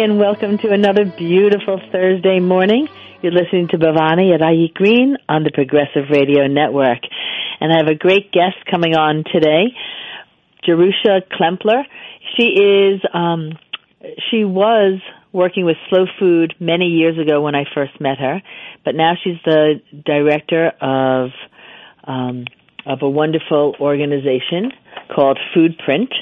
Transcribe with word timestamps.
and 0.00 0.16
welcome 0.16 0.58
to 0.58 0.70
another 0.70 1.04
beautiful 1.04 1.80
Thursday 1.90 2.38
morning. 2.38 2.86
You're 3.20 3.32
listening 3.32 3.66
to 3.72 3.78
Bhavani 3.78 4.32
at 4.32 4.40
iEat 4.40 4.72
Green 4.74 5.16
on 5.28 5.42
the 5.42 5.50
Progressive 5.50 6.04
Radio 6.08 6.46
Network. 6.46 7.00
And 7.58 7.72
I 7.72 7.78
have 7.78 7.88
a 7.88 7.96
great 7.96 8.30
guest 8.30 8.54
coming 8.70 8.94
on 8.94 9.24
today, 9.32 9.74
Jerusha 10.64 11.22
Klemperer. 11.32 11.82
She 12.36 12.44
is, 12.44 13.00
um, 13.12 13.58
she 14.30 14.44
was 14.44 15.00
working 15.32 15.64
with 15.64 15.76
Slow 15.90 16.06
Food 16.20 16.54
many 16.60 16.86
years 16.86 17.18
ago 17.18 17.40
when 17.40 17.56
I 17.56 17.64
first 17.74 18.00
met 18.00 18.18
her, 18.18 18.40
but 18.84 18.94
now 18.94 19.14
she's 19.24 19.38
the 19.44 19.80
director 20.06 20.68
of, 20.80 21.30
um, 22.04 22.44
of 22.86 23.02
a 23.02 23.10
wonderful 23.10 23.74
organization 23.80 24.70
called 25.12 25.40
Foodprint 25.56 26.12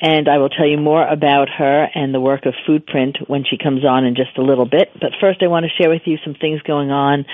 and 0.00 0.28
I 0.28 0.38
will 0.38 0.48
tell 0.48 0.66
you 0.66 0.78
more 0.78 1.06
about 1.06 1.48
her 1.50 1.86
and 1.94 2.14
the 2.14 2.20
work 2.20 2.46
of 2.46 2.54
Foodprint 2.66 3.28
when 3.28 3.44
she 3.44 3.58
comes 3.58 3.84
on 3.84 4.04
in 4.04 4.14
just 4.14 4.38
a 4.38 4.42
little 4.42 4.64
bit. 4.64 4.90
But 4.94 5.12
first, 5.20 5.42
I 5.42 5.48
want 5.48 5.66
to 5.66 5.82
share 5.82 5.90
with 5.90 6.02
you 6.06 6.16
some 6.24 6.34
things 6.34 6.62
going 6.62 6.90
on 6.90 7.26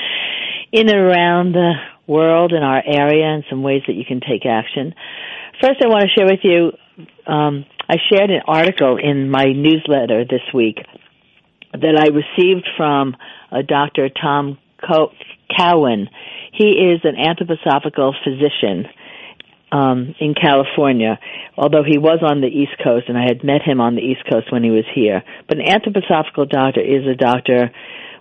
in 0.72 0.88
and 0.88 0.98
around 0.98 1.52
the 1.52 1.74
world 2.06 2.52
in 2.52 2.62
our 2.62 2.82
area 2.84 3.26
and 3.26 3.44
some 3.48 3.62
ways 3.62 3.82
that 3.86 3.94
you 3.94 4.04
can 4.04 4.20
take 4.20 4.44
action. 4.44 4.94
First, 5.60 5.80
I 5.82 5.88
want 5.88 6.02
to 6.02 6.08
share 6.08 6.26
with 6.26 6.40
you. 6.42 6.72
Um, 7.32 7.64
I 7.88 7.96
shared 8.10 8.30
an 8.30 8.42
article 8.48 8.98
in 8.98 9.30
my 9.30 9.45
newsletter 9.45 10.24
this 10.24 10.42
week 10.52 10.78
that 11.73 11.96
I 11.96 12.08
received 12.08 12.68
from 12.76 13.16
a 13.52 13.62
Dr. 13.62 14.08
Tom 14.08 14.58
Cowan. 14.80 16.08
He 16.52 16.92
is 16.92 17.01
an 17.04 17.14
anthroposophical 17.14 18.14
physician 18.24 18.86
um, 19.72 20.14
in 20.20 20.34
California, 20.34 21.18
although 21.56 21.82
he 21.82 21.98
was 21.98 22.20
on 22.22 22.40
the 22.40 22.46
East 22.46 22.78
Coast, 22.82 23.09
and 23.09 23.18
I 23.18 23.24
had 23.26 23.42
met 23.42 23.62
him 23.62 23.80
on 23.80 23.95
the 23.96 24.02
East 24.02 24.23
Coast 24.30 24.52
when 24.52 24.62
he 24.62 24.70
was 24.70 24.84
here. 24.95 25.23
But 25.48 25.58
an 25.58 25.64
anthroposophical 25.64 26.48
doctor 26.48 26.80
is 26.80 27.06
a 27.06 27.16
doctor 27.16 27.73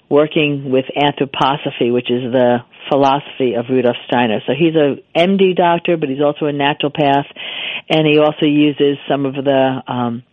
working 0.09 0.71
with 0.71 0.85
anthroposophy, 0.95 1.91
which 1.93 2.09
is 2.11 2.31
the 2.31 2.59
philosophy 2.89 3.53
of 3.53 3.65
Rudolf 3.69 3.95
Steiner. 4.07 4.39
So 4.45 4.53
he's 4.57 4.75
a 4.75 5.02
MD 5.17 5.55
doctor, 5.55 5.97
but 5.97 6.09
he's 6.09 6.21
also 6.21 6.45
a 6.45 6.53
naturopath, 6.53 7.25
and 7.89 8.07
he 8.07 8.19
also 8.19 8.45
uses 8.45 8.97
some 9.09 9.25
of 9.25 9.33
the 9.35 9.81
um, 9.87 10.23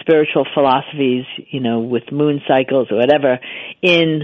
spiritual 0.00 0.46
philosophies, 0.54 1.24
you 1.50 1.60
know, 1.60 1.80
with 1.80 2.10
moon 2.12 2.40
cycles 2.48 2.88
or 2.90 2.96
whatever, 2.96 3.38
in 3.82 4.22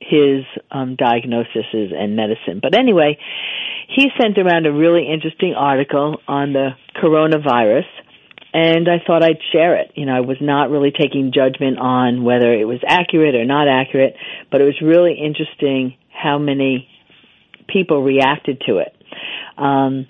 his 0.00 0.44
um, 0.70 0.96
diagnoses 0.96 1.92
and 1.96 2.16
medicine. 2.16 2.60
But 2.60 2.74
anyway, 2.74 3.18
he 3.94 4.08
sent 4.20 4.38
around 4.38 4.66
a 4.66 4.72
really 4.72 5.08
interesting 5.12 5.54
article 5.56 6.18
on 6.26 6.52
the 6.52 6.70
coronavirus 7.02 7.86
and 8.54 8.86
I 8.88 9.02
thought 9.06 9.22
I'd 9.22 9.40
share 9.50 9.76
it. 9.80 9.92
You 9.94 10.06
know, 10.06 10.12
I 10.12 10.20
was 10.20 10.36
not 10.40 10.70
really 10.70 10.90
taking 10.90 11.32
judgment 11.34 11.78
on 11.78 12.22
whether 12.22 12.52
it 12.52 12.66
was 12.66 12.80
accurate 12.86 13.34
or 13.34 13.44
not 13.46 13.66
accurate, 13.66 14.14
but 14.50 14.60
it 14.60 14.64
was 14.64 14.78
really 14.82 15.16
interesting 15.18 15.96
how 16.10 16.38
many 16.38 16.88
people 17.66 18.02
reacted 18.02 18.62
to 18.66 18.78
it. 18.78 18.94
Um, 19.56 20.06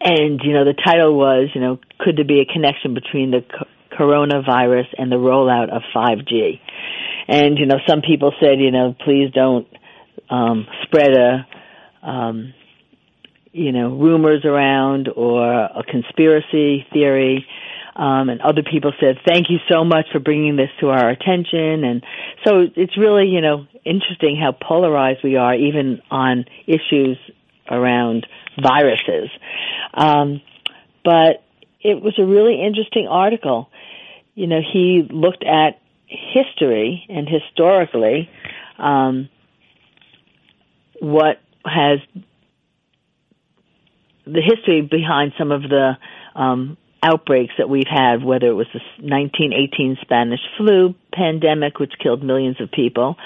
and, 0.00 0.40
you 0.44 0.54
know, 0.54 0.64
the 0.64 0.74
title 0.84 1.16
was, 1.16 1.50
you 1.54 1.60
know, 1.60 1.78
could 1.98 2.16
there 2.16 2.24
be 2.24 2.40
a 2.40 2.50
connection 2.50 2.94
between 2.94 3.32
the 3.32 3.40
co- 3.42 3.66
coronavirus 3.98 4.86
and 4.96 5.10
the 5.10 5.16
rollout 5.16 5.74
of 5.74 5.82
5G? 5.94 6.60
And, 7.28 7.58
you 7.58 7.66
know, 7.66 7.76
some 7.88 8.00
people 8.00 8.32
said, 8.40 8.60
you 8.60 8.70
know, 8.70 8.94
please 9.04 9.30
don't 9.34 9.66
um, 10.30 10.66
spread 10.84 11.10
a, 11.16 11.46
um, 12.06 12.54
you 13.52 13.72
know, 13.72 13.90
rumors 13.90 14.44
around 14.44 15.08
or 15.08 15.44
a 15.44 15.82
conspiracy 15.88 16.86
theory. 16.92 17.46
Um, 17.96 18.28
and 18.30 18.40
other 18.40 18.62
people 18.62 18.92
said, 19.00 19.18
thank 19.26 19.50
you 19.50 19.58
so 19.68 19.84
much 19.84 20.06
for 20.12 20.20
bringing 20.20 20.56
this 20.56 20.70
to 20.80 20.88
our 20.88 21.10
attention. 21.10 21.84
And 21.84 22.04
so 22.46 22.66
it's 22.74 22.96
really, 22.96 23.26
you 23.26 23.40
know, 23.40 23.66
interesting 23.84 24.36
how 24.40 24.52
polarized 24.52 25.20
we 25.24 25.36
are 25.36 25.54
even 25.54 26.00
on 26.10 26.44
issues 26.66 27.18
around 27.68 28.26
viruses. 28.62 29.28
Um, 29.92 30.40
but 31.04 31.42
it 31.80 32.00
was 32.00 32.14
a 32.18 32.24
really 32.24 32.62
interesting 32.62 33.08
article. 33.08 33.68
You 34.34 34.46
know, 34.46 34.60
he 34.60 35.06
looked 35.10 35.44
at 35.44 35.80
history 36.06 37.04
and 37.08 37.28
historically, 37.28 38.30
um, 38.78 39.28
what 41.00 41.40
has 41.64 41.98
the 44.32 44.42
history 44.42 44.82
behind 44.82 45.32
some 45.38 45.52
of 45.52 45.62
the 45.62 45.96
um, 46.34 46.76
outbreaks 47.02 47.54
that 47.58 47.68
we've 47.68 47.88
had, 47.88 48.22
whether 48.22 48.46
it 48.46 48.54
was 48.54 48.66
the 48.72 48.80
1918 48.98 49.98
Spanish 50.02 50.40
flu 50.56 50.94
pandemic, 51.12 51.78
which 51.78 51.92
killed 52.02 52.22
millions 52.22 52.60
of 52.60 52.70
people, 52.70 53.16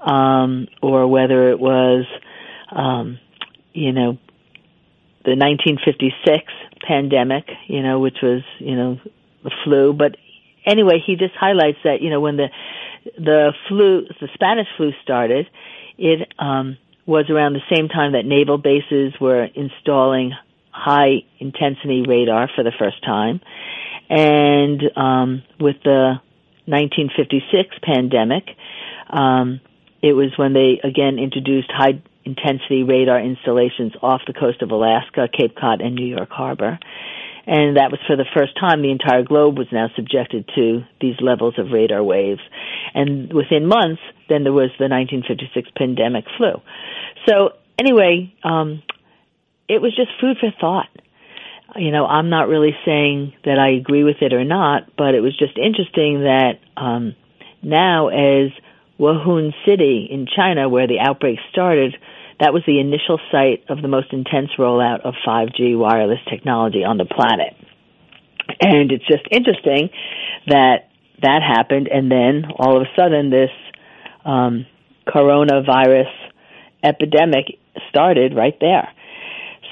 um, 0.00 0.68
or 0.82 1.06
whether 1.06 1.50
it 1.50 1.58
was, 1.58 2.04
um, 2.70 3.18
you 3.72 3.92
know, 3.92 4.18
the 5.24 5.34
1956 5.34 6.44
pandemic, 6.86 7.44
you 7.66 7.82
know, 7.82 7.98
which 7.98 8.18
was, 8.22 8.42
you 8.58 8.76
know, 8.76 9.00
the 9.42 9.50
flu. 9.64 9.92
But 9.92 10.16
anyway, 10.64 11.02
he 11.04 11.16
just 11.16 11.34
highlights 11.34 11.78
that, 11.84 12.00
you 12.00 12.10
know, 12.10 12.20
when 12.20 12.36
the 12.36 12.48
the 13.18 13.52
flu, 13.68 14.06
the 14.20 14.28
Spanish 14.34 14.66
flu 14.76 14.92
started, 15.02 15.48
it 15.96 16.28
um, 16.38 16.76
was 17.06 17.30
around 17.30 17.54
the 17.54 17.74
same 17.74 17.88
time 17.88 18.12
that 18.12 18.24
naval 18.24 18.58
bases 18.58 19.14
were 19.20 19.44
installing 19.44 20.32
high 20.76 21.24
intensity 21.38 22.04
radar 22.06 22.48
for 22.54 22.62
the 22.62 22.72
first 22.78 23.02
time. 23.02 23.40
And 24.08 24.82
um, 24.96 25.42
with 25.58 25.76
the 25.82 26.20
1956 26.66 27.76
pandemic, 27.82 28.44
um, 29.10 29.60
it 30.02 30.12
was 30.12 30.32
when 30.36 30.52
they 30.52 30.80
again 30.84 31.18
introduced 31.18 31.70
high 31.72 32.02
intensity 32.24 32.82
radar 32.82 33.20
installations 33.20 33.92
off 34.02 34.20
the 34.26 34.32
coast 34.32 34.62
of 34.62 34.70
Alaska, 34.70 35.28
Cape 35.32 35.56
Cod, 35.56 35.80
and 35.80 35.94
New 35.94 36.06
York 36.06 36.30
Harbor. 36.30 36.78
And 37.46 37.76
that 37.76 37.92
was 37.92 38.00
for 38.06 38.16
the 38.16 38.26
first 38.34 38.58
time 38.58 38.82
the 38.82 38.90
entire 38.90 39.22
globe 39.22 39.56
was 39.56 39.68
now 39.70 39.88
subjected 39.94 40.50
to 40.56 40.82
these 41.00 41.14
levels 41.20 41.54
of 41.58 41.70
radar 41.70 42.02
waves. 42.02 42.40
And 42.92 43.32
within 43.32 43.66
months, 43.66 44.02
then 44.28 44.42
there 44.42 44.52
was 44.52 44.70
the 44.78 44.90
1956 44.90 45.70
pandemic 45.76 46.24
flu. 46.36 46.60
So 47.28 47.50
anyway, 47.78 48.34
um, 48.42 48.82
it 49.68 49.80
was 49.80 49.94
just 49.94 50.10
food 50.20 50.36
for 50.38 50.50
thought. 50.60 50.88
You 51.74 51.90
know, 51.90 52.06
I'm 52.06 52.30
not 52.30 52.48
really 52.48 52.76
saying 52.84 53.34
that 53.44 53.58
I 53.58 53.72
agree 53.72 54.04
with 54.04 54.16
it 54.20 54.32
or 54.32 54.44
not, 54.44 54.96
but 54.96 55.14
it 55.14 55.20
was 55.20 55.36
just 55.36 55.58
interesting 55.58 56.20
that 56.20 56.60
um, 56.76 57.14
now, 57.62 58.08
as 58.08 58.50
Wuhan 58.98 59.52
City 59.66 60.08
in 60.10 60.26
China, 60.26 60.68
where 60.68 60.86
the 60.86 61.00
outbreak 61.00 61.38
started, 61.50 61.94
that 62.40 62.52
was 62.52 62.62
the 62.66 62.80
initial 62.80 63.18
site 63.32 63.64
of 63.68 63.82
the 63.82 63.88
most 63.88 64.12
intense 64.12 64.50
rollout 64.58 65.00
of 65.00 65.14
5G 65.26 65.76
wireless 65.76 66.20
technology 66.30 66.84
on 66.84 66.96
the 66.96 67.04
planet. 67.04 67.54
And 68.60 68.92
it's 68.92 69.06
just 69.06 69.24
interesting 69.30 69.90
that 70.46 70.88
that 71.22 71.42
happened, 71.42 71.88
and 71.88 72.10
then 72.10 72.44
all 72.56 72.76
of 72.76 72.82
a 72.82 72.90
sudden, 72.94 73.30
this 73.30 73.50
um, 74.24 74.66
coronavirus 75.06 76.12
epidemic 76.82 77.58
started 77.88 78.34
right 78.34 78.56
there. 78.60 78.88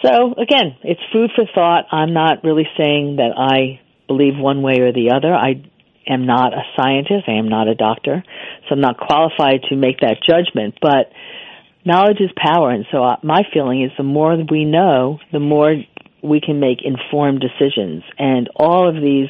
So 0.05 0.35
again, 0.37 0.77
it's 0.83 1.01
food 1.13 1.31
for 1.35 1.45
thought. 1.55 1.87
I'm 1.91 2.13
not 2.13 2.45
really 2.45 2.69
saying 2.77 3.17
that 3.17 3.33
I 3.37 3.81
believe 4.07 4.35
one 4.37 4.61
way 4.61 4.81
or 4.81 4.93
the 4.93 5.13
other. 5.17 5.33
I 5.33 5.65
am 6.07 6.27
not 6.27 6.53
a 6.53 6.63
scientist. 6.77 7.25
I 7.27 7.39
am 7.39 7.49
not 7.49 7.69
a 7.69 7.75
doctor. 7.75 8.23
So 8.69 8.75
I'm 8.75 8.81
not 8.81 8.99
qualified 8.99 9.63
to 9.71 9.77
make 9.77 10.01
that 10.01 10.19
judgment, 10.29 10.75
but 10.83 11.11
knowledge 11.87 12.21
is 12.21 12.31
power. 12.37 12.71
And 12.71 12.85
so 12.93 13.03
uh, 13.03 13.17
my 13.23 13.43
feeling 13.53 13.83
is 13.83 13.93
the 13.97 14.05
more 14.05 14.37
we 14.51 14.67
know, 14.67 15.21
the 15.33 15.41
more 15.41 15.75
we 16.23 16.41
can 16.41 16.61
make 16.61 16.79
informed 16.85 17.41
decisions. 17.41 18.03
And 18.19 18.51
all 18.57 18.89
of 18.89 18.97
these 18.97 19.29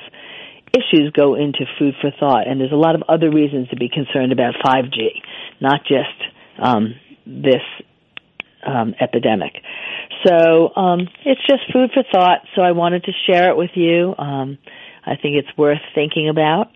issues 0.75 1.12
go 1.12 1.37
into 1.37 1.67
food 1.79 1.94
for 2.00 2.11
thought. 2.19 2.49
And 2.49 2.61
there's 2.61 2.73
a 2.73 2.77
lot 2.77 2.97
of 2.97 3.03
other 3.09 3.31
reasons 3.31 3.69
to 3.69 3.77
be 3.77 3.88
concerned 3.88 4.32
about 4.32 4.55
5G, 4.65 5.23
not 5.61 5.82
just 5.87 6.19
um, 6.59 6.94
this 7.27 7.62
um, 8.66 8.94
epidemic. 9.00 9.52
So 10.26 10.75
um, 10.75 11.08
it's 11.25 11.40
just 11.46 11.62
food 11.72 11.90
for 11.93 12.02
thought. 12.12 12.40
So 12.55 12.62
I 12.62 12.72
wanted 12.72 13.05
to 13.05 13.12
share 13.26 13.50
it 13.50 13.56
with 13.56 13.70
you. 13.75 14.14
Um, 14.16 14.58
I 15.05 15.16
think 15.16 15.37
it's 15.37 15.56
worth 15.56 15.82
thinking 15.94 16.28
about. 16.28 16.70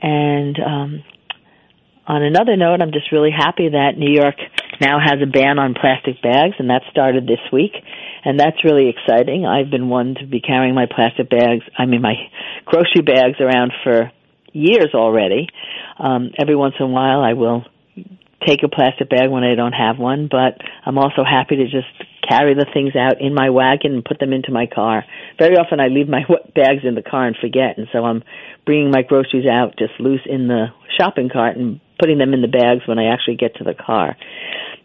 And 0.00 0.56
um, 0.60 1.04
on 2.06 2.22
another 2.22 2.56
note, 2.56 2.80
I'm 2.80 2.92
just 2.92 3.10
really 3.10 3.32
happy 3.36 3.70
that 3.70 3.98
New 3.98 4.12
York 4.12 4.36
now 4.80 4.98
has 5.00 5.18
a 5.22 5.26
ban 5.26 5.58
on 5.58 5.74
plastic 5.74 6.22
bags, 6.22 6.54
and 6.58 6.70
that 6.70 6.82
started 6.90 7.26
this 7.26 7.40
week. 7.52 7.72
And 8.24 8.38
that's 8.38 8.62
really 8.64 8.88
exciting. 8.88 9.46
I've 9.46 9.70
been 9.70 9.88
one 9.88 10.14
to 10.20 10.26
be 10.26 10.40
carrying 10.40 10.74
my 10.74 10.86
plastic 10.86 11.30
bags, 11.30 11.64
I 11.78 11.86
mean 11.86 12.02
my 12.02 12.14
grocery 12.64 13.02
bags 13.02 13.40
around 13.40 13.72
for 13.82 14.10
years 14.52 14.90
already. 14.94 15.48
Um, 15.98 16.30
every 16.38 16.56
once 16.56 16.74
in 16.78 16.86
a 16.86 16.88
while 16.88 17.20
I 17.20 17.34
will 17.34 17.64
take 18.46 18.62
a 18.62 18.68
plastic 18.68 19.10
bag 19.10 19.30
when 19.30 19.44
I 19.44 19.54
don't 19.54 19.72
have 19.72 19.98
one, 19.98 20.28
but 20.30 20.58
I'm 20.84 20.98
also 20.98 21.24
happy 21.24 21.56
to 21.56 21.64
just 21.64 21.88
carry 22.28 22.54
the 22.54 22.66
things 22.72 22.94
out 22.96 23.20
in 23.20 23.34
my 23.34 23.50
wagon 23.50 23.94
and 23.94 24.04
put 24.04 24.18
them 24.18 24.32
into 24.32 24.50
my 24.50 24.66
car. 24.66 25.04
Very 25.38 25.56
often 25.56 25.80
I 25.80 25.88
leave 25.88 26.08
my 26.08 26.22
bags 26.54 26.82
in 26.84 26.94
the 26.94 27.02
car 27.02 27.26
and 27.26 27.36
forget, 27.36 27.78
and 27.78 27.88
so 27.92 28.04
I'm 28.04 28.22
bringing 28.64 28.90
my 28.90 29.02
groceries 29.02 29.46
out 29.46 29.76
just 29.78 29.98
loose 30.00 30.26
in 30.26 30.48
the 30.48 30.66
shopping 30.98 31.28
cart 31.32 31.56
and 31.56 31.80
putting 31.98 32.18
them 32.18 32.34
in 32.34 32.42
the 32.42 32.48
bags 32.48 32.86
when 32.86 32.98
I 32.98 33.12
actually 33.12 33.36
get 33.36 33.56
to 33.56 33.64
the 33.64 33.74
car. 33.74 34.16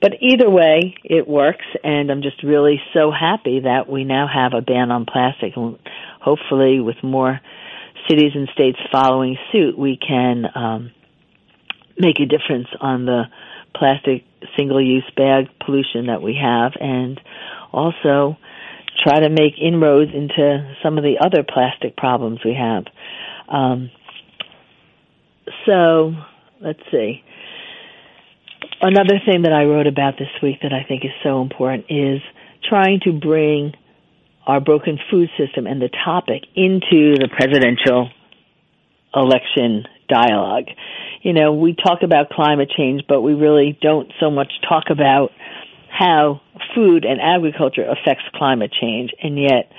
But 0.01 0.13
either 0.19 0.49
way, 0.49 0.95
it 1.03 1.27
works, 1.27 1.65
and 1.83 2.11
I'm 2.11 2.23
just 2.23 2.41
really 2.43 2.81
so 2.93 3.11
happy 3.11 3.61
that 3.61 3.87
we 3.87 4.03
now 4.03 4.27
have 4.27 4.53
a 4.57 4.61
ban 4.61 4.89
on 4.89 5.05
plastic. 5.05 5.53
Hopefully, 6.21 6.79
with 6.79 6.97
more 7.03 7.39
cities 8.09 8.31
and 8.33 8.49
states 8.53 8.79
following 8.91 9.37
suit, 9.51 9.77
we 9.77 9.97
can 9.97 10.45
um, 10.55 10.91
make 11.99 12.19
a 12.19 12.25
difference 12.25 12.67
on 12.79 13.05
the 13.05 13.23
plastic 13.75 14.23
single-use 14.57 15.09
bag 15.15 15.47
pollution 15.65 16.07
that 16.07 16.21
we 16.21 16.37
have, 16.41 16.73
and 16.79 17.19
also 17.71 18.37
try 19.03 19.19
to 19.19 19.29
make 19.29 19.53
inroads 19.59 20.11
into 20.13 20.75
some 20.83 20.97
of 20.97 21.03
the 21.03 21.17
other 21.23 21.43
plastic 21.43 21.95
problems 21.95 22.39
we 22.43 22.53
have. 22.53 22.85
Um, 23.47 23.89
so, 25.65 26.13
let's 26.59 26.81
see. 26.91 27.23
Another 28.81 29.19
thing 29.25 29.43
that 29.43 29.53
I 29.53 29.65
wrote 29.65 29.87
about 29.87 30.17
this 30.17 30.29
week 30.41 30.61
that 30.63 30.73
I 30.73 30.83
think 30.87 31.05
is 31.05 31.11
so 31.23 31.41
important 31.41 31.85
is 31.89 32.21
trying 32.67 32.99
to 33.01 33.11
bring 33.11 33.73
our 34.47 34.59
broken 34.59 34.99
food 35.09 35.29
system 35.37 35.67
and 35.67 35.81
the 35.81 35.89
topic 36.03 36.43
into 36.55 37.15
the 37.17 37.29
presidential 37.31 38.09
election 39.13 39.85
dialogue. 40.11 40.67
You 41.21 41.33
know, 41.33 41.53
we 41.53 41.75
talk 41.75 41.99
about 42.03 42.29
climate 42.29 42.69
change, 42.75 43.03
but 43.07 43.21
we 43.21 43.33
really 43.33 43.77
don't 43.81 44.11
so 44.19 44.29
much 44.29 44.51
talk 44.67 44.85
about 44.89 45.31
how 45.89 46.41
food 46.75 47.05
and 47.05 47.19
agriculture 47.21 47.85
affects 47.85 48.23
climate 48.35 48.71
change, 48.79 49.11
and 49.23 49.39
yet 49.39 49.71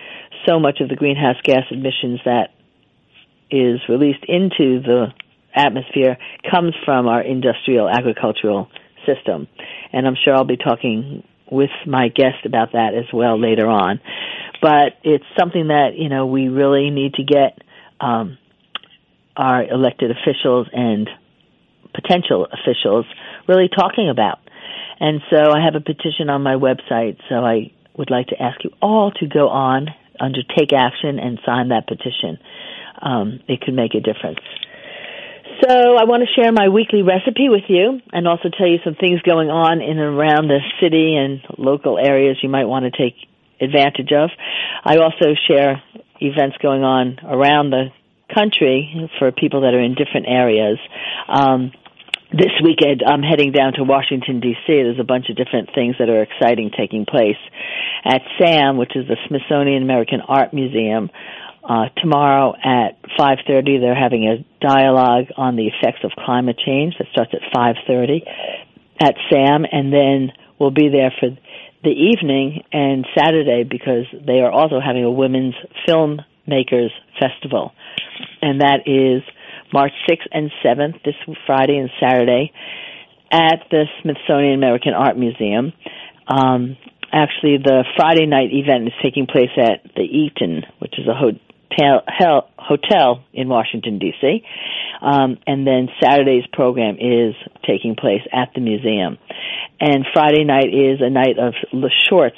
so 0.47 0.59
much 0.59 0.81
of 0.81 0.89
the 0.89 0.97
greenhouse 0.97 1.37
gas 1.45 1.65
emissions 1.71 2.21
that 2.25 2.51
is 3.51 3.81
released 3.89 4.25
into 4.29 4.81
the 4.81 5.07
atmosphere 5.55 6.17
comes 6.51 6.75
from 6.85 7.07
our 7.07 7.21
industrial 7.21 7.89
agricultural 7.89 8.69
system. 9.07 9.47
And 9.93 10.07
I'm 10.07 10.17
sure 10.23 10.35
I'll 10.35 10.45
be 10.45 10.57
talking 10.57 11.23
with 11.51 11.71
my 11.87 12.09
guest 12.09 12.47
about 12.47 12.73
that 12.73 12.95
as 12.95 13.13
well 13.13 13.39
later 13.39 13.67
on. 13.67 14.01
But 14.63 14.97
it's 15.03 15.25
something 15.39 15.69
that, 15.69 15.97
you 15.97 16.09
know, 16.09 16.27
we 16.27 16.49
really 16.49 16.91
need 16.91 17.15
to 17.15 17.25
get 17.25 17.59
um, 18.01 18.39
our 19.37 19.65
elected 19.65 20.11
officials 20.11 20.69
and 20.73 21.09
potential 21.95 22.47
officials 22.53 23.07
really 23.49 23.69
talking 23.69 24.09
about. 24.09 24.39
And 25.01 25.21
so 25.31 25.51
I 25.53 25.65
have 25.65 25.75
a 25.75 25.81
petition 25.81 26.31
on 26.31 26.43
my 26.43 26.55
website, 26.55 27.19
so 27.29 27.37
I 27.37 27.73
would 27.97 28.11
like 28.11 28.29
to 28.29 28.41
ask 28.41 28.63
you 28.65 28.71
all 28.81 29.11
to 29.11 29.27
go 29.27 29.49
on, 29.49 29.89
undertake 30.21 30.73
action, 30.73 31.19
and 31.19 31.41
sign 31.45 31.69
that 31.69 31.87
petition. 31.87 32.39
Um, 33.01 33.41
it 33.49 33.61
could 33.61 33.75
make 33.75 33.95
a 33.95 34.01
difference. 34.01 34.39
So 35.61 35.69
I 35.71 36.05
want 36.05 36.23
to 36.23 36.41
share 36.41 36.51
my 36.53 36.69
weekly 36.69 37.03
recipe 37.03 37.49
with 37.49 37.65
you 37.69 38.01
and 38.13 38.27
also 38.27 38.49
tell 38.49 38.67
you 38.67 38.79
some 38.85 38.95
things 38.95 39.21
going 39.23 39.49
on 39.49 39.81
in 39.81 39.99
and 39.99 40.19
around 40.19 40.49
the 40.49 40.61
city 40.81 41.15
and 41.17 41.41
local 41.59 41.99
areas 41.99 42.39
you 42.43 42.49
might 42.49 42.65
want 42.65 42.85
to 42.85 42.91
take 42.91 43.15
advantage 43.61 44.13
of. 44.13 44.31
I 44.85 44.97
also 44.97 45.35
share 45.47 45.83
events 46.21 46.57
going 46.63 46.83
on 46.83 47.19
around 47.25 47.71
the 47.71 47.91
country 48.35 49.11
for 49.19 49.33
people 49.33 49.63
that 49.63 49.75
are 49.75 49.81
in 49.83 49.95
different 49.95 50.27
areas. 50.29 50.79
Um, 51.29 51.73
this 52.33 52.53
weekend 52.65 53.03
I'm 53.07 53.23
heading 53.23 53.53
down 53.53 53.75
to 53.75 53.85
Washington 53.85 54.41
DC. 54.41 54.67
There's 54.67 54.99
a 54.99 55.05
bunch 55.05 55.29
of 55.29 55.37
different 55.37 55.71
things 55.75 55.97
that 55.99 56.09
are 56.09 56.23
exciting 56.23 56.71
taking 56.77 57.05
place 57.05 57.37
at 58.05 58.23
SAM, 58.41 58.79
which 58.79 58.97
is 58.97 59.07
the 59.07 59.17
Smithsonian 59.29 59.83
American 59.83 60.21
Art 60.27 60.55
Museum. 60.55 61.11
Uh, 61.63 61.89
tomorrow 61.99 62.55
at 62.57 63.01
5.30 63.17 63.81
they're 63.81 63.95
having 63.95 64.27
a 64.27 64.45
dialogue 64.67 65.27
on 65.37 65.55
the 65.55 65.69
effects 65.69 66.01
of 66.03 66.11
climate 66.25 66.59
change 66.59 66.95
that 66.99 67.07
starts 67.13 67.31
at 67.35 67.41
5.30 67.55 68.23
at 68.99 69.15
SAM 69.31 69.65
and 69.71 69.93
then 69.93 70.33
we'll 70.59 70.73
be 70.73 70.89
there 70.89 71.15
for 71.21 71.29
the 71.85 71.91
evening 71.91 72.65
and 72.73 73.07
Saturday 73.17 73.63
because 73.63 74.07
they 74.27 74.41
are 74.41 74.51
also 74.51 74.81
having 74.85 75.05
a 75.05 75.11
women's 75.11 75.55
filmmakers 76.49 76.91
festival 77.21 77.73
and 78.41 78.61
that 78.61 78.87
is 78.87 79.23
March 79.73 79.93
6th 80.09 80.27
and 80.33 80.51
7th 80.65 81.03
this 81.05 81.15
Friday 81.47 81.79
and 81.79 81.91
Saturday 82.01 82.53
at 83.31 83.61
the 83.71 83.85
Smithsonian 84.03 84.55
American 84.55 84.93
Art 84.93 85.17
Museum. 85.17 85.73
Um, 86.29 86.77
actually, 87.13 87.59
the 87.65 87.85
Friday 87.97 88.27
night 88.27 88.51
event 88.53 88.87
is 88.89 88.93
taking 89.03 89.27
place 89.27 89.51
at 89.57 89.83
the 89.95 90.03
Eaton, 90.03 90.63
which 90.79 90.99
is 90.99 91.07
a 91.09 91.15
hotel 91.15 91.41
hotel, 91.75 92.51
hotel 92.59 93.25
in 93.33 93.49
Washington 93.49 93.99
D.C. 93.99 94.45
Um, 95.01 95.39
and 95.47 95.67
then 95.67 95.89
Saturday's 96.03 96.45
program 96.53 96.97
is 96.97 97.35
taking 97.67 97.97
place 97.97 98.21
at 98.31 98.51
the 98.55 98.61
museum. 98.61 99.17
And 99.81 100.05
Friday 100.13 100.45
night 100.45 100.69
is 100.69 101.01
a 101.01 101.09
night 101.09 101.39
of 101.39 101.55
shorts 102.11 102.37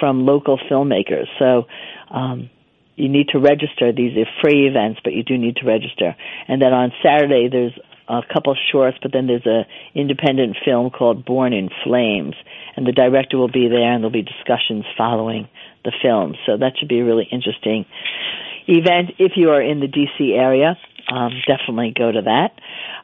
from 0.00 0.24
local 0.24 0.58
filmmakers. 0.70 1.26
So 1.38 1.66
um, 2.10 2.48
you 2.96 3.08
need 3.08 3.28
to 3.28 3.38
register. 3.38 3.92
These 3.92 4.16
are 4.16 4.28
free 4.42 4.66
events, 4.66 5.00
but 5.04 5.12
you 5.12 5.22
do 5.22 5.38
need 5.38 5.56
to 5.56 5.66
register. 5.66 6.16
And 6.48 6.60
then 6.60 6.72
on 6.72 6.92
Saturday 7.02 7.48
there's 7.50 7.78
a 8.08 8.20
couple 8.32 8.56
shorts, 8.72 8.96
but 9.02 9.12
then 9.12 9.26
there's 9.26 9.46
a 9.46 9.66
independent 9.94 10.56
film 10.64 10.90
called 10.90 11.24
Born 11.24 11.52
in 11.52 11.68
Flames, 11.84 12.34
and 12.76 12.86
the 12.86 12.92
director 12.92 13.36
will 13.36 13.50
be 13.50 13.68
there, 13.68 13.92
and 13.92 14.02
there'll 14.02 14.12
be 14.12 14.22
discussions 14.22 14.84
following 14.96 15.48
the 15.84 15.92
film. 16.02 16.34
So 16.46 16.56
that 16.56 16.72
should 16.78 16.88
be 16.88 17.00
a 17.00 17.04
really 17.04 17.28
interesting 17.30 17.84
event 18.66 19.12
if 19.18 19.32
you 19.36 19.50
are 19.50 19.62
in 19.62 19.80
the 19.80 19.86
DC 19.86 20.36
area. 20.36 20.76
Um, 21.12 21.30
definitely 21.46 21.94
go 21.96 22.10
to 22.10 22.22
that. 22.22 22.50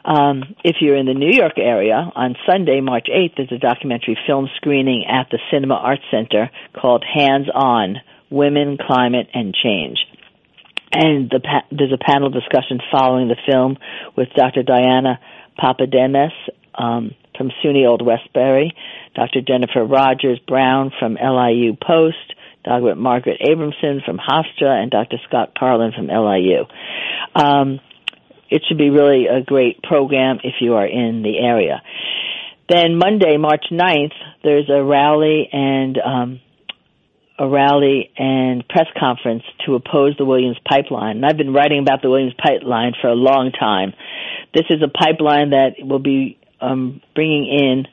Um, 0.04 0.56
if 0.64 0.76
you're 0.80 0.96
in 0.96 1.06
the 1.06 1.14
New 1.14 1.30
York 1.30 1.56
area, 1.56 2.10
on 2.16 2.34
Sunday, 2.50 2.80
March 2.80 3.06
8th, 3.06 3.36
there's 3.36 3.52
a 3.52 3.58
documentary 3.58 4.18
film 4.26 4.48
screening 4.56 5.04
at 5.06 5.30
the 5.30 5.38
Cinema 5.52 5.74
Arts 5.74 6.02
Center 6.10 6.50
called 6.74 7.04
Hands 7.04 7.46
On 7.54 7.96
Women, 8.32 8.78
Climate, 8.78 9.28
and 9.34 9.54
Change. 9.54 9.98
And 10.92 11.30
the 11.30 11.40
pa- 11.40 11.66
there's 11.70 11.92
a 11.92 11.98
panel 11.98 12.30
discussion 12.30 12.80
following 12.90 13.28
the 13.28 13.36
film 13.50 13.78
with 14.16 14.28
Dr. 14.36 14.62
Diana 14.62 15.20
Papademas 15.58 16.32
um, 16.74 17.12
from 17.36 17.50
SUNY 17.62 17.88
Old 17.88 18.04
Westbury, 18.04 18.74
Dr. 19.14 19.40
Jennifer 19.40 19.84
Rogers 19.84 20.38
Brown 20.46 20.92
from 20.98 21.14
LIU 21.14 21.76
Post, 21.76 22.34
Dr. 22.64 22.94
Margaret 22.94 23.40
Abramson 23.40 24.04
from 24.04 24.18
Hofstra 24.18 24.82
and 24.82 24.90
Dr. 24.90 25.16
Scott 25.28 25.52
Carlin 25.58 25.92
from 25.92 26.06
LIU. 26.06 26.64
Um, 27.34 27.80
it 28.50 28.62
should 28.68 28.78
be 28.78 28.90
really 28.90 29.26
a 29.26 29.42
great 29.42 29.82
program 29.82 30.38
if 30.44 30.56
you 30.60 30.74
are 30.74 30.86
in 30.86 31.22
the 31.22 31.38
area. 31.38 31.82
Then 32.68 32.96
Monday, 32.96 33.36
March 33.38 33.64
9th, 33.70 34.14
there's 34.44 34.68
a 34.68 34.82
rally 34.82 35.48
and 35.52 35.98
um, 35.98 36.40
a 37.38 37.48
rally 37.48 38.10
and 38.16 38.66
press 38.68 38.86
conference 38.98 39.42
to 39.66 39.74
oppose 39.74 40.16
the 40.18 40.24
Williams 40.24 40.58
pipeline. 40.68 41.16
And 41.16 41.26
I've 41.26 41.36
been 41.36 41.52
writing 41.52 41.80
about 41.80 42.02
the 42.02 42.10
Williams 42.10 42.34
pipeline 42.42 42.92
for 43.00 43.08
a 43.08 43.14
long 43.14 43.52
time. 43.52 43.94
This 44.54 44.66
is 44.70 44.82
a 44.82 44.88
pipeline 44.88 45.50
that 45.50 45.74
will 45.80 45.98
be 45.98 46.38
um, 46.60 47.00
bringing 47.14 47.46
in 47.46 47.86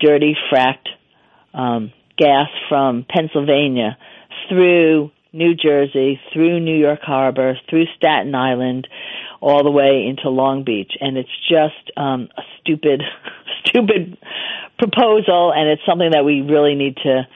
dirty 0.00 0.36
fracked 0.50 0.88
um, 1.54 1.92
gas 2.16 2.48
from 2.68 3.04
Pennsylvania 3.08 3.96
through 4.48 5.10
New 5.32 5.54
Jersey, 5.54 6.18
through 6.32 6.60
New 6.60 6.76
York 6.76 7.00
Harbor, 7.02 7.58
through 7.68 7.84
Staten 7.96 8.34
Island, 8.34 8.88
all 9.40 9.62
the 9.62 9.70
way 9.70 10.06
into 10.08 10.30
Long 10.30 10.64
Beach. 10.64 10.92
And 11.00 11.18
it's 11.18 11.28
just 11.48 11.92
um, 11.96 12.28
a 12.36 12.42
stupid, 12.60 13.02
stupid 13.66 14.16
proposal, 14.78 15.52
and 15.54 15.68
it's 15.68 15.82
something 15.86 16.10
that 16.12 16.24
we 16.24 16.40
really 16.40 16.74
need 16.74 16.96
to 17.04 17.26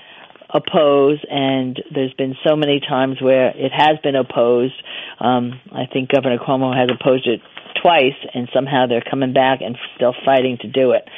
oppose. 0.52 1.18
And 1.30 1.80
there's 1.94 2.14
been 2.14 2.36
so 2.46 2.56
many 2.56 2.80
times 2.80 3.20
where 3.20 3.48
it 3.48 3.72
has 3.72 3.98
been 4.02 4.16
opposed. 4.16 4.74
Um, 5.18 5.60
I 5.72 5.86
think 5.92 6.10
Governor 6.10 6.38
Cuomo 6.38 6.74
has 6.74 6.90
opposed 6.90 7.26
it 7.26 7.40
twice, 7.82 8.18
and 8.34 8.48
somehow 8.54 8.86
they're 8.86 9.04
coming 9.08 9.32
back 9.32 9.60
and 9.62 9.76
still 9.96 10.14
fighting 10.24 10.58
to 10.62 10.68
do 10.68 10.92
it. 10.92 11.08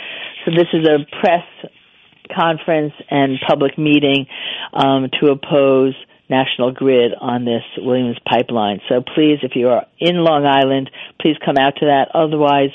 So 0.45 0.51
this 0.51 0.69
is 0.73 0.87
a 0.87 0.99
press 1.21 1.45
conference 2.35 2.95
and 3.11 3.39
public 3.47 3.79
meeting 3.79 4.27
um, 4.73 5.09
to 5.21 5.31
oppose 5.31 5.95
National 6.33 6.73
Grid 6.73 7.13
on 7.21 7.45
this 7.45 7.63
Williams 7.77 8.17
pipeline. 8.25 8.81
So 8.89 9.03
please, 9.03 9.39
if 9.43 9.53
you 9.55 9.69
are 9.69 9.85
in 9.99 10.17
Long 10.17 10.47
Island, 10.47 10.91
please 11.21 11.37
come 11.45 11.59
out 11.59 11.75
to 11.81 11.87
that. 11.87 12.09
Otherwise, 12.15 12.71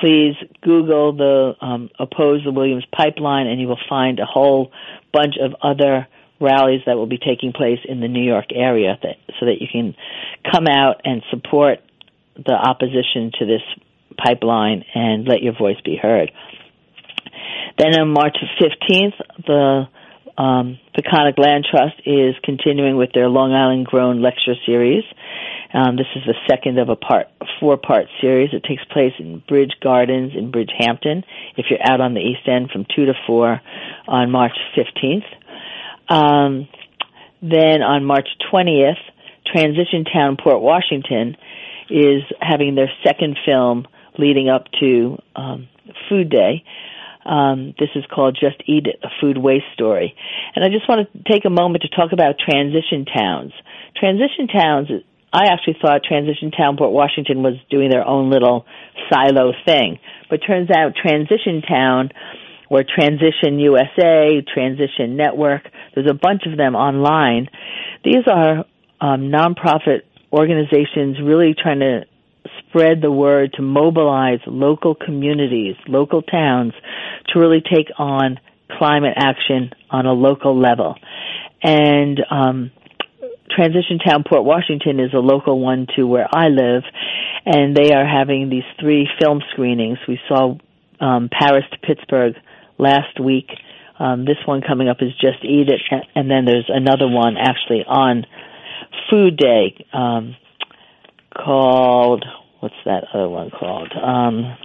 please 0.00 0.34
Google 0.62 1.12
the 1.12 1.54
um, 1.60 1.90
oppose 1.98 2.42
the 2.44 2.50
Williams 2.50 2.86
pipeline, 2.96 3.46
and 3.46 3.60
you 3.60 3.68
will 3.68 3.84
find 3.88 4.18
a 4.18 4.24
whole 4.24 4.72
bunch 5.12 5.34
of 5.38 5.54
other 5.62 6.08
rallies 6.40 6.80
that 6.86 6.96
will 6.96 7.06
be 7.06 7.18
taking 7.18 7.52
place 7.52 7.78
in 7.86 8.00
the 8.00 8.08
New 8.08 8.24
York 8.24 8.46
area, 8.54 8.98
that, 9.02 9.16
so 9.38 9.46
that 9.46 9.60
you 9.60 9.68
can 9.70 9.94
come 10.50 10.66
out 10.66 11.02
and 11.04 11.22
support 11.30 11.80
the 12.36 12.54
opposition 12.54 13.30
to 13.38 13.44
this 13.44 13.62
pipeline 14.16 14.84
and 14.94 15.28
let 15.28 15.42
your 15.42 15.52
voice 15.52 15.80
be 15.84 15.96
heard. 16.00 16.32
Then 17.78 17.98
on 18.00 18.08
March 18.12 18.36
15th, 18.60 19.20
the 19.46 19.88
um, 20.36 20.78
Peconic 20.96 21.38
Land 21.38 21.66
Trust 21.70 21.94
is 22.04 22.34
continuing 22.42 22.96
with 22.96 23.10
their 23.12 23.28
Long 23.28 23.52
Island 23.52 23.86
Grown 23.86 24.20
lecture 24.20 24.54
series. 24.66 25.04
Um, 25.72 25.96
this 25.96 26.06
is 26.14 26.22
the 26.26 26.34
second 26.48 26.78
of 26.78 26.88
a 26.88 26.96
part, 26.96 27.26
four-part 27.60 28.06
series. 28.20 28.50
It 28.52 28.62
takes 28.62 28.84
place 28.92 29.12
in 29.18 29.42
Bridge 29.48 29.72
Gardens 29.82 30.32
in 30.36 30.52
Bridgehampton. 30.52 31.24
If 31.56 31.66
you're 31.70 31.82
out 31.82 32.00
on 32.00 32.14
the 32.14 32.20
East 32.20 32.48
End, 32.48 32.70
from 32.70 32.86
two 32.94 33.06
to 33.06 33.14
four 33.26 33.60
on 34.06 34.30
March 34.30 34.56
15th. 34.76 35.24
Um, 36.08 36.68
then 37.42 37.82
on 37.82 38.04
March 38.04 38.28
20th, 38.52 38.98
Transition 39.46 40.04
Town, 40.04 40.36
Port 40.42 40.60
Washington, 40.60 41.36
is 41.90 42.22
having 42.40 42.74
their 42.74 42.90
second 43.04 43.36
film 43.44 43.86
leading 44.18 44.48
up 44.48 44.66
to 44.80 45.18
um, 45.36 45.68
Food 46.08 46.30
Day. 46.30 46.64
Um, 47.24 47.74
this 47.78 47.88
is 47.94 48.04
called 48.12 48.36
Just 48.38 48.62
Eat 48.66 48.86
It, 48.86 49.00
a 49.02 49.08
food 49.20 49.38
waste 49.38 49.66
story. 49.74 50.14
And 50.54 50.64
I 50.64 50.68
just 50.68 50.88
want 50.88 51.08
to 51.10 51.32
take 51.32 51.44
a 51.44 51.50
moment 51.50 51.82
to 51.82 51.88
talk 51.88 52.12
about 52.12 52.36
transition 52.38 53.04
towns. 53.04 53.52
Transition 53.96 54.48
towns, 54.48 54.88
I 55.32 55.46
actually 55.50 55.78
thought 55.80 56.04
Transition 56.04 56.50
Town, 56.50 56.76
Port 56.76 56.92
Washington 56.92 57.42
was 57.42 57.54
doing 57.70 57.90
their 57.90 58.06
own 58.06 58.30
little 58.30 58.66
silo 59.10 59.52
thing. 59.66 59.98
But 60.30 60.40
turns 60.46 60.70
out 60.70 60.94
Transition 60.94 61.62
Town 61.62 62.10
or 62.70 62.84
Transition 62.84 63.58
USA, 63.58 64.42
Transition 64.42 65.16
Network, 65.16 65.62
there's 65.94 66.10
a 66.10 66.14
bunch 66.14 66.42
of 66.46 66.56
them 66.56 66.74
online. 66.76 67.48
These 68.04 68.26
are 68.26 68.64
um, 69.00 69.30
nonprofit 69.30 70.02
organizations 70.32 71.18
really 71.22 71.54
trying 71.60 71.80
to 71.80 72.04
spread 72.74 73.00
the 73.00 73.10
word 73.10 73.52
to 73.54 73.62
mobilize 73.62 74.40
local 74.46 74.94
communities, 74.94 75.76
local 75.86 76.22
towns 76.22 76.72
to 77.28 77.38
really 77.38 77.62
take 77.62 77.86
on 77.98 78.38
climate 78.78 79.14
action 79.16 79.70
on 79.90 80.06
a 80.06 80.12
local 80.12 80.58
level. 80.58 80.96
And 81.62 82.18
um, 82.30 82.72
Transition 83.50 83.98
Town 84.04 84.24
Port 84.28 84.44
Washington 84.44 84.98
is 84.98 85.14
a 85.14 85.18
local 85.18 85.60
one 85.60 85.86
to 85.96 86.04
where 86.04 86.26
I 86.32 86.48
live, 86.48 86.82
and 87.46 87.76
they 87.76 87.92
are 87.92 88.06
having 88.06 88.50
these 88.50 88.64
three 88.80 89.08
film 89.20 89.40
screenings. 89.52 89.98
We 90.08 90.18
saw 90.28 90.56
um, 91.00 91.30
Paris 91.30 91.64
to 91.70 91.78
Pittsburgh 91.78 92.34
last 92.76 93.20
week. 93.20 93.50
Um, 94.00 94.24
this 94.24 94.38
one 94.46 94.62
coming 94.66 94.88
up 94.88 94.96
is 95.00 95.12
Just 95.20 95.44
Eat 95.44 95.68
It, 95.68 95.80
and 96.16 96.28
then 96.28 96.44
there's 96.44 96.68
another 96.68 97.06
one 97.06 97.36
actually 97.36 97.84
on 97.86 98.26
Food 99.08 99.36
Day 99.36 99.86
um, 99.92 100.34
called 101.32 102.24
what's 102.64 102.80
that 102.86 103.04
other 103.12 103.28
one 103.28 103.50
called? 103.50 103.92
Um, 103.92 104.56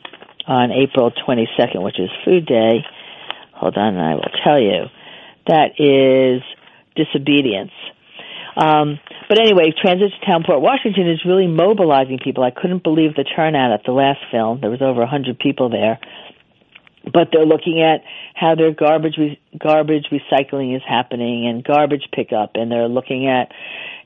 on 0.47 0.71
April 0.71 1.11
22nd, 1.11 1.83
which 1.83 1.99
is 1.99 2.09
Food 2.23 2.45
Day. 2.45 2.79
Hold 3.55 3.75
on, 3.75 3.97
I 3.97 4.15
will 4.15 4.31
tell 4.41 4.59
you. 4.59 4.87
That 5.47 5.75
is 5.77 6.41
disobedience. 6.95 7.75
Um, 8.55 8.99
but 9.27 9.39
anyway, 9.39 9.73
Transition 9.75 10.17
Town 10.25 10.43
Port 10.47 10.61
Washington 10.61 11.09
is 11.11 11.19
really 11.25 11.47
mobilizing 11.47 12.19
people. 12.23 12.43
I 12.43 12.51
couldn't 12.51 12.83
believe 12.83 13.15
the 13.15 13.25
turnout 13.25 13.73
at 13.73 13.83
the 13.85 13.91
last 13.91 14.19
film. 14.31 14.59
There 14.61 14.71
was 14.71 14.81
over 14.81 15.01
a 15.01 15.07
hundred 15.07 15.37
people 15.37 15.69
there 15.69 15.99
but 17.03 17.29
they're 17.31 17.45
looking 17.45 17.81
at 17.81 18.03
how 18.35 18.55
their 18.55 18.71
garbage 18.71 19.17
re- 19.17 19.39
garbage 19.57 20.07
recycling 20.11 20.75
is 20.75 20.81
happening 20.87 21.47
and 21.47 21.63
garbage 21.63 22.07
pickup, 22.13 22.51
and 22.55 22.71
they're 22.71 22.87
looking 22.87 23.27
at 23.27 23.51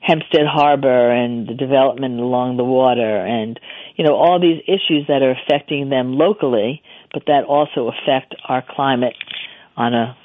Hempstead 0.00 0.46
Harbor 0.46 1.10
and 1.10 1.48
the 1.48 1.54
development 1.54 2.20
along 2.20 2.56
the 2.56 2.64
water, 2.64 3.24
and 3.24 3.58
you 3.96 4.04
know 4.04 4.14
all 4.14 4.40
these 4.40 4.62
issues 4.66 5.06
that 5.08 5.22
are 5.22 5.32
affecting 5.32 5.88
them 5.88 6.14
locally, 6.14 6.82
but 7.12 7.24
that 7.26 7.44
also 7.44 7.88
affect 7.88 8.34
our 8.48 8.62
climate 8.62 9.16
on 9.76 9.94
a 9.94 10.16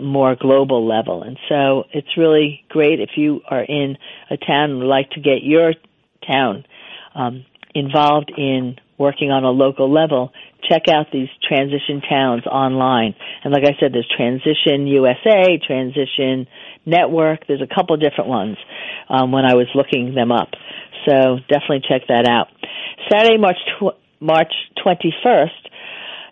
more 0.00 0.34
global 0.34 0.86
level. 0.86 1.22
And 1.22 1.38
so 1.48 1.84
it's 1.92 2.16
really 2.16 2.64
great 2.68 3.00
if 3.00 3.10
you 3.16 3.42
are 3.48 3.62
in 3.62 3.98
a 4.30 4.36
town 4.36 4.70
and 4.70 4.78
would 4.78 4.86
like 4.86 5.10
to 5.10 5.20
get 5.20 5.42
your 5.42 5.74
town 6.26 6.64
um, 7.14 7.44
involved 7.74 8.32
in 8.36 8.76
working 8.96 9.30
on 9.30 9.44
a 9.44 9.50
local 9.50 9.92
level 9.92 10.32
check 10.68 10.88
out 10.88 11.06
these 11.12 11.28
transition 11.46 12.00
towns 12.08 12.46
online. 12.46 13.14
And 13.42 13.52
like 13.52 13.64
I 13.64 13.76
said, 13.80 13.92
there's 13.92 14.08
Transition 14.16 14.86
USA, 14.86 15.58
Transition 15.58 16.46
Network. 16.86 17.46
There's 17.46 17.62
a 17.62 17.72
couple 17.72 17.96
different 17.96 18.28
ones 18.28 18.56
um, 19.08 19.32
when 19.32 19.44
I 19.44 19.54
was 19.54 19.66
looking 19.74 20.14
them 20.14 20.32
up. 20.32 20.48
So 21.08 21.38
definitely 21.48 21.82
check 21.88 22.02
that 22.08 22.26
out. 22.28 22.48
Saturday, 23.10 23.38
March 23.38 23.58
tw- 23.78 23.98
March 24.20 24.52
21st, 24.84 25.50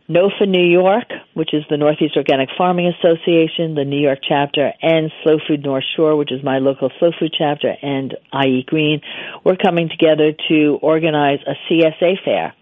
NOFA 0.08 0.48
New 0.48 0.66
York, 0.66 1.08
which 1.34 1.54
is 1.54 1.62
the 1.70 1.76
Northeast 1.76 2.16
Organic 2.16 2.48
Farming 2.58 2.92
Association, 2.98 3.74
the 3.74 3.84
New 3.84 4.00
York 4.00 4.18
chapter, 4.26 4.72
and 4.82 5.12
Slow 5.22 5.38
Food 5.46 5.62
North 5.62 5.84
Shore, 5.96 6.16
which 6.16 6.32
is 6.32 6.42
my 6.42 6.58
local 6.58 6.90
slow 6.98 7.10
food 7.18 7.34
chapter, 7.36 7.72
and 7.82 8.14
iEat 8.32 8.66
Green, 8.66 9.00
we're 9.44 9.56
coming 9.56 9.88
together 9.88 10.32
to 10.48 10.78
organize 10.82 11.38
a 11.46 11.54
CSA 11.68 12.16
fair. 12.24 12.54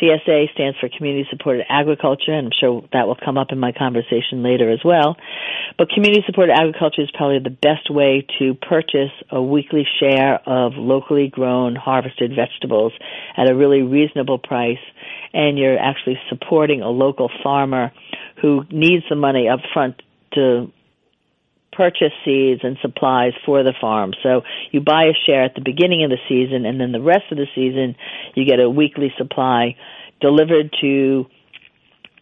CSA 0.00 0.52
stands 0.52 0.78
for 0.78 0.88
Community 0.88 1.26
Supported 1.30 1.64
Agriculture, 1.68 2.32
and 2.32 2.46
I'm 2.46 2.52
sure 2.58 2.84
that 2.92 3.06
will 3.06 3.16
come 3.16 3.38
up 3.38 3.52
in 3.52 3.58
my 3.58 3.72
conversation 3.72 4.42
later 4.42 4.70
as 4.70 4.80
well. 4.84 5.16
But 5.78 5.90
community 5.90 6.22
supported 6.26 6.52
agriculture 6.52 7.02
is 7.02 7.10
probably 7.14 7.38
the 7.38 7.50
best 7.50 7.90
way 7.90 8.26
to 8.38 8.54
purchase 8.54 9.12
a 9.30 9.42
weekly 9.42 9.86
share 10.00 10.40
of 10.46 10.74
locally 10.76 11.28
grown 11.28 11.76
harvested 11.76 12.34
vegetables 12.34 12.92
at 13.36 13.50
a 13.50 13.54
really 13.54 13.82
reasonable 13.82 14.38
price, 14.38 14.82
and 15.32 15.58
you're 15.58 15.78
actually 15.78 16.18
supporting 16.28 16.82
a 16.82 16.88
local 16.88 17.30
farmer 17.42 17.92
who 18.40 18.64
needs 18.70 19.04
the 19.08 19.16
money 19.16 19.48
up 19.48 19.60
front 19.72 20.02
to 20.34 20.72
purchase 21.72 22.12
seeds 22.24 22.60
and 22.62 22.76
supplies 22.82 23.32
for 23.44 23.62
the 23.62 23.72
farm. 23.80 24.12
So 24.22 24.42
you 24.70 24.80
buy 24.80 25.04
a 25.04 25.16
share 25.26 25.42
at 25.42 25.54
the 25.54 25.62
beginning 25.64 26.04
of 26.04 26.10
the 26.10 26.18
season 26.28 26.66
and 26.66 26.80
then 26.80 26.92
the 26.92 27.00
rest 27.00 27.24
of 27.30 27.38
the 27.38 27.46
season 27.54 27.96
you 28.34 28.44
get 28.44 28.60
a 28.60 28.68
weekly 28.68 29.12
supply 29.16 29.76
delivered 30.20 30.74
to 30.80 31.26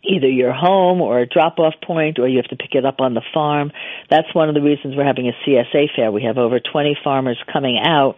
either 0.03 0.29
your 0.29 0.53
home 0.53 1.03
or 1.03 1.21
a 1.21 1.27
drop 1.27 1.59
off 1.59 1.75
point 1.85 2.19
or 2.19 2.27
you 2.27 2.37
have 2.39 2.49
to 2.49 2.57
pick 2.57 2.75
it 2.75 2.87
up 2.87 3.01
on 3.01 3.15
the 3.15 3.23
farm. 3.35 3.71
That's 4.09 4.35
one 4.35 4.49
of 4.49 4.55
the 4.55 4.63
reasons 4.63 4.97
we're 4.97 5.05
having 5.05 5.29
a 5.29 5.33
CSA 5.47 5.95
fair. 5.95 6.11
We 6.11 6.23
have 6.23 6.39
over 6.39 6.59
20 6.59 6.97
farmers 7.05 7.39
coming 7.53 7.79
out 7.79 8.17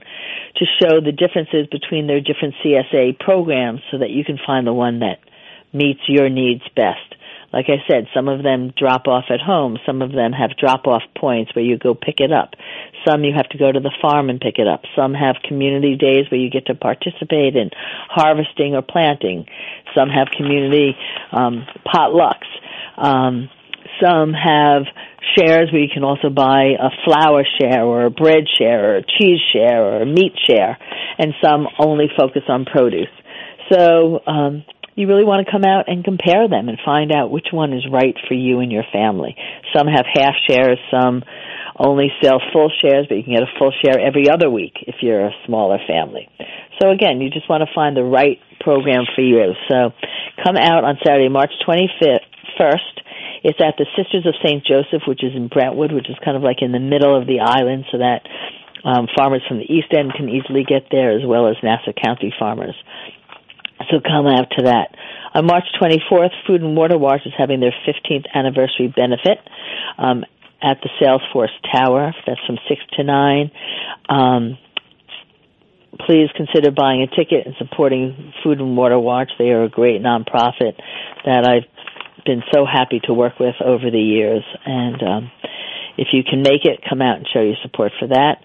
to 0.57 0.65
show 0.81 1.01
the 1.01 1.13
differences 1.13 1.67
between 1.71 2.07
their 2.07 2.21
different 2.21 2.55
CSA 2.65 3.19
programs 3.19 3.81
so 3.91 3.99
that 3.99 4.11
you 4.11 4.25
can 4.25 4.39
find 4.47 4.67
the 4.67 4.73
one 4.73 5.01
that 5.01 5.19
meets 5.73 6.01
your 6.07 6.29
needs 6.29 6.63
best 6.77 7.17
like 7.53 7.67
I 7.69 7.85
said, 7.87 8.07
some 8.15 8.29
of 8.29 8.43
them 8.43 8.73
drop 8.77 9.07
off 9.07 9.25
at 9.29 9.41
home. 9.41 9.79
Some 9.85 10.01
of 10.01 10.13
them 10.13 10.33
have 10.33 10.57
drop 10.57 10.87
off 10.87 11.03
points 11.17 11.55
where 11.55 11.65
you 11.65 11.79
go 11.79 11.95
pick 11.95 12.21
it 12.21 12.33
up. 12.33 12.55
Some 13.07 13.25
you 13.25 13.33
have 13.35 13.49
to 13.51 13.59
go 13.59 13.71
to 13.71 13.81
the 13.81 13.93
farm 14.01 14.31
and 14.31 14.41
pick 14.41 14.59
it 14.59 14.67
up. 14.67 14.83
Some 14.97 15.13
have 15.13 15.37
community 15.47 15.97
days 15.97 16.27
where 16.31 16.41
you 16.41 16.51
get 16.51 16.67
to 16.67 16.75
participate 16.75 17.57
in 17.57 17.71
harvesting 18.09 18.75
or 18.75 18.83
planting. 18.83 19.47
Some 19.95 20.09
have 20.09 20.29
community 20.35 20.97
um, 21.31 21.67
potlucks. 21.87 22.49
Um, 22.97 23.51
some 24.01 24.33
have 24.33 24.85
shares 25.37 25.71
where 25.73 25.83
you 25.83 25.89
can 25.93 26.05
also 26.05 26.31
buy 26.31 26.75
a 26.81 26.91
flour 27.05 27.45
share 27.61 27.85
or 27.85 28.05
a 28.05 28.11
bread 28.11 28.45
share 28.59 28.95
or 28.95 28.97
a 28.97 29.03
cheese 29.03 29.41
share 29.53 29.83
or 29.83 30.03
a 30.03 30.07
meat 30.07 30.33
share, 30.49 30.79
and 31.19 31.35
some 31.43 31.69
only 31.79 32.07
focus 32.17 32.43
on 32.49 32.65
produce. 32.65 33.13
So 33.71 34.21
um, 34.27 34.65
you 34.95 35.09
really 35.09 35.25
want 35.25 35.45
to 35.45 35.51
come 35.51 35.65
out 35.65 35.89
and 35.89 36.05
compare 36.05 36.49
them 36.49 36.69
and 36.69 36.79
find 36.85 37.13
out 37.13 37.31
which 37.31 37.49
one 37.51 37.73
is 37.73 37.87
right 37.91 38.17
for 38.29 38.35
you 38.35 38.61
and 38.61 38.71
your 38.71 38.85
family. 38.93 39.37
Some 39.75 39.87
have 39.87 40.05
half 40.07 40.35
shares, 40.49 40.79
some 40.91 41.23
only 41.79 42.13
sell 42.23 42.41
full 42.53 42.71
shares, 42.81 43.07
but 43.09 43.17
you 43.17 43.25
can 43.25 43.33
get 43.35 43.43
a 43.43 43.59
full 43.59 43.73
share 43.83 43.99
every 43.99 44.29
other 44.29 44.51
week 44.51 44.75
if 44.87 44.97
you're 45.01 45.25
a 45.25 45.33
smaller 45.47 45.79
family. 45.87 46.29
So 46.81 46.91
again, 46.91 47.21
you 47.21 47.31
just 47.31 47.49
want 47.49 47.63
to 47.67 47.75
find 47.75 47.97
the 47.97 48.05
right 48.05 48.39
program 48.61 49.05
for 49.15 49.23
you. 49.23 49.55
So 49.69 49.93
come 50.45 50.57
out 50.57 50.85
on 50.85 50.99
Saturday, 51.05 51.29
March 51.29 51.53
21st. 51.67 52.93
It's 53.45 53.61
at 53.61 53.75
the 53.79 53.87
Sisters 53.97 54.27
of 54.27 54.35
St. 54.45 54.65
Joseph, 54.65 55.03
which 55.09 55.25
is 55.25 55.35
in 55.35 55.49
Brentwood, 55.49 55.93
which 55.93 56.09
is 56.09 56.17
kind 56.25 56.37
of 56.37 56.43
like 56.43 56.63
in 56.63 56.71
the 56.71 56.79
middle 56.79 57.17
of 57.17 57.27
the 57.27 57.41
island 57.41 57.87
so 57.91 57.99
that 57.99 58.23
um, 58.85 59.09
farmers 59.17 59.43
from 59.49 59.59
the 59.59 59.67
East 59.67 59.89
End 59.97 60.13
can 60.15 60.29
easily 60.29 60.65
get 60.65 60.87
there 60.91 61.17
as 61.17 61.23
well 61.25 61.49
as 61.49 61.57
Nassau 61.63 61.93
County 61.93 62.33
farmers. 62.39 62.75
So 63.91 64.01
come 64.01 64.27
out 64.27 64.51
to 64.59 64.65
that. 64.65 64.95
On 65.35 65.47
March 65.47 65.65
24th, 65.81 66.31
Food 66.47 66.63
and 66.63 66.77
Water 66.77 66.99
Watch 66.99 67.23
is 67.25 67.33
having 67.37 67.61
their 67.61 67.75
15th 67.87 68.27
anniversary 68.35 68.93
benefit 68.95 69.39
um, 69.99 70.25
at 70.63 70.79
the 70.83 70.91
Salesforce 71.01 71.53
Tower. 71.73 72.15
That's 72.27 72.41
from 72.47 72.59
6 72.69 72.81
to 72.99 73.05
9. 73.05 73.51
Um, 74.09 74.59
please 76.07 76.29
consider 76.37 76.71
buying 76.71 77.03
a 77.03 77.07
ticket 77.07 77.47
and 77.47 77.55
supporting 77.59 78.33
Food 78.43 78.61
and 78.61 78.77
Water 78.77 78.99
Watch. 78.99 79.31
They 79.39 79.51
are 79.51 79.65
a 79.65 79.69
great 79.69 80.03
nonprofit 80.03 80.77
that 81.25 81.47
I've 81.47 81.69
been 82.25 82.43
so 82.53 82.65
happy 82.65 83.01
to 83.05 83.15
work 83.15 83.39
with 83.39 83.55
over 83.65 83.91
the 83.91 84.01
years. 84.01 84.45
And 84.65 85.03
um, 85.03 85.31
if 85.99 86.09
you 86.13 86.23
can 86.25 86.43
make 86.43 86.65
it, 86.65 86.81
come 86.89 87.03
out 87.03 87.19
and 87.19 87.27
show 87.33 87.41
your 87.41 87.57
support 87.63 87.93
for 87.99 88.09
that. 88.09 88.45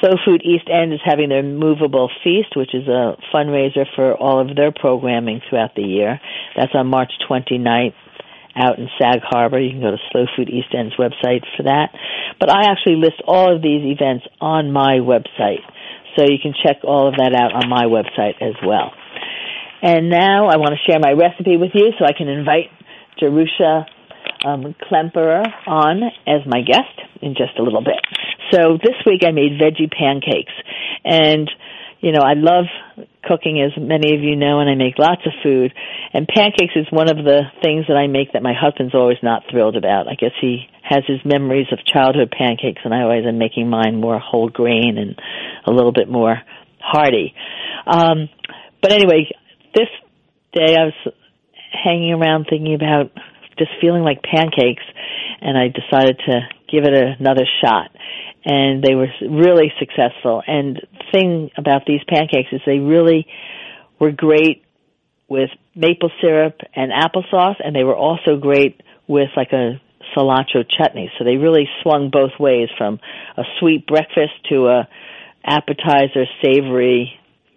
Slow 0.00 0.16
Food 0.24 0.42
East 0.42 0.68
End 0.72 0.92
is 0.92 1.00
having 1.04 1.28
their 1.28 1.42
movable 1.42 2.10
feast, 2.24 2.56
which 2.56 2.74
is 2.74 2.88
a 2.88 3.16
fundraiser 3.34 3.84
for 3.94 4.16
all 4.16 4.40
of 4.40 4.56
their 4.56 4.72
programming 4.72 5.40
throughout 5.48 5.74
the 5.74 5.82
year. 5.82 6.20
That's 6.56 6.74
on 6.74 6.86
March 6.86 7.12
29th 7.28 7.94
out 8.56 8.78
in 8.78 8.88
Sag 8.98 9.20
Harbor. 9.22 9.60
You 9.60 9.70
can 9.70 9.80
go 9.80 9.90
to 9.90 10.02
Slow 10.10 10.24
Food 10.36 10.48
East 10.48 10.74
End's 10.76 10.96
website 10.96 11.44
for 11.56 11.64
that. 11.64 11.90
But 12.40 12.50
I 12.50 12.70
actually 12.70 12.96
list 12.96 13.20
all 13.26 13.54
of 13.54 13.62
these 13.62 13.84
events 13.84 14.24
on 14.40 14.72
my 14.72 14.98
website. 15.04 15.62
So 16.16 16.24
you 16.24 16.38
can 16.42 16.54
check 16.64 16.78
all 16.82 17.08
of 17.08 17.14
that 17.16 17.34
out 17.34 17.52
on 17.52 17.68
my 17.68 17.84
website 17.84 18.40
as 18.40 18.54
well. 18.64 18.92
And 19.82 20.10
now 20.10 20.48
I 20.48 20.56
want 20.56 20.74
to 20.74 20.90
share 20.90 20.98
my 21.00 21.12
recipe 21.12 21.56
with 21.56 21.70
you 21.74 21.92
so 21.98 22.04
I 22.04 22.12
can 22.12 22.28
invite 22.28 22.68
Jerusha 23.20 23.86
um, 24.44 24.74
Klemperer 24.90 25.44
on 25.66 26.02
as 26.26 26.46
my 26.46 26.62
guest 26.62 27.00
in 27.22 27.34
just 27.34 27.58
a 27.58 27.62
little 27.62 27.82
bit. 27.82 28.00
So 28.50 28.78
this 28.82 28.96
week 29.06 29.22
I 29.26 29.30
made 29.30 29.60
veggie 29.60 29.90
pancakes. 29.90 30.52
And, 31.04 31.50
you 32.00 32.12
know, 32.12 32.20
I 32.20 32.34
love 32.34 32.66
cooking 33.22 33.60
as 33.60 33.72
many 33.80 34.14
of 34.14 34.22
you 34.22 34.36
know 34.36 34.60
and 34.60 34.70
I 34.70 34.74
make 34.74 34.98
lots 34.98 35.22
of 35.26 35.32
food. 35.42 35.72
And 36.12 36.26
pancakes 36.26 36.74
is 36.74 36.86
one 36.90 37.10
of 37.10 37.24
the 37.24 37.42
things 37.62 37.86
that 37.88 37.96
I 37.96 38.06
make 38.06 38.32
that 38.32 38.42
my 38.42 38.54
husband's 38.58 38.94
always 38.94 39.18
not 39.22 39.42
thrilled 39.50 39.76
about. 39.76 40.08
I 40.08 40.14
guess 40.14 40.32
he 40.40 40.66
has 40.82 41.04
his 41.06 41.20
memories 41.24 41.68
of 41.70 41.84
childhood 41.84 42.32
pancakes 42.36 42.80
and 42.84 42.94
I 42.94 43.02
always 43.02 43.26
am 43.26 43.38
making 43.38 43.68
mine 43.68 44.00
more 44.00 44.18
whole 44.18 44.48
grain 44.48 44.98
and 44.98 45.20
a 45.66 45.70
little 45.70 45.92
bit 45.92 46.08
more 46.08 46.40
hearty. 46.80 47.34
Um, 47.86 48.28
but 48.82 48.92
anyway, 48.92 49.30
this 49.74 49.88
day 50.52 50.74
I 50.76 50.86
was 50.86 51.14
hanging 51.84 52.12
around 52.12 52.46
thinking 52.48 52.74
about 52.74 53.12
just 53.60 53.70
feeling 53.80 54.02
like 54.02 54.22
pancakes 54.22 54.82
and 55.40 55.56
I 55.56 55.68
decided 55.68 56.18
to 56.26 56.40
give 56.72 56.84
it 56.84 56.94
another 56.94 57.44
shot. 57.62 57.90
And 58.44 58.82
they 58.82 58.94
were 58.94 59.08
really 59.20 59.70
successful. 59.78 60.42
And 60.46 60.76
the 60.76 61.04
thing 61.12 61.50
about 61.58 61.82
these 61.86 62.00
pancakes 62.08 62.48
is 62.52 62.60
they 62.64 62.78
really 62.78 63.26
were 63.98 64.12
great 64.12 64.64
with 65.28 65.50
maple 65.76 66.10
syrup 66.20 66.56
and 66.74 66.90
applesauce 66.90 67.56
and 67.62 67.76
they 67.76 67.84
were 67.84 67.96
also 67.96 68.36
great 68.40 68.80
with 69.06 69.28
like 69.36 69.52
a 69.52 69.80
cilantro 70.16 70.64
chutney. 70.78 71.12
So 71.18 71.24
they 71.24 71.36
really 71.36 71.68
swung 71.82 72.10
both 72.10 72.32
ways 72.40 72.68
from 72.78 72.98
a 73.36 73.42
sweet 73.58 73.86
breakfast 73.86 74.32
to 74.48 74.68
a 74.68 74.88
appetizer 75.44 76.24
savory 76.42 77.12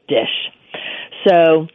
dish. 0.07 0.51
So 1.27 1.67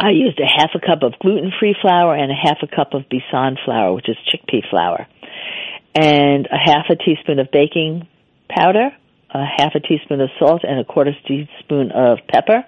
I 0.00 0.10
used 0.10 0.38
a 0.38 0.46
half 0.46 0.70
a 0.74 0.80
cup 0.80 1.02
of 1.02 1.18
gluten-free 1.18 1.76
flour 1.82 2.14
and 2.14 2.30
a 2.30 2.34
half 2.34 2.58
a 2.62 2.68
cup 2.68 2.94
of 2.94 3.02
besan 3.10 3.56
flour, 3.64 3.94
which 3.94 4.08
is 4.08 4.16
chickpea 4.30 4.68
flour, 4.70 5.08
and 5.94 6.46
a 6.46 6.56
half 6.56 6.86
a 6.88 6.94
teaspoon 6.94 7.40
of 7.40 7.50
baking 7.50 8.06
powder, 8.48 8.90
a 9.30 9.44
half 9.44 9.74
a 9.74 9.80
teaspoon 9.80 10.20
of 10.20 10.30
salt, 10.38 10.62
and 10.62 10.78
a 10.78 10.84
quarter 10.84 11.12
teaspoon 11.26 11.90
of 11.90 12.18
pepper. 12.32 12.64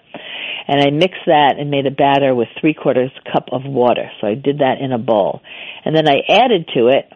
And 0.67 0.81
I 0.81 0.91
mixed 0.91 1.27
that 1.27 1.55
and 1.59 1.71
made 1.71 1.87
a 1.87 1.93
batter 1.93 2.35
with 2.35 2.49
three 2.61 2.75
quarters 2.75 3.13
cup 3.33 3.49
of 3.53 3.63
water. 3.65 4.11
So 4.21 4.27
I 4.27 4.35
did 4.35 4.59
that 4.59 4.79
in 4.81 4.93
a 4.93 4.99
bowl. 4.99 5.41
And 5.85 5.97
then 5.97 6.09
I 6.09 6.23
added 6.29 6.69
to 6.75 6.89
it 6.89 7.13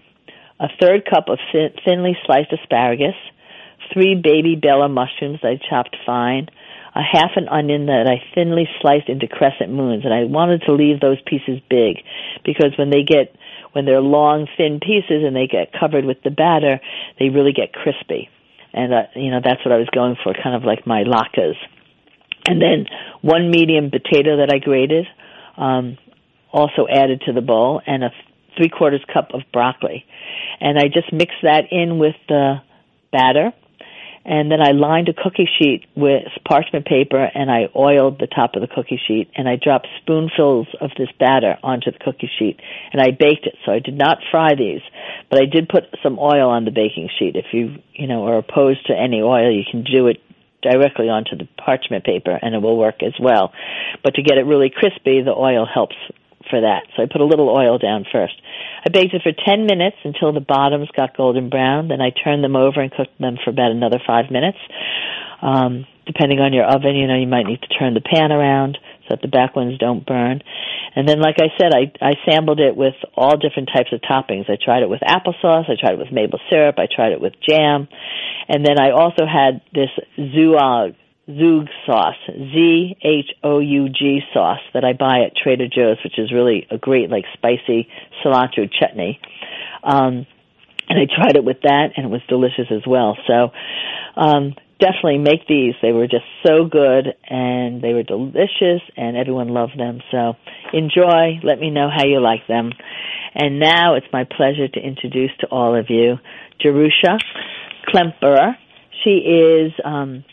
a 0.60 0.68
third 0.80 1.04
cup 1.04 1.28
of 1.28 1.38
thin, 1.50 1.70
thinly 1.84 2.16
sliced 2.24 2.52
asparagus, 2.52 3.16
three 3.92 4.14
baby 4.14 4.54
bella 4.54 4.88
mushrooms 4.88 5.40
I 5.42 5.58
chopped 5.68 5.96
fine, 6.06 6.48
a 6.94 7.02
half 7.02 7.32
an 7.36 7.48
onion 7.48 7.86
that 7.86 8.06
I 8.06 8.22
thinly 8.34 8.68
sliced 8.80 9.08
into 9.08 9.26
crescent 9.26 9.72
moons, 9.72 10.04
and 10.04 10.14
I 10.14 10.24
wanted 10.24 10.62
to 10.66 10.72
leave 10.72 11.00
those 11.00 11.18
pieces 11.26 11.60
big 11.68 11.98
because 12.44 12.72
when 12.78 12.90
they 12.90 13.02
get 13.02 13.34
when 13.72 13.84
they're 13.84 14.00
long, 14.00 14.46
thin 14.56 14.78
pieces 14.78 15.26
and 15.26 15.34
they 15.34 15.48
get 15.48 15.72
covered 15.78 16.04
with 16.04 16.22
the 16.22 16.30
batter, 16.30 16.80
they 17.18 17.30
really 17.30 17.52
get 17.52 17.72
crispy. 17.72 18.28
And 18.72 18.94
uh, 18.94 19.02
you 19.16 19.30
know 19.30 19.40
that's 19.42 19.64
what 19.64 19.72
I 19.72 19.78
was 19.78 19.88
going 19.92 20.16
for, 20.22 20.34
kind 20.34 20.54
of 20.54 20.62
like 20.62 20.86
my 20.86 21.02
latkes. 21.02 21.56
And 22.46 22.60
then 22.60 22.86
one 23.22 23.50
medium 23.50 23.90
potato 23.90 24.36
that 24.36 24.52
I 24.52 24.58
grated, 24.58 25.06
um, 25.56 25.98
also 26.52 26.86
added 26.88 27.22
to 27.26 27.32
the 27.32 27.40
bowl, 27.40 27.80
and 27.84 28.04
a 28.04 28.10
three 28.56 28.68
quarters 28.68 29.02
cup 29.12 29.30
of 29.34 29.42
broccoli. 29.52 30.04
And 30.60 30.78
I 30.78 30.84
just 30.84 31.12
mixed 31.12 31.42
that 31.42 31.64
in 31.72 31.98
with 31.98 32.14
the 32.28 32.56
batter 33.10 33.52
and 34.24 34.50
then 34.50 34.60
I 34.60 34.72
lined 34.72 35.08
a 35.08 35.12
cookie 35.12 35.48
sheet 35.58 35.84
with 35.94 36.24
parchment 36.48 36.86
paper 36.86 37.22
and 37.22 37.50
I 37.50 37.68
oiled 37.76 38.18
the 38.18 38.26
top 38.26 38.54
of 38.54 38.62
the 38.62 38.68
cookie 38.68 39.00
sheet 39.06 39.30
and 39.36 39.46
I 39.46 39.56
dropped 39.62 39.86
spoonfuls 40.00 40.68
of 40.80 40.90
this 40.96 41.10
batter 41.18 41.58
onto 41.62 41.90
the 41.90 41.98
cookie 41.98 42.30
sheet 42.38 42.58
and 42.92 43.02
I 43.02 43.10
baked 43.10 43.46
it. 43.46 43.54
So 43.66 43.72
I 43.72 43.80
did 43.80 43.98
not 43.98 44.18
fry 44.30 44.54
these, 44.54 44.80
but 45.28 45.42
I 45.42 45.44
did 45.44 45.68
put 45.68 45.84
some 46.02 46.18
oil 46.18 46.48
on 46.48 46.64
the 46.64 46.70
baking 46.70 47.10
sheet. 47.18 47.36
If 47.36 47.52
you, 47.52 47.76
you 47.92 48.06
know, 48.06 48.26
are 48.26 48.38
opposed 48.38 48.86
to 48.86 48.94
any 48.94 49.20
oil, 49.20 49.52
you 49.52 49.64
can 49.70 49.84
do 49.84 50.06
it 50.06 50.22
directly 50.62 51.10
onto 51.10 51.36
the 51.36 51.46
parchment 51.62 52.04
paper 52.04 52.38
and 52.40 52.54
it 52.54 52.62
will 52.62 52.78
work 52.78 53.02
as 53.02 53.12
well. 53.20 53.52
But 54.02 54.14
to 54.14 54.22
get 54.22 54.38
it 54.38 54.46
really 54.46 54.72
crispy, 54.74 55.20
the 55.20 55.34
oil 55.36 55.66
helps 55.66 55.96
for 56.50 56.60
that. 56.60 56.84
So 56.96 57.02
I 57.02 57.06
put 57.06 57.20
a 57.20 57.24
little 57.24 57.48
oil 57.48 57.78
down 57.78 58.04
first. 58.10 58.34
I 58.86 58.90
baked 58.90 59.14
it 59.14 59.22
for 59.22 59.32
10 59.32 59.66
minutes 59.66 59.96
until 60.04 60.32
the 60.32 60.40
bottoms 60.40 60.88
got 60.96 61.16
golden 61.16 61.48
brown. 61.50 61.88
Then 61.88 62.00
I 62.00 62.10
turned 62.10 62.44
them 62.44 62.56
over 62.56 62.80
and 62.80 62.92
cooked 62.92 63.18
them 63.18 63.36
for 63.42 63.50
about 63.50 63.70
another 63.70 63.98
five 64.06 64.30
minutes. 64.30 64.58
Um, 65.42 65.86
depending 66.06 66.40
on 66.40 66.52
your 66.52 66.64
oven, 66.64 66.96
you 66.96 67.06
know, 67.06 67.16
you 67.16 67.26
might 67.26 67.46
need 67.46 67.62
to 67.62 67.78
turn 67.78 67.94
the 67.94 68.00
pan 68.00 68.32
around 68.32 68.78
so 69.08 69.16
that 69.16 69.22
the 69.22 69.28
back 69.28 69.56
ones 69.56 69.78
don't 69.78 70.04
burn. 70.06 70.40
And 70.96 71.08
then, 71.08 71.20
like 71.20 71.36
I 71.38 71.48
said, 71.60 71.72
I, 71.74 71.92
I 72.00 72.12
sampled 72.28 72.60
it 72.60 72.76
with 72.76 72.94
all 73.16 73.36
different 73.36 73.68
types 73.74 73.92
of 73.92 74.00
toppings. 74.00 74.48
I 74.48 74.56
tried 74.62 74.82
it 74.82 74.88
with 74.88 75.00
applesauce. 75.00 75.68
I 75.68 75.76
tried 75.78 75.94
it 75.94 75.98
with 75.98 76.12
maple 76.12 76.38
syrup. 76.50 76.76
I 76.78 76.86
tried 76.86 77.12
it 77.12 77.20
with 77.20 77.34
jam. 77.46 77.88
And 78.48 78.64
then 78.64 78.78
I 78.78 78.90
also 78.90 79.26
had 79.26 79.62
this 79.72 79.90
Zhoug 80.18 80.94
Zhoug 81.28 81.68
sauce, 81.86 82.16
Z 82.28 82.96
H 83.02 83.30
O 83.42 83.58
U 83.58 83.88
G 83.88 84.20
sauce 84.32 84.60
that 84.74 84.84
I 84.84 84.92
buy 84.92 85.20
at 85.20 85.36
Trader 85.36 85.68
Joe's, 85.68 85.96
which 86.04 86.18
is 86.18 86.32
really 86.32 86.66
a 86.70 86.76
great 86.76 87.10
like 87.10 87.24
spicy 87.32 87.88
cilantro 88.22 88.70
chutney. 88.70 89.20
Um, 89.82 90.26
and 90.88 90.98
I 90.98 91.06
tried 91.06 91.36
it 91.36 91.44
with 91.44 91.62
that, 91.62 91.92
and 91.96 92.04
it 92.04 92.10
was 92.10 92.20
delicious 92.28 92.66
as 92.70 92.82
well. 92.86 93.16
So 93.26 93.52
um, 94.16 94.54
definitely 94.78 95.18
make 95.18 95.46
these. 95.48 95.74
They 95.80 95.92
were 95.92 96.06
just 96.06 96.26
so 96.44 96.66
good, 96.66 97.14
and 97.26 97.80
they 97.80 97.94
were 97.94 98.02
delicious, 98.02 98.82
and 98.96 99.16
everyone 99.16 99.48
loved 99.48 99.78
them. 99.78 100.00
So 100.10 100.34
enjoy. 100.72 101.40
Let 101.42 101.58
me 101.58 101.70
know 101.70 101.88
how 101.94 102.04
you 102.04 102.20
like 102.20 102.46
them. 102.46 102.70
And 103.34 103.58
now 103.58 103.94
it's 103.94 104.06
my 104.12 104.24
pleasure 104.24 104.68
to 104.68 104.80
introduce 104.80 105.30
to 105.40 105.46
all 105.46 105.74
of 105.74 105.86
you 105.88 106.18
Jerusha 106.60 107.18
Klemperer. 107.88 108.56
She 109.02 109.10
is 109.10 109.72
um, 109.84 110.24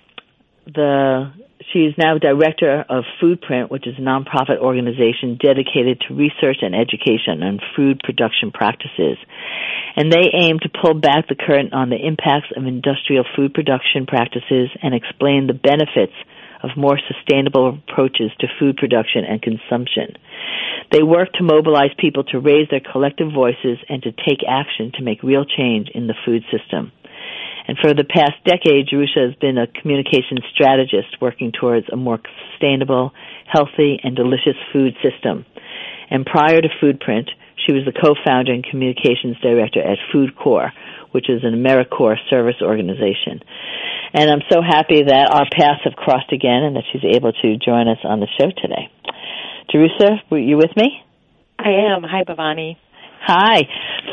the 0.66 1.32
she 1.72 1.80
is 1.80 1.94
now 1.98 2.18
director 2.18 2.84
of 2.90 3.04
Foodprint, 3.22 3.70
which 3.70 3.88
is 3.88 3.96
a 3.98 4.02
nonprofit 4.02 4.58
organization 4.58 5.38
dedicated 5.40 6.02
to 6.08 6.16
research 6.16 6.58
and 6.62 6.76
education 6.76 7.44
on 7.44 7.60
food 7.76 8.02
production 8.04 8.52
practices. 8.52 9.18
And 9.96 10.12
they 10.12 10.32
aim 10.34 10.60
to 10.60 10.70
pull 10.70 10.96
back 10.96 11.28
the 11.28 11.36
curtain 11.36 11.74
on 11.74 11.90
the 11.90 12.00
impacts 12.00 12.52
of 12.56 12.66
industrial 12.66 13.26
food 13.36 13.54
production 13.54 14.06
practices 14.06 14.70
and 14.82 14.96
explain 14.96 15.48
the 15.48 15.54
benefits 15.54 16.14
of 16.64 16.72
more 16.78 17.00
sustainable 17.08 17.70
approaches 17.70 18.32
to 18.40 18.48
food 18.60 18.78
production 18.78 19.26
and 19.26 19.42
consumption. 19.42 20.16
They 20.92 21.04
work 21.04 21.34
to 21.34 21.44
mobilize 21.44 21.92
people 21.98 22.24
to 22.26 22.40
raise 22.40 22.70
their 22.70 22.82
collective 22.82 23.32
voices 23.34 23.80
and 23.90 24.02
to 24.04 24.12
take 24.12 24.42
action 24.48 24.92
to 24.96 25.04
make 25.04 25.24
real 25.24 25.46
change 25.46 25.90
in 25.94 26.08
the 26.08 26.16
food 26.26 26.44
system. 26.52 26.92
And 27.68 27.78
for 27.78 27.94
the 27.94 28.04
past 28.04 28.42
decade, 28.46 28.90
Jerusha 28.90 29.32
has 29.32 29.36
been 29.36 29.58
a 29.58 29.68
communication 29.68 30.40
strategist 30.54 31.22
working 31.22 31.52
towards 31.52 31.88
a 31.92 31.96
more 31.96 32.20
sustainable, 32.52 33.12
healthy, 33.46 34.00
and 34.04 34.16
delicious 34.16 34.58
food 34.74 34.96
system. 35.04 35.46
And 36.10 36.26
prior 36.26 36.62
to 36.62 36.68
Foodprint, 36.82 37.30
she 37.66 37.74
was 37.74 37.86
the 37.86 37.94
co-founder 37.94 38.52
and 38.52 38.66
communications 38.66 39.38
director 39.42 39.82
at 39.82 39.98
Food 40.12 40.36
Corps, 40.36 40.74
which 41.12 41.30
is 41.30 41.44
an 41.44 41.54
AmeriCorps 41.54 42.30
service 42.30 42.60
organization. 42.62 43.40
And 44.14 44.30
I'm 44.30 44.44
so 44.52 44.62
happy 44.62 45.04
that 45.04 45.30
our 45.32 45.48
paths 45.48 45.86
have 45.86 45.94
crossed 45.94 46.34
again 46.34 46.64
and 46.64 46.76
that 46.76 46.84
she's 46.92 47.06
able 47.06 47.32
to 47.32 47.58
join 47.58 47.88
us 47.88 48.00
on 48.04 48.20
the 48.20 48.28
show 48.40 48.50
today. 48.52 48.90
Jerusha, 49.72 50.20
were 50.30 50.40
you 50.40 50.58
with 50.58 50.76
me? 50.76 51.00
I 51.58 51.94
am. 51.94 52.04
Hi, 52.04 52.24
Bhavani. 52.24 52.76
Hi. 53.22 53.62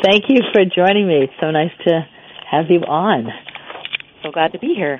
Thank 0.03 0.25
you 0.29 0.39
for 0.53 0.63
joining 0.63 1.07
me. 1.07 1.23
It's 1.23 1.33
so 1.41 1.51
nice 1.51 1.71
to 1.87 2.05
have 2.49 2.65
you 2.69 2.79
on. 2.81 3.27
So 4.23 4.31
glad 4.31 4.53
to 4.53 4.59
be 4.59 4.73
here. 4.75 4.99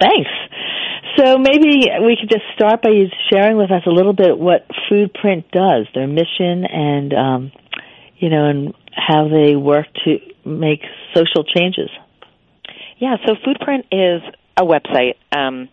Thanks. 0.00 0.30
So 1.16 1.36
maybe 1.38 1.88
we 2.04 2.16
could 2.18 2.30
just 2.30 2.44
start 2.54 2.82
by 2.82 2.90
you 2.90 3.06
sharing 3.30 3.56
with 3.56 3.70
us 3.70 3.82
a 3.86 3.90
little 3.90 4.14
bit 4.14 4.38
what 4.38 4.66
Foodprint 4.90 5.50
does, 5.52 5.86
their 5.94 6.06
mission, 6.06 6.64
and 6.64 7.12
um, 7.12 7.52
you 8.16 8.30
know, 8.30 8.46
and 8.48 8.74
how 8.92 9.28
they 9.28 9.56
work 9.56 9.86
to 10.04 10.18
make 10.44 10.80
social 11.14 11.44
changes. 11.44 11.90
Yeah, 12.98 13.16
so 13.26 13.34
Foodprint 13.34 13.84
is 13.90 14.22
a 14.56 14.62
website 14.62 15.14
um, 15.32 15.68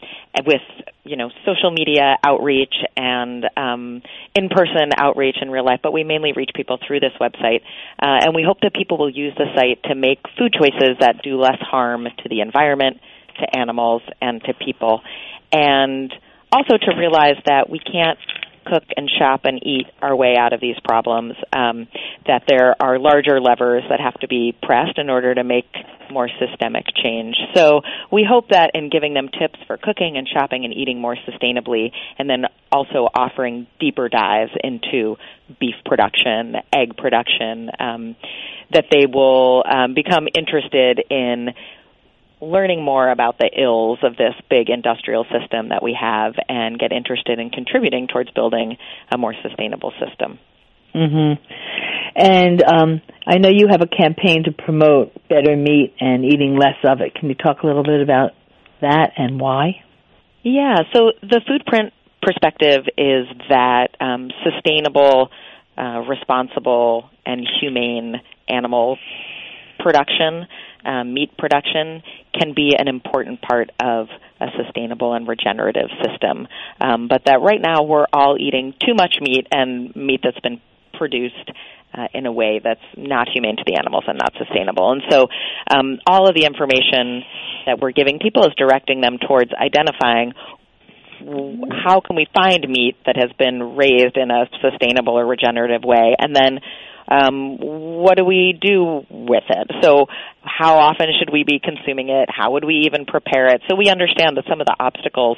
with 0.46 0.62
you 1.04 1.18
know 1.18 1.30
social 1.46 1.72
media 1.72 2.16
outreach 2.24 2.74
and 2.96 3.46
um, 3.58 4.02
in-person 4.36 4.92
outreach 4.98 5.38
in 5.42 5.50
real 5.50 5.66
life, 5.66 5.80
but 5.84 5.92
we 5.92 6.04
mainly 6.04 6.34
reach 6.34 6.52
people 6.56 6.78
through 6.86 7.00
this 7.00 7.14
website, 7.20 7.62
uh, 8.02 8.26
and 8.26 8.36
we 8.36 8.44
hope 8.44 8.60
that 8.62 8.74
people 8.74 8.98
will 8.98 9.10
use 9.10 9.34
the 9.38 9.46
site 9.56 9.84
to 9.84 9.96
make 9.96 10.20
food 10.38 10.54
choices 10.54 10.98
that 11.00 11.22
do 11.24 11.40
less 11.40 11.60
harm 11.60 12.06
to 12.06 12.30
the 12.30 12.42
environment, 12.42 12.98
to 13.40 13.58
animals, 13.58 14.02
and 14.22 14.42
to 14.44 14.54
people, 14.54 15.02
and 15.52 16.14
also 16.52 16.78
to 16.78 16.96
realize 16.98 17.38
that 17.46 17.70
we 17.70 17.80
can't 17.80 18.18
cook 18.66 18.84
and 18.96 19.10
shop 19.20 19.42
and 19.44 19.60
eat 19.66 19.88
our 20.02 20.16
way 20.16 20.36
out 20.38 20.54
of 20.54 20.62
these 20.62 20.76
problems. 20.84 21.34
Um, 21.54 21.88
that 22.28 22.44
there 22.48 22.76
are 22.80 23.00
larger 23.00 23.42
levers 23.42 23.84
that 23.90 24.00
have 24.00 24.14
to 24.22 24.28
be 24.28 24.56
pressed 24.62 24.98
in 24.98 25.10
order 25.10 25.34
to 25.34 25.44
make 25.44 25.66
more 26.12 26.30
systemic 26.40 26.86
change. 27.04 27.36
So 27.56 27.82
we 28.12 28.26
hope 28.28 28.50
that 28.50 28.72
in 28.74 28.90
giving 28.90 29.14
them 29.14 29.30
tips 29.30 29.60
for 29.68 29.78
cooking 29.78 30.18
and 30.18 30.28
shopping 30.28 30.66
and 30.66 30.74
eating 30.74 31.00
more 31.00 31.16
sustainably, 31.16 31.92
and 32.18 32.30
then 32.30 32.46
also 32.72 33.08
offering 33.14 33.68
deeper 33.80 34.10
dives 34.10 34.52
into 34.64 35.18
beef 35.60 35.76
production, 35.86 36.56
egg 36.74 36.98
production, 36.98 37.70
um, 37.80 38.16
that 38.72 38.86
they 38.92 39.06
will 39.06 39.64
um, 39.66 39.94
become 39.94 40.28
interested 40.34 41.02
in 41.10 41.50
learning 42.42 42.84
more 42.84 43.10
about 43.10 43.38
the 43.38 43.50
ills 43.58 44.00
of 44.04 44.16
this 44.16 44.34
big 44.50 44.70
industrial 44.70 45.26
system 45.26 45.70
that 45.70 45.84
we 45.84 45.98
have 46.00 46.34
and 46.48 46.80
get 46.80 46.92
interested 46.92 47.40
in 47.40 47.50
contributing 47.50 48.08
towards 48.08 48.32
building 48.32 48.78
a 49.12 49.18
more 49.18 49.34
sustainable 49.44 49.92
system. 50.00 50.40
Mm-hmm. 50.96 51.44
And 52.16 52.64
um, 52.64 53.02
I 53.28 53.38
know 53.38 53.50
you 53.50 53.68
have 53.70 53.82
a 53.82 53.88
campaign 53.88 54.44
to 54.46 54.52
promote 54.52 55.14
better 55.28 55.56
meat 55.56 55.94
and 56.00 56.26
eating 56.26 56.58
less 56.58 56.78
of 56.84 57.02
it. 57.02 57.14
Can 57.14 57.30
you 57.30 57.36
talk 57.36 57.62
a 57.64 57.68
little 57.68 57.84
bit 57.84 58.02
about 58.02 58.32
that 58.82 59.12
and 59.18 59.40
why? 59.40 59.84
Yeah. 60.44 60.78
So 60.94 61.12
the 61.22 61.42
foodprint 61.48 61.92
perspective 62.22 62.86
is 62.98 63.28
that 63.50 63.90
um, 64.00 64.32
sustainable, 64.44 65.30
uh, 65.78 66.02
responsible, 66.08 67.10
and 67.26 67.48
humane 67.62 68.16
animal 68.48 68.98
production 69.80 70.48
um, 70.86 71.14
meat 71.14 71.38
production 71.38 72.02
can 72.34 72.54
be 72.56 72.76
an 72.78 72.88
important 72.88 73.42
part 73.42 73.70
of 73.80 74.08
a 74.40 74.48
sustainable 74.64 75.14
and 75.14 75.28
regenerative 75.28 75.90
system. 76.04 76.48
Um, 76.80 77.08
but 77.08 77.24
that 77.26 77.42
right 77.42 77.62
now 77.62 77.84
we're 77.84 78.08
all 78.14 78.38
eating 78.40 78.74
too 78.80 78.94
much 78.94 79.16
meat 79.22 79.48
and 79.52 79.96
meat 79.96 80.22
that's 80.24 80.40
been 80.40 80.62
produced 80.94 81.52
uh, 81.94 82.08
in 82.14 82.26
a 82.26 82.32
way 82.32 82.62
that's 82.64 82.84
not 82.96 83.28
humane 83.34 83.58
to 83.58 83.64
the 83.66 83.76
animals 83.78 84.04
and 84.08 84.18
not 84.18 84.34
sustainable. 84.38 84.92
And 84.92 85.02
so, 85.10 85.28
um, 85.72 86.00
all 86.06 86.28
of 86.28 86.36
the 86.36 86.46
information 86.46 87.24
that 87.66 87.80
we're 87.80 87.92
giving 87.92 88.20
people 88.20 88.44
is 88.44 88.54
directing 88.58 89.02
them 89.02 89.18
towards 89.18 89.52
identifying 89.54 90.34
how 91.84 92.00
can 92.00 92.16
we 92.16 92.28
find 92.34 92.68
meat 92.70 92.96
that 93.06 93.18
has 93.18 93.32
been 93.38 93.76
raised 93.76 94.16
in 94.16 94.32
a 94.32 94.46
sustainable 94.62 95.18
or 95.20 95.26
regenerative 95.26 95.84
way, 95.84 96.16
and 96.18 96.36
then 96.36 96.60
um, 97.10 97.58
what 97.60 98.18
do 98.18 98.24
we 98.24 98.58
do 98.60 99.04
with 99.10 99.44
it? 99.50 99.72
So 99.82 100.06
how 100.42 100.78
often 100.78 101.08
should 101.18 101.32
we 101.32 101.44
be 101.44 101.60
consuming 101.60 102.10
it? 102.10 102.30
How 102.30 102.52
would 102.52 102.64
we 102.64 102.86
even 102.86 103.06
prepare 103.06 103.48
it? 103.48 103.62
So 103.70 103.76
we 103.76 103.90
understand 103.90 104.38
that 104.38 104.46
some 104.48 104.62
of 104.62 104.68
the 104.68 104.76
obstacles 104.80 105.38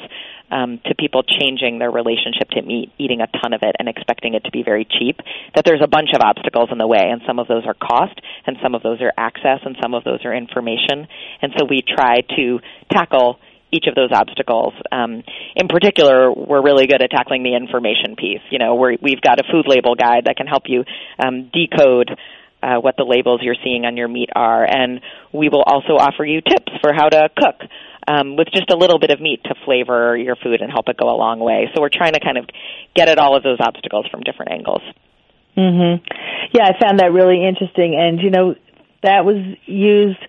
um, 0.51 0.79
to 0.85 0.95
people 0.95 1.23
changing 1.23 1.79
their 1.79 1.89
relationship 1.89 2.49
to 2.51 2.61
meat, 2.61 2.91
eating 2.97 3.21
a 3.21 3.27
ton 3.41 3.53
of 3.53 3.61
it 3.63 3.75
and 3.79 3.87
expecting 3.87 4.33
it 4.33 4.43
to 4.43 4.51
be 4.51 4.63
very 4.63 4.85
cheap, 4.85 5.17
that 5.55 5.63
there's 5.63 5.81
a 5.81 5.87
bunch 5.87 6.09
of 6.13 6.21
obstacles 6.21 6.69
in 6.71 6.77
the 6.77 6.87
way, 6.87 7.07
and 7.09 7.21
some 7.25 7.39
of 7.39 7.47
those 7.47 7.63
are 7.65 7.73
cost, 7.73 8.19
and 8.45 8.57
some 8.61 8.75
of 8.75 8.83
those 8.83 8.99
are 9.01 9.13
access, 9.17 9.59
and 9.63 9.77
some 9.81 9.93
of 9.93 10.03
those 10.03 10.25
are 10.25 10.35
information. 10.35 11.07
And 11.41 11.53
so 11.57 11.65
we 11.65 11.81
try 11.81 12.19
to 12.35 12.59
tackle 12.91 13.39
each 13.71 13.85
of 13.87 13.95
those 13.95 14.11
obstacles. 14.11 14.73
Um, 14.91 15.23
in 15.55 15.67
particular, 15.67 16.31
we're 16.31 16.61
really 16.61 16.87
good 16.87 17.01
at 17.01 17.09
tackling 17.09 17.43
the 17.43 17.55
information 17.55 18.15
piece. 18.17 18.41
You 18.49 18.59
know, 18.59 18.75
we 18.75 19.11
have 19.11 19.21
got 19.21 19.39
a 19.39 19.43
food 19.51 19.65
label 19.67 19.95
guide 19.95 20.25
that 20.25 20.35
can 20.35 20.47
help 20.47 20.63
you 20.67 20.83
um, 21.19 21.49
decode 21.53 22.11
uh, 22.61 22.77
what 22.79 22.95
the 22.97 23.03
labels 23.03 23.41
you're 23.41 23.55
seeing 23.63 23.85
on 23.85 23.97
your 23.97 24.07
meat 24.07 24.29
are, 24.35 24.63
and 24.63 25.01
we 25.33 25.49
will 25.49 25.63
also 25.63 25.93
offer 25.93 26.23
you 26.23 26.41
tips 26.41 26.71
for 26.81 26.93
how 26.93 27.09
to 27.09 27.29
cook. 27.37 27.55
Um, 28.07 28.35
with 28.35 28.47
just 28.51 28.71
a 28.71 28.75
little 28.75 28.97
bit 28.97 29.11
of 29.11 29.21
meat 29.21 29.43
to 29.43 29.53
flavor 29.63 30.17
your 30.17 30.35
food 30.35 30.61
and 30.61 30.71
help 30.71 30.89
it 30.89 30.97
go 30.97 31.07
a 31.07 31.15
long 31.15 31.39
way. 31.39 31.69
So 31.73 31.81
we're 31.81 31.93
trying 31.93 32.13
to 32.13 32.19
kind 32.19 32.39
of 32.39 32.45
get 32.95 33.07
at 33.07 33.19
all 33.19 33.37
of 33.37 33.43
those 33.43 33.59
obstacles 33.61 34.07
from 34.09 34.21
different 34.21 34.51
angles. 34.51 34.81
Mhm. 35.55 36.01
Yeah, 36.51 36.65
I 36.65 36.79
found 36.79 36.99
that 36.99 37.13
really 37.13 37.45
interesting 37.45 37.95
and 37.95 38.19
you 38.19 38.31
know 38.31 38.55
that 39.03 39.23
was 39.23 39.37
used 39.65 40.19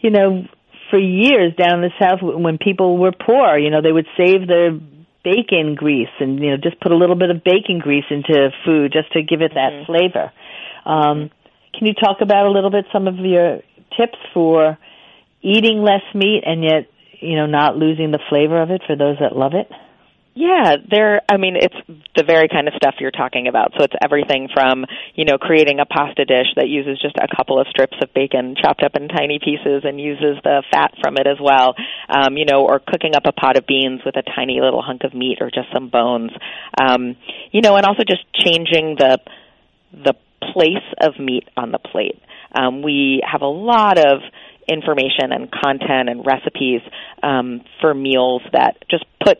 you 0.00 0.10
know 0.10 0.46
for 0.92 0.98
years 0.98 1.54
down 1.56 1.82
in 1.82 1.88
the 1.88 1.94
south 1.98 2.20
when 2.20 2.58
people 2.58 2.98
were 2.98 3.12
poor. 3.12 3.56
You 3.56 3.70
know, 3.70 3.80
they 3.80 3.90
would 3.90 4.06
save 4.14 4.46
their 4.46 4.78
bacon 5.24 5.74
grease 5.74 6.12
and 6.20 6.40
you 6.40 6.50
know 6.50 6.56
just 6.56 6.78
put 6.80 6.92
a 6.92 6.96
little 6.96 7.16
bit 7.16 7.30
of 7.30 7.42
bacon 7.44 7.78
grease 7.78 8.04
into 8.10 8.50
food 8.64 8.92
just 8.92 9.12
to 9.12 9.22
give 9.22 9.40
it 9.40 9.52
that 9.54 9.72
mm-hmm. 9.72 9.86
flavor. 9.86 10.32
Um, 10.84 11.30
can 11.72 11.86
you 11.86 11.94
talk 11.94 12.18
about 12.20 12.46
a 12.46 12.50
little 12.50 12.70
bit 12.70 12.84
some 12.92 13.08
of 13.08 13.16
your 13.16 13.60
tips 13.96 14.18
for 14.34 14.76
eating 15.40 15.82
less 15.82 16.02
meat 16.14 16.42
and 16.44 16.62
yet 16.62 16.88
you 17.20 17.36
know 17.36 17.46
not 17.46 17.76
losing 17.76 18.10
the 18.10 18.20
flavor 18.28 18.60
of 18.60 18.70
it 18.70 18.82
for 18.86 18.96
those 18.96 19.16
that 19.20 19.34
love 19.34 19.54
it? 19.54 19.70
Yeah, 20.34 20.76
there 20.90 21.20
I 21.28 21.36
mean 21.36 21.56
it's 21.56 21.76
the 22.16 22.24
very 22.24 22.48
kind 22.48 22.66
of 22.66 22.72
stuff 22.74 22.94
you're 23.00 23.10
talking 23.10 23.48
about. 23.48 23.72
So 23.76 23.84
it's 23.84 23.92
everything 24.02 24.48
from, 24.52 24.86
you 25.14 25.26
know, 25.26 25.36
creating 25.36 25.78
a 25.78 25.84
pasta 25.84 26.24
dish 26.24 26.46
that 26.56 26.68
uses 26.68 26.98
just 27.02 27.16
a 27.16 27.28
couple 27.36 27.60
of 27.60 27.66
strips 27.68 27.96
of 28.02 28.14
bacon 28.14 28.54
chopped 28.60 28.82
up 28.82 28.96
in 28.96 29.08
tiny 29.08 29.38
pieces 29.38 29.82
and 29.84 30.00
uses 30.00 30.38
the 30.42 30.62
fat 30.72 30.92
from 31.02 31.18
it 31.18 31.26
as 31.26 31.36
well. 31.38 31.74
Um, 32.08 32.38
you 32.38 32.46
know, 32.46 32.64
or 32.64 32.80
cooking 32.80 33.14
up 33.14 33.24
a 33.26 33.32
pot 33.32 33.58
of 33.58 33.66
beans 33.66 34.00
with 34.06 34.16
a 34.16 34.22
tiny 34.22 34.60
little 34.62 34.80
hunk 34.80 35.04
of 35.04 35.12
meat 35.12 35.38
or 35.42 35.50
just 35.50 35.68
some 35.72 35.90
bones. 35.90 36.30
Um, 36.80 37.16
you 37.50 37.60
know, 37.60 37.76
and 37.76 37.84
also 37.84 38.02
just 38.08 38.24
changing 38.32 38.96
the 38.98 39.18
the 39.92 40.14
place 40.40 40.88
of 40.98 41.18
meat 41.18 41.44
on 41.58 41.72
the 41.72 41.78
plate. 41.78 42.18
Um, 42.54 42.80
we 42.80 43.22
have 43.30 43.42
a 43.42 43.46
lot 43.46 43.98
of 43.98 44.20
information 44.66 45.32
and 45.32 45.50
content 45.50 46.08
and 46.08 46.24
recipes 46.24 46.80
um, 47.22 47.60
for 47.82 47.92
meals 47.92 48.40
that 48.52 48.76
just 48.90 49.04
put 49.22 49.38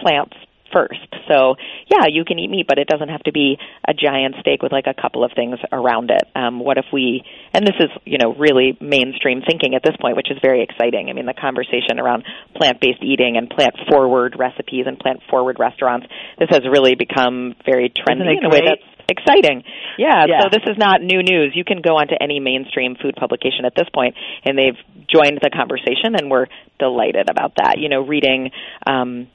plants 0.00 0.36
first. 0.72 1.08
So 1.28 1.56
yeah, 1.88 2.06
you 2.08 2.24
can 2.24 2.38
eat 2.38 2.50
meat, 2.50 2.66
but 2.68 2.78
it 2.78 2.88
doesn't 2.88 3.08
have 3.08 3.22
to 3.24 3.32
be 3.32 3.58
a 3.86 3.94
giant 3.94 4.36
steak 4.40 4.62
with 4.62 4.72
like 4.72 4.86
a 4.86 4.94
couple 4.94 5.24
of 5.24 5.32
things 5.34 5.58
around 5.72 6.10
it. 6.10 6.24
Um, 6.34 6.60
what 6.60 6.78
if 6.78 6.86
we? 6.92 7.22
And 7.52 7.66
this 7.66 7.76
is 7.80 7.88
you 8.04 8.18
know 8.18 8.34
really 8.34 8.76
mainstream 8.80 9.42
thinking 9.46 9.74
at 9.74 9.82
this 9.82 9.96
point, 10.00 10.16
which 10.16 10.30
is 10.30 10.38
very 10.42 10.62
exciting. 10.62 11.08
I 11.10 11.12
mean, 11.12 11.26
the 11.26 11.34
conversation 11.34 11.98
around 11.98 12.24
plant-based 12.56 13.02
eating 13.02 13.36
and 13.36 13.48
plant-forward 13.50 14.36
recipes 14.38 14.84
and 14.86 14.98
plant-forward 14.98 15.56
restaurants. 15.58 16.06
This 16.38 16.48
has 16.50 16.62
really 16.70 16.94
become 16.94 17.54
very 17.64 17.90
trendy 17.90 18.36
in 18.36 18.44
a 18.44 18.50
way 18.50 18.62
that's 18.64 18.84
exciting. 19.08 19.64
Yeah, 19.96 20.26
yeah, 20.28 20.42
so 20.42 20.48
this 20.52 20.64
is 20.68 20.76
not 20.78 21.00
new 21.00 21.22
news. 21.22 21.52
You 21.54 21.64
can 21.64 21.80
go 21.80 21.96
onto 21.96 22.14
any 22.20 22.40
mainstream 22.40 22.96
food 23.00 23.16
publication 23.16 23.64
at 23.64 23.74
this 23.74 23.88
point, 23.92 24.14
and 24.44 24.58
they've 24.58 24.78
joined 25.08 25.40
the 25.42 25.50
conversation, 25.50 26.14
and 26.14 26.30
we're 26.30 26.46
delighted 26.78 27.30
about 27.30 27.56
that. 27.56 27.76
You 27.78 27.88
know, 27.88 28.04
reading. 28.04 28.50
Um, 28.86 29.28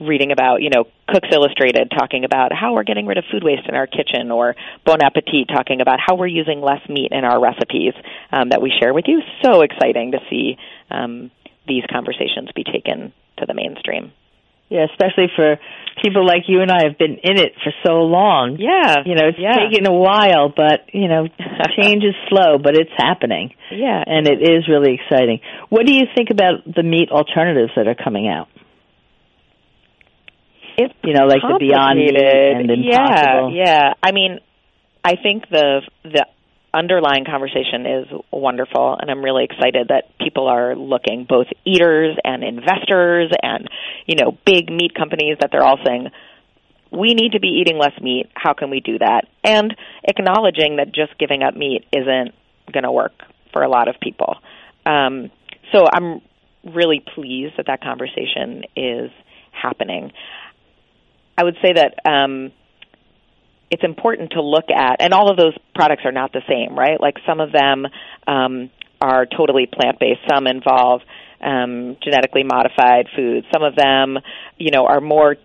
reading 0.00 0.32
about, 0.32 0.62
you 0.62 0.70
know, 0.70 0.84
Cooks 1.08 1.28
Illustrated 1.32 1.92
talking 1.96 2.24
about 2.24 2.52
how 2.52 2.74
we're 2.74 2.84
getting 2.84 3.06
rid 3.06 3.18
of 3.18 3.24
food 3.30 3.44
waste 3.44 3.68
in 3.68 3.74
our 3.74 3.86
kitchen, 3.86 4.30
or 4.30 4.56
Bon 4.84 5.00
Appetit 5.02 5.48
talking 5.48 5.80
about 5.80 5.98
how 6.04 6.16
we're 6.16 6.26
using 6.26 6.60
less 6.60 6.80
meat 6.88 7.12
in 7.12 7.24
our 7.24 7.40
recipes 7.40 7.94
um, 8.32 8.48
that 8.50 8.60
we 8.60 8.72
share 8.80 8.92
with 8.92 9.04
you. 9.06 9.20
So 9.42 9.62
exciting 9.62 10.12
to 10.12 10.18
see 10.30 10.56
um, 10.90 11.30
these 11.66 11.84
conversations 11.90 12.50
be 12.54 12.64
taken 12.64 13.12
to 13.38 13.46
the 13.46 13.54
mainstream. 13.54 14.12
Yeah, 14.70 14.86
especially 14.90 15.28
for 15.36 15.58
people 16.02 16.26
like 16.26 16.48
you 16.48 16.60
and 16.62 16.70
I 16.70 16.84
have 16.88 16.98
been 16.98 17.18
in 17.22 17.38
it 17.38 17.52
for 17.62 17.72
so 17.86 18.02
long. 18.02 18.56
Yeah. 18.58 19.04
You 19.04 19.14
know, 19.14 19.28
it's 19.28 19.38
yeah. 19.38 19.68
taken 19.68 19.86
a 19.86 19.92
while, 19.92 20.48
but, 20.48 20.88
you 20.92 21.06
know, 21.06 21.28
change 21.78 22.02
is 22.02 22.14
slow, 22.28 22.58
but 22.58 22.74
it's 22.74 22.90
happening. 22.96 23.54
Yeah. 23.70 24.02
And 24.04 24.26
it 24.26 24.42
is 24.42 24.66
really 24.68 24.98
exciting. 24.98 25.40
What 25.68 25.86
do 25.86 25.92
you 25.92 26.04
think 26.16 26.30
about 26.30 26.64
the 26.64 26.82
meat 26.82 27.10
alternatives 27.10 27.72
that 27.76 27.86
are 27.86 27.94
coming 27.94 28.26
out? 28.26 28.48
It's 30.76 30.94
you 31.02 31.14
know, 31.14 31.26
like 31.26 31.42
the 31.42 31.58
Beyond 31.58 31.98
Meat 31.98 32.16
and 32.16 32.70
Impossible. 32.70 33.52
Yeah, 33.54 33.64
yeah. 33.64 33.92
I 34.02 34.12
mean, 34.12 34.40
I 35.04 35.16
think 35.16 35.48
the 35.50 35.82
the 36.02 36.26
underlying 36.74 37.24
conversation 37.24 37.86
is 37.86 38.06
wonderful 38.32 38.96
and 39.00 39.08
I'm 39.08 39.22
really 39.22 39.44
excited 39.44 39.88
that 39.90 40.18
people 40.18 40.48
are 40.48 40.74
looking 40.74 41.24
both 41.28 41.46
eaters 41.64 42.16
and 42.24 42.42
investors 42.42 43.30
and 43.40 43.68
you 44.06 44.16
know 44.16 44.36
big 44.44 44.70
meat 44.70 44.92
companies 44.92 45.36
that 45.40 45.50
they're 45.52 45.62
all 45.62 45.78
saying 45.86 46.10
we 46.90 47.14
need 47.14 47.32
to 47.32 47.40
be 47.40 47.60
eating 47.60 47.78
less 47.78 47.92
meat. 48.00 48.30
How 48.34 48.54
can 48.54 48.70
we 48.70 48.80
do 48.80 48.98
that? 48.98 49.22
And 49.42 49.74
acknowledging 50.04 50.76
that 50.76 50.94
just 50.94 51.18
giving 51.18 51.42
up 51.42 51.54
meat 51.54 51.84
isn't 51.92 52.34
going 52.72 52.84
to 52.84 52.92
work 52.92 53.12
for 53.52 53.62
a 53.62 53.68
lot 53.68 53.88
of 53.88 53.96
people. 54.00 54.36
Um, 54.86 55.30
so 55.72 55.84
I'm 55.92 56.20
really 56.64 57.02
pleased 57.14 57.54
that 57.56 57.66
that 57.66 57.82
conversation 57.82 58.64
is 58.76 59.10
happening 59.50 60.12
I 61.36 61.44
would 61.44 61.56
say 61.62 61.72
that 61.74 61.94
um, 62.04 62.52
it's 63.70 63.82
important 63.82 64.32
to 64.32 64.42
look 64.42 64.70
at, 64.74 65.00
and 65.00 65.12
all 65.12 65.30
of 65.30 65.36
those 65.36 65.56
products 65.74 66.02
are 66.04 66.12
not 66.12 66.32
the 66.32 66.42
same, 66.48 66.78
right? 66.78 67.00
Like 67.00 67.16
some 67.26 67.40
of 67.40 67.52
them 67.52 67.86
um, 68.26 68.70
are 69.00 69.26
totally 69.26 69.66
plant 69.66 69.98
based. 69.98 70.20
Some 70.30 70.46
involve 70.46 71.00
um, 71.40 71.96
genetically 72.02 72.44
modified 72.44 73.08
foods. 73.16 73.46
Some 73.52 73.62
of 73.62 73.74
them, 73.74 74.18
you 74.58 74.70
know, 74.70 74.86
are 74.86 75.00
more 75.00 75.36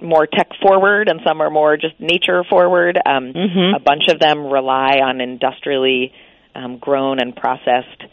more 0.00 0.26
tech 0.26 0.50
forward, 0.62 1.08
and 1.08 1.20
some 1.26 1.40
are 1.40 1.50
more 1.50 1.76
just 1.76 1.98
nature 1.98 2.44
forward. 2.48 2.96
Um, 3.04 3.32
mm-hmm. 3.32 3.74
A 3.74 3.80
bunch 3.80 4.04
of 4.08 4.20
them 4.20 4.46
rely 4.46 4.98
on 5.02 5.20
industrially 5.20 6.12
um, 6.54 6.78
grown 6.78 7.20
and 7.20 7.34
processed 7.34 8.04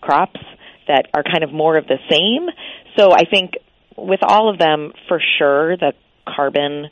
crops 0.00 0.40
that 0.88 1.06
are 1.14 1.22
kind 1.22 1.44
of 1.44 1.52
more 1.52 1.76
of 1.78 1.86
the 1.86 1.96
same. 2.10 2.48
So 2.98 3.12
I 3.12 3.24
think 3.24 3.52
with 3.96 4.20
all 4.22 4.50
of 4.50 4.58
them, 4.58 4.92
for 5.08 5.20
sure, 5.38 5.76
the 5.76 5.92
carbon 6.26 6.88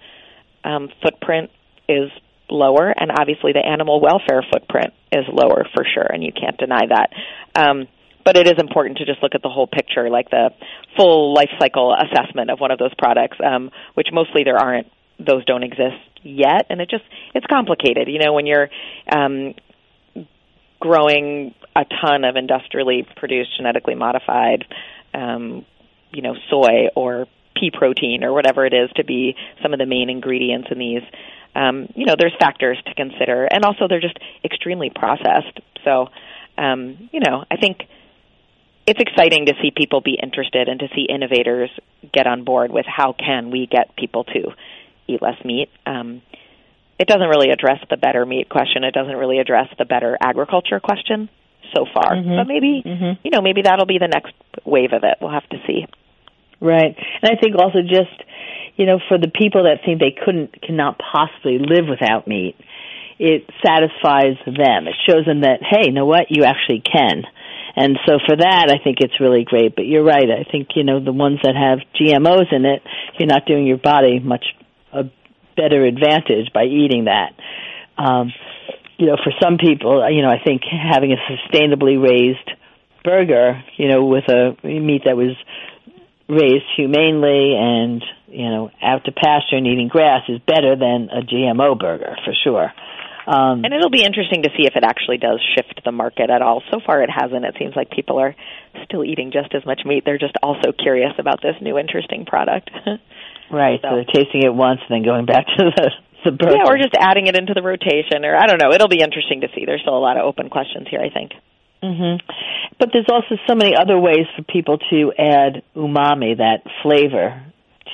um, 0.64 0.88
footprint 1.02 1.50
is 1.88 2.10
lower, 2.50 2.92
and 2.96 3.10
obviously 3.10 3.52
the 3.52 3.64
animal 3.64 4.00
welfare 4.00 4.44
footprint 4.52 4.92
is 5.12 5.24
lower 5.32 5.66
for 5.74 5.84
sure, 5.84 6.06
and 6.06 6.22
you 6.22 6.32
can't 6.32 6.58
deny 6.58 6.86
that. 6.88 7.10
Um, 7.54 7.88
but 8.24 8.36
it 8.36 8.46
is 8.46 8.54
important 8.58 8.98
to 8.98 9.06
just 9.06 9.22
look 9.22 9.34
at 9.34 9.42
the 9.42 9.48
whole 9.48 9.66
picture, 9.66 10.10
like 10.10 10.30
the 10.30 10.50
full 10.96 11.32
life 11.34 11.50
cycle 11.58 11.94
assessment 11.94 12.50
of 12.50 12.60
one 12.60 12.70
of 12.70 12.78
those 12.78 12.94
products, 12.98 13.38
um, 13.44 13.70
which 13.94 14.08
mostly 14.12 14.44
there 14.44 14.58
aren't; 14.58 14.88
those 15.18 15.44
don't 15.44 15.62
exist 15.62 15.96
yet, 16.22 16.66
and 16.68 16.80
it 16.80 16.90
just 16.90 17.04
it's 17.34 17.46
complicated. 17.46 18.08
You 18.08 18.18
know, 18.18 18.32
when 18.34 18.46
you're 18.46 18.68
um, 19.10 19.54
growing 20.80 21.54
a 21.74 21.84
ton 21.84 22.24
of 22.24 22.36
industrially 22.36 23.06
produced, 23.16 23.56
genetically 23.56 23.94
modified, 23.94 24.64
um, 25.14 25.64
you 26.12 26.22
know, 26.22 26.34
soy 26.50 26.88
or 26.94 27.26
pea 27.60 27.70
protein 27.70 28.24
or 28.24 28.32
whatever 28.32 28.64
it 28.64 28.72
is 28.72 28.90
to 28.96 29.04
be 29.04 29.36
some 29.62 29.72
of 29.72 29.78
the 29.78 29.86
main 29.86 30.08
ingredients 30.08 30.68
in 30.70 30.78
these. 30.78 31.02
Um, 31.54 31.88
you 31.94 32.06
know, 32.06 32.14
there's 32.18 32.34
factors 32.40 32.78
to 32.86 32.94
consider, 32.94 33.44
and 33.44 33.64
also 33.64 33.86
they're 33.88 34.00
just 34.00 34.18
extremely 34.44 34.88
processed. 34.88 35.60
So, 35.84 36.08
um, 36.56 37.08
you 37.12 37.20
know, 37.20 37.44
I 37.50 37.56
think 37.56 37.86
it's 38.86 39.00
exciting 39.00 39.46
to 39.46 39.54
see 39.60 39.70
people 39.70 40.00
be 40.00 40.18
interested 40.20 40.68
and 40.68 40.80
to 40.80 40.88
see 40.94 41.06
innovators 41.08 41.70
get 42.12 42.26
on 42.26 42.44
board 42.44 42.70
with 42.70 42.86
how 42.86 43.12
can 43.12 43.50
we 43.50 43.66
get 43.66 43.94
people 43.96 44.24
to 44.24 44.52
eat 45.06 45.20
less 45.20 45.44
meat. 45.44 45.68
Um, 45.86 46.22
it 46.98 47.08
doesn't 47.08 47.28
really 47.28 47.50
address 47.50 47.78
the 47.88 47.96
better 47.96 48.24
meat 48.24 48.48
question. 48.48 48.84
It 48.84 48.92
doesn't 48.92 49.16
really 49.16 49.38
address 49.38 49.68
the 49.78 49.84
better 49.84 50.16
agriculture 50.20 50.80
question 50.80 51.28
so 51.74 51.86
far. 51.86 52.14
Mhm. 52.16 52.36
But 52.36 52.46
maybe 52.46 52.82
Mhm. 52.84 53.18
you 53.24 53.30
know 53.30 53.40
maybe 53.40 53.62
that'll 53.62 53.86
be 53.86 53.98
the 53.98 54.08
next 54.08 54.34
wave 54.64 54.92
of 54.92 55.04
it. 55.04 55.16
We'll 55.20 55.30
have 55.30 55.48
to 55.50 55.60
see. 55.66 55.86
Right. 56.60 56.96
And 57.22 57.30
I 57.30 57.40
think 57.40 57.56
also 57.56 57.80
just, 57.82 58.12
you 58.76 58.86
know, 58.86 59.00
for 59.08 59.18
the 59.18 59.28
people 59.32 59.64
that 59.64 59.80
think 59.84 60.00
they 60.00 60.12
couldn't, 60.12 60.60
cannot 60.60 60.98
possibly 60.98 61.58
live 61.58 61.86
without 61.88 62.28
meat, 62.28 62.56
it 63.18 63.48
satisfies 63.64 64.36
them. 64.46 64.88
It 64.88 64.96
shows 65.06 65.24
them 65.26 65.42
that, 65.42 65.60
hey, 65.60 65.88
you 65.88 65.92
know 65.92 66.06
what, 66.06 66.26
you 66.30 66.44
actually 66.44 66.80
can. 66.80 67.24
And 67.76 67.98
so 68.06 68.18
for 68.26 68.36
that, 68.36 68.66
I 68.68 68.82
think 68.82 68.98
it's 69.00 69.20
really 69.20 69.44
great. 69.44 69.76
But 69.76 69.86
you're 69.86 70.04
right. 70.04 70.28
I 70.30 70.50
think, 70.50 70.68
you 70.74 70.84
know, 70.84 71.02
the 71.02 71.12
ones 71.12 71.38
that 71.42 71.54
have 71.54 71.78
GMOs 71.96 72.52
in 72.52 72.64
it, 72.64 72.82
you're 73.18 73.28
not 73.28 73.46
doing 73.46 73.66
your 73.66 73.78
body 73.78 74.18
much 74.18 74.44
a 74.92 75.04
better 75.56 75.84
advantage 75.84 76.52
by 76.52 76.64
eating 76.64 77.04
that. 77.04 77.32
Um, 77.96 78.32
you 78.98 79.06
know, 79.06 79.16
for 79.22 79.32
some 79.40 79.56
people, 79.56 80.06
you 80.10 80.22
know, 80.22 80.28
I 80.28 80.42
think 80.44 80.62
having 80.64 81.12
a 81.12 81.16
sustainably 81.30 82.00
raised 82.00 82.50
burger, 83.04 83.62
you 83.76 83.88
know, 83.88 84.04
with 84.04 84.24
a 84.28 84.56
meat 84.62 85.02
that 85.06 85.16
was 85.16 85.36
raised 86.30 86.64
humanely 86.76 87.54
and 87.58 88.02
you 88.28 88.48
know 88.48 88.70
out 88.82 89.04
to 89.04 89.12
pasture 89.12 89.56
and 89.56 89.66
eating 89.66 89.88
grass 89.88 90.22
is 90.28 90.38
better 90.46 90.76
than 90.76 91.10
a 91.10 91.22
GMO 91.22 91.78
burger 91.78 92.16
for 92.24 92.32
sure. 92.44 92.72
Um, 93.26 93.62
And 93.64 93.74
it'll 93.74 93.90
be 93.90 94.02
interesting 94.02 94.42
to 94.42 94.50
see 94.56 94.66
if 94.66 94.74
it 94.74 94.82
actually 94.82 95.18
does 95.18 95.38
shift 95.54 95.82
the 95.84 95.92
market 95.92 96.30
at 96.30 96.42
all. 96.42 96.62
So 96.70 96.80
far, 96.84 97.02
it 97.02 97.10
hasn't. 97.10 97.44
It 97.44 97.54
seems 97.58 97.76
like 97.76 97.90
people 97.90 98.18
are 98.18 98.34
still 98.84 99.04
eating 99.04 99.30
just 99.30 99.54
as 99.54 99.64
much 99.66 99.82
meat. 99.84 100.04
They're 100.04 100.18
just 100.18 100.34
also 100.42 100.72
curious 100.72 101.12
about 101.18 101.42
this 101.42 101.54
new 101.60 101.78
interesting 101.78 102.24
product. 102.24 102.70
right, 103.52 103.78
so. 103.82 103.88
so. 103.88 103.94
they're 103.96 104.24
tasting 104.24 104.42
it 104.42 104.54
once 104.54 104.80
and 104.88 104.90
then 104.90 105.04
going 105.04 105.26
back 105.26 105.46
to 105.46 105.70
the 105.76 105.90
the 106.24 106.32
burger. 106.32 106.56
yeah, 106.56 106.68
or 106.68 106.76
just 106.76 106.94
adding 106.98 107.28
it 107.28 107.36
into 107.36 107.54
the 107.54 107.62
rotation, 107.62 108.24
or 108.24 108.36
I 108.36 108.46
don't 108.46 108.60
know. 108.60 108.72
It'll 108.72 108.88
be 108.92 109.00
interesting 109.00 109.40
to 109.42 109.48
see. 109.54 109.64
There's 109.64 109.80
still 109.80 109.96
a 109.96 110.04
lot 110.04 110.16
of 110.18 110.24
open 110.24 110.50
questions 110.50 110.86
here. 110.90 111.00
I 111.00 111.08
think. 111.08 111.32
Hmm 111.82 112.16
But 112.78 112.90
there's 112.92 113.08
also 113.10 113.36
so 113.48 113.54
many 113.54 113.74
other 113.76 113.98
ways 113.98 114.26
for 114.36 114.42
people 114.42 114.78
to 114.90 115.12
add 115.18 115.62
umami, 115.74 116.36
that 116.38 116.62
flavor, 116.82 117.42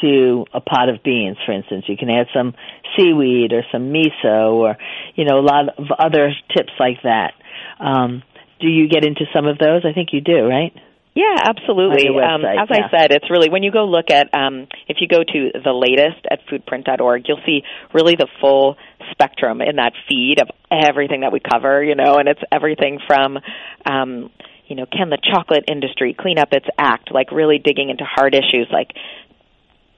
to 0.01 0.45
a 0.53 0.61
pot 0.61 0.89
of 0.89 1.03
beans. 1.03 1.37
For 1.47 1.53
instance, 1.53 1.85
you 1.89 1.97
can 1.97 2.11
add 2.11 2.27
some 2.35 2.55
seaweed 2.97 3.53
or 3.53 3.63
some 3.73 3.93
miso, 3.93 4.55
or 4.55 4.77
you 5.15 5.25
know, 5.25 5.39
a 5.39 5.47
lot 5.47 5.69
of 5.79 5.87
other 5.99 6.33
tips 6.57 6.73
like 6.79 7.03
that. 7.03 7.33
Um, 7.81 8.23
do 8.61 8.69
you 8.69 8.89
get 8.89 9.05
into 9.05 9.25
some 9.35 9.47
of 9.47 9.59
those? 9.59 9.85
I 9.85 9.93
think 9.93 10.11
you 10.13 10.21
do, 10.21 10.47
right? 10.47 10.73
Yeah, 11.17 11.35
absolutely. 11.49 12.09
Um, 12.09 12.45
as 12.45 12.69
yeah. 12.69 12.77
I 12.77 12.91
said, 12.91 13.11
it's 13.11 13.31
really 13.31 13.49
when 13.49 13.63
you 13.63 13.73
go 13.73 13.87
look 13.87 14.11
at 14.11 14.29
um, 14.35 14.69
if 14.87 14.99
you 15.01 15.09
go 15.09 15.25
to 15.25 15.51
the 15.65 15.73
latest 15.73 16.27
at 16.31 16.41
foodprint.org, 16.47 17.23
you'll 17.27 17.41
see 17.47 17.63
really 17.95 18.17
the 18.17 18.29
full 18.39 18.77
spectrum 19.11 19.61
in 19.61 19.77
that 19.77 19.93
feed 20.09 20.41
of 20.41 20.49
everything 20.71 21.21
that 21.21 21.33
we 21.33 21.41
cover. 21.41 21.83
You 21.83 21.95
know, 21.95 22.19
and 22.19 22.29
it's 22.29 22.43
everything 22.51 22.99
from 23.07 23.39
um, 23.85 24.31
you 24.67 24.75
know, 24.75 24.87
can 24.87 25.11
the 25.11 25.19
chocolate 25.23 25.65
industry 25.69 26.15
clean 26.19 26.39
up 26.39 26.49
its 26.53 26.67
act? 26.79 27.13
Like 27.13 27.31
really 27.31 27.59
digging 27.59 27.91
into 27.91 28.05
hard 28.05 28.35
issues 28.35 28.69
like 28.71 28.91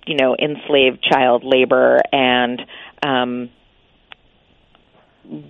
you 0.09 0.17
know 0.17 0.35
enslaved 0.35 1.03
child 1.03 1.45
labor 1.45 2.01
and 2.13 2.63
um, 3.07 3.51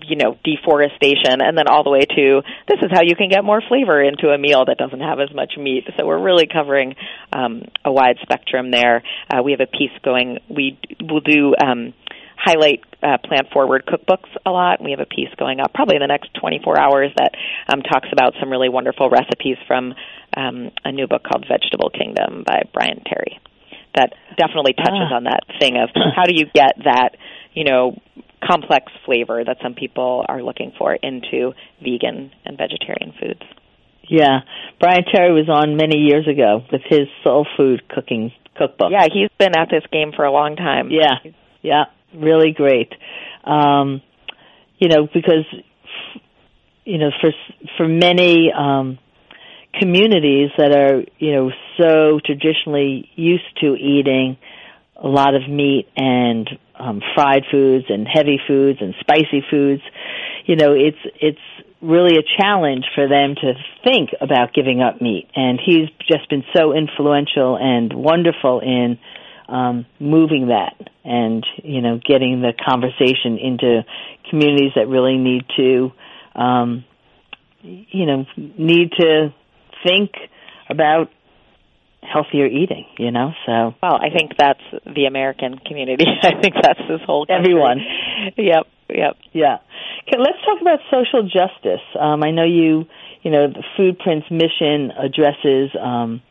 you 0.02 0.16
know 0.16 0.36
deforestation 0.42 1.40
and 1.40 1.56
then 1.56 1.68
all 1.68 1.84
the 1.84 1.90
way 1.90 2.00
to 2.00 2.42
this 2.66 2.78
is 2.82 2.90
how 2.92 3.02
you 3.02 3.14
can 3.14 3.28
get 3.28 3.44
more 3.44 3.62
flavor 3.68 4.02
into 4.02 4.28
a 4.28 4.36
meal 4.36 4.64
that 4.64 4.76
doesn't 4.76 5.00
have 5.00 5.20
as 5.20 5.32
much 5.32 5.52
meat 5.56 5.84
so 5.96 6.04
we're 6.04 6.20
really 6.20 6.48
covering 6.52 6.96
um, 7.32 7.62
a 7.84 7.92
wide 7.92 8.16
spectrum 8.22 8.72
there 8.72 9.04
uh, 9.32 9.42
we 9.42 9.52
have 9.52 9.60
a 9.60 9.66
piece 9.66 9.92
going 10.02 10.38
we 10.48 10.76
will 11.00 11.20
do 11.20 11.54
um, 11.64 11.94
highlight 12.38 12.80
uh, 13.02 13.18
plant 13.24 13.48
forward 13.52 13.84
cookbooks 13.86 14.28
a 14.46 14.50
lot 14.50 14.82
we 14.82 14.92
have 14.92 15.00
a 15.00 15.06
piece 15.06 15.28
going 15.38 15.60
up 15.60 15.74
probably 15.74 15.96
in 15.96 16.00
the 16.00 16.06
next 16.06 16.30
24 16.40 16.78
hours 16.78 17.10
that 17.16 17.32
um, 17.68 17.82
talks 17.82 18.08
about 18.12 18.34
some 18.40 18.50
really 18.50 18.68
wonderful 18.68 19.10
recipes 19.10 19.56
from 19.66 19.92
um, 20.36 20.70
a 20.84 20.92
new 20.92 21.06
book 21.06 21.22
called 21.24 21.44
vegetable 21.48 21.90
kingdom 21.90 22.44
by 22.46 22.62
bryant 22.72 23.02
terry 23.06 23.40
that 23.94 24.12
definitely 24.36 24.72
touches 24.72 25.10
Ah. 25.10 25.16
on 25.16 25.24
that 25.24 25.40
thing 25.60 25.76
of 25.76 25.90
how 26.16 26.24
do 26.24 26.32
you 26.34 26.46
get 26.54 26.74
that 26.84 27.16
you 27.54 27.64
know 27.64 27.96
complex 28.46 28.92
flavor 29.04 29.42
that 29.44 29.56
some 29.62 29.74
people 29.74 30.24
are 30.28 30.42
looking 30.42 30.72
for 30.78 30.94
into 30.94 31.52
vegan 31.82 32.30
and 32.44 32.56
vegetarian 32.56 33.12
foods. 33.20 33.42
Yeah, 34.08 34.40
Bryant 34.80 35.06
Terry 35.12 35.32
was 35.32 35.48
on 35.50 35.76
many 35.76 35.98
years 35.98 36.26
ago 36.26 36.62
with 36.72 36.80
his 36.88 37.08
soul 37.22 37.46
food 37.56 37.82
cooking 37.88 38.32
cookbook. 38.56 38.90
Yeah, 38.90 39.06
he's 39.12 39.28
been 39.38 39.56
at 39.56 39.68
this 39.70 39.82
game 39.92 40.12
for 40.16 40.24
a 40.24 40.32
long 40.32 40.56
time. 40.56 40.88
Yeah, 40.90 41.30
yeah, 41.62 41.84
really 42.14 42.52
great. 42.52 42.92
Um, 43.44 44.02
you 44.78 44.88
know, 44.88 45.08
because 45.12 45.44
you 46.84 46.98
know, 46.98 47.10
for 47.20 47.30
for 47.76 47.88
many 47.88 48.50
um, 48.52 48.98
communities 49.78 50.50
that 50.56 50.72
are 50.72 51.04
you 51.18 51.32
know 51.32 51.50
so 51.76 52.20
traditionally 52.24 53.10
used 53.14 53.58
to 53.60 53.74
eating 53.74 54.36
a 54.96 55.06
lot 55.06 55.34
of 55.34 55.48
meat 55.48 55.88
and 55.96 56.48
um, 56.74 57.00
fried 57.14 57.44
foods 57.50 57.84
and 57.88 58.06
heavy 58.06 58.40
foods 58.46 58.78
and 58.80 58.94
spicy 59.00 59.44
foods, 59.50 59.82
you 60.46 60.56
know, 60.56 60.72
it's 60.72 60.98
it's 61.20 61.38
really 61.80 62.16
a 62.16 62.42
challenge 62.42 62.84
for 62.94 63.08
them 63.08 63.34
to 63.36 63.52
think 63.84 64.10
about 64.20 64.52
giving 64.52 64.80
up 64.80 65.00
meat. 65.00 65.28
And 65.34 65.60
he's 65.64 65.88
just 66.10 66.28
been 66.28 66.44
so 66.56 66.74
influential 66.74 67.56
and 67.56 67.92
wonderful 67.92 68.60
in 68.60 68.98
um, 69.48 69.86
moving 69.98 70.48
that 70.48 70.76
and 71.04 71.44
you 71.62 71.80
know 71.80 71.98
getting 72.06 72.42
the 72.42 72.52
conversation 72.52 73.38
into 73.38 73.82
communities 74.28 74.72
that 74.76 74.88
really 74.88 75.16
need 75.16 75.44
to 75.56 75.90
um, 76.34 76.84
you 77.62 78.06
know 78.06 78.26
need 78.36 78.92
to 78.92 79.32
think 79.86 80.10
about 80.68 81.10
healthier 82.02 82.46
eating 82.46 82.86
you 82.98 83.10
know 83.10 83.32
so 83.46 83.74
Well, 83.82 83.96
I 83.96 84.10
think 84.14 84.32
that's 84.38 84.62
the 84.84 85.06
American 85.06 85.58
community. 85.58 86.04
I 86.22 86.40
think 86.40 86.54
that's 86.62 86.80
this 86.88 87.00
whole 87.06 87.26
country. 87.26 87.52
Everyone. 87.52 87.78
Yep, 88.36 88.66
yep. 88.90 89.16
yeah 89.32 89.56
okay, 90.06 90.18
let's 90.18 90.38
talk 90.44 90.60
about 90.60 90.80
social 90.90 91.22
justice 91.22 91.84
um, 91.98 92.22
i 92.22 92.30
know 92.30 92.44
you 92.44 92.84
you 93.22 93.30
know 93.30 93.48
the 93.48 93.64
food 93.76 93.98
prints 93.98 94.26
mission 94.30 94.92
addresses 94.92 95.70
um, 95.80 96.22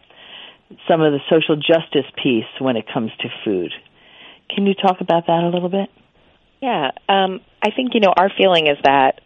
some 0.87 1.01
of 1.01 1.13
the 1.13 1.19
social 1.29 1.55
justice 1.55 2.09
piece 2.21 2.49
when 2.59 2.75
it 2.77 2.85
comes 2.93 3.11
to 3.19 3.27
food 3.45 3.71
can 4.53 4.65
you 4.65 4.73
talk 4.73 5.01
about 5.01 5.27
that 5.27 5.43
a 5.43 5.49
little 5.49 5.69
bit 5.69 5.89
Yeah, 6.61 6.91
um, 7.07 7.41
I 7.61 7.69
think 7.75 7.93
you 7.93 7.99
know 7.99 8.13
our 8.15 8.31
feeling 8.35 8.67
is 8.67 8.77
that 8.83 9.21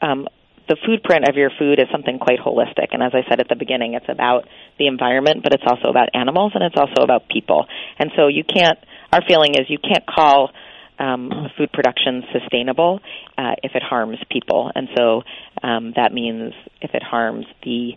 um, 0.00 0.28
the 0.68 0.76
food 0.84 1.02
print 1.02 1.28
of 1.28 1.36
your 1.36 1.50
food 1.58 1.78
is 1.78 1.86
something 1.92 2.18
quite 2.18 2.38
holistic, 2.38 2.88
and 2.90 3.02
as 3.02 3.12
I 3.14 3.28
said 3.28 3.40
at 3.40 3.48
the 3.48 3.56
beginning, 3.56 3.94
it's 3.94 4.08
about 4.08 4.46
the 4.78 4.86
environment, 4.86 5.42
but 5.42 5.54
it's 5.54 5.62
also 5.66 5.88
about 5.88 6.10
animals, 6.14 6.52
and 6.54 6.64
it's 6.64 6.76
also 6.76 7.02
about 7.02 7.28
people. 7.28 7.66
And 7.98 8.10
so 8.16 8.28
you 8.28 8.44
can't. 8.44 8.78
Our 9.12 9.22
feeling 9.26 9.54
is 9.54 9.66
you 9.68 9.78
can't 9.78 10.04
call 10.06 10.50
um, 10.98 11.30
food 11.56 11.72
production 11.72 12.24
sustainable 12.32 13.00
uh, 13.38 13.54
if 13.62 13.72
it 13.74 13.82
harms 13.82 14.18
people, 14.30 14.70
and 14.74 14.88
so 14.96 15.22
um, 15.62 15.92
that 15.96 16.12
means 16.12 16.52
if 16.80 16.94
it 16.94 17.02
harms 17.02 17.46
the 17.62 17.92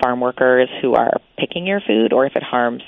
farm 0.00 0.20
workers 0.20 0.68
who 0.82 0.94
are 0.94 1.12
picking 1.38 1.66
your 1.66 1.80
food, 1.86 2.12
or 2.12 2.26
if 2.26 2.36
it 2.36 2.42
harms 2.42 2.82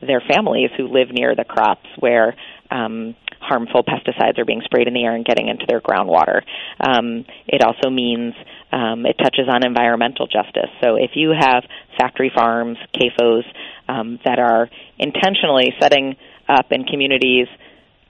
their 0.00 0.20
families 0.20 0.70
who 0.76 0.86
live 0.86 1.08
near 1.10 1.34
the 1.34 1.44
crops 1.44 1.86
where 1.98 2.36
um, 2.70 3.16
harmful 3.40 3.82
pesticides 3.82 4.38
are 4.38 4.44
being 4.44 4.62
sprayed 4.64 4.86
in 4.86 4.94
the 4.94 5.04
air 5.04 5.14
and 5.14 5.24
getting 5.24 5.48
into 5.48 5.64
their 5.66 5.80
groundwater. 5.80 6.42
Um, 6.80 7.24
it 7.46 7.62
also 7.62 7.90
means 7.90 8.34
um, 8.72 9.06
it 9.06 9.16
touches 9.18 9.48
on 9.48 9.64
environmental 9.64 10.26
justice. 10.26 10.70
So 10.82 10.96
if 10.96 11.12
you 11.14 11.32
have 11.38 11.64
factory 11.98 12.30
farms, 12.34 12.78
CAFOs, 12.94 13.44
um, 13.88 14.18
that 14.24 14.38
are 14.38 14.68
intentionally 14.98 15.72
setting 15.80 16.16
up 16.48 16.66
in 16.70 16.84
communities 16.84 17.46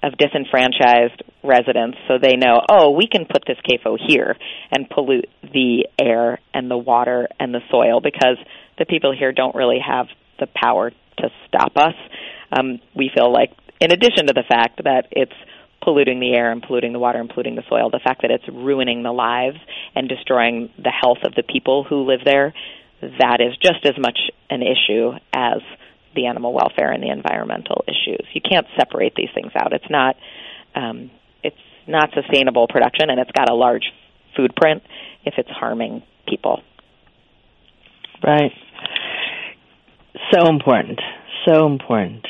of 0.03 0.17
disenfranchised 0.17 1.23
residents 1.43 1.99
so 2.07 2.15
they 2.21 2.37
know, 2.37 2.61
oh, 2.71 2.91
we 2.91 3.09
can 3.11 3.25
put 3.25 3.43
this 3.47 3.59
CAFO 3.69 3.97
here 4.07 4.37
and 4.71 4.89
pollute 4.89 5.27
the 5.43 5.89
air 5.99 6.39
and 6.55 6.71
the 6.71 6.79
water 6.79 7.29
and 7.41 7.53
the 7.53 7.61
soil 7.71 8.01
because 8.01 8.37
the 8.79 8.87
people 8.87 9.15
here 9.17 9.33
don't 9.33 9.55
really 9.55 9.81
have 9.85 10.07
the 10.39 10.47
power 10.47 10.91
to 10.91 11.29
stop 11.49 11.73
us. 11.77 11.95
Um, 12.57 12.81
we 12.95 13.11
feel 13.15 13.33
like, 13.33 13.51
in 13.81 13.93
addition 13.93 14.27
to 14.27 14.33
the 14.33 14.45
fact 14.49 14.83
that 14.85 15.09
it's 15.11 15.33
polluting 15.83 16.21
the 16.21 16.35
air 16.35 16.51
and 16.53 16.63
polluting 16.63 16.93
the 16.93 16.99
water 16.99 17.21
and 17.21 17.29
polluting 17.29 17.55
the 17.55 17.63
soil, 17.69 17.91
the 17.91 18.01
fact 18.03 18.23
that 18.23 18.31
it's 18.31 18.49
ruining 18.49 19.03
the 19.03 19.13
lives 19.13 19.59
and 19.95 20.09
destroying 20.09 20.71
the 20.79 20.93
health 20.93 21.19
of 21.25 21.35
the 21.35 21.43
people 21.43 21.85
who 21.85 22.07
live 22.07 22.21
there, 22.25 22.55
that 23.01 23.39
is 23.41 23.57
just 23.63 23.85
as 23.85 23.95
much 23.99 24.19
an 24.51 24.63
issue 24.63 25.13
as 25.33 25.59
the 26.19 26.27
animal 26.27 26.53
welfare 26.53 26.91
and 26.91 27.03
the 27.03 27.11
environmental 27.11 27.85
issues. 27.87 28.27
You 28.35 28.41
can't 28.41 28.67
separate 28.77 29.15
these 29.15 29.29
things 29.35 29.53
out. 29.55 29.73
It's 29.73 29.89
not 29.89 30.17
um, 30.75 31.11
it's 31.45 31.57
not 31.87 32.11
sustainable 32.13 32.67
production, 32.67 33.09
and 33.11 33.21
it's 33.21 33.31
got 33.31 33.49
a 33.49 33.55
large 33.55 33.85
food 34.37 34.55
print 34.57 34.83
if 35.25 35.35
it's 35.39 35.49
harming 35.49 36.03
people. 36.27 36.63
Right. 38.23 38.51
So 40.33 40.49
important. 40.49 41.01
So 41.47 41.67
important. 41.67 42.27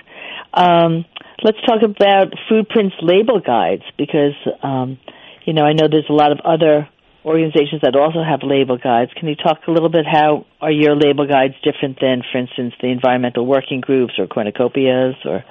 Um, 0.53 1.07
let's 1.43 1.59
talk 1.67 1.83
about 1.83 2.35
food 2.49 2.69
prints 2.69 2.97
label 3.01 3.41
guides 3.41 3.85
because 3.97 4.37
um, 4.63 4.99
you 5.47 5.55
know 5.55 5.63
I 5.63 5.73
know 5.73 5.89
there's 5.91 6.11
a 6.11 6.15
lot 6.15 6.33
of 6.33 6.41
other 6.45 6.89
organizations 7.25 7.83
that 7.83 7.97
also 7.97 8.23
have 8.23 8.41
label 8.43 8.79
guides. 8.79 9.11
Can 9.15 9.29
you 9.29 9.37
talk 9.37 9.59
a 9.67 9.71
little 9.71 9.89
bit 9.89 10.07
how 10.11 10.47
are 10.61 10.71
your 10.71 10.95
label 10.97 11.27
guides 11.27 11.55
different 11.63 11.99
than, 12.01 12.23
for 12.31 12.39
instance, 12.39 12.75
the 12.81 12.89
environmental 12.89 13.47
working 13.47 13.81
groups 13.81 14.15
or 14.19 14.27
cornucopias 14.27 15.15
or? 15.25 15.45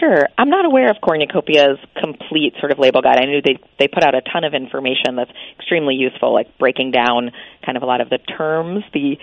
Sure. 0.00 0.26
I'm 0.38 0.48
not 0.48 0.64
aware 0.64 0.90
of 0.90 0.96
Cornucopia's 1.02 1.78
complete 2.00 2.54
sort 2.60 2.72
of 2.72 2.78
label 2.78 3.02
guide. 3.02 3.18
I 3.18 3.26
knew 3.26 3.42
they 3.42 3.58
they 3.78 3.88
put 3.88 4.02
out 4.02 4.14
a 4.14 4.22
ton 4.22 4.44
of 4.44 4.54
information 4.54 5.16
that's 5.16 5.30
extremely 5.58 5.94
useful, 5.94 6.32
like 6.32 6.58
breaking 6.58 6.92
down 6.92 7.30
kind 7.64 7.76
of 7.76 7.82
a 7.82 7.86
lot 7.86 8.00
of 8.00 8.08
the 8.08 8.18
terms, 8.18 8.84
the 8.94 9.18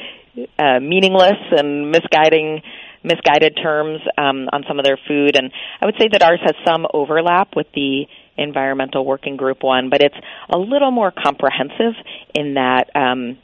uh, 0.59 0.79
meaningless 0.79 1.39
and 1.51 1.91
misguiding 1.91 2.61
misguided 3.03 3.57
terms 3.61 4.01
um, 4.17 4.49
on 4.51 4.63
some 4.67 4.77
of 4.77 4.85
their 4.85 4.99
food. 5.07 5.35
And 5.35 5.51
I 5.81 5.85
would 5.85 5.95
say 5.99 6.09
that 6.11 6.21
ours 6.21 6.39
has 6.43 6.55
some 6.67 6.85
overlap 6.93 7.55
with 7.55 7.67
the 7.73 8.05
environmental 8.41 9.05
working 9.05 9.37
group 9.37 9.63
one, 9.63 9.89
but 9.89 10.01
it's 10.01 10.15
a 10.49 10.57
little 10.57 10.91
more 10.91 11.11
comprehensive 11.11 11.93
in 12.33 12.55
that 12.55 12.89
um, 12.95 13.37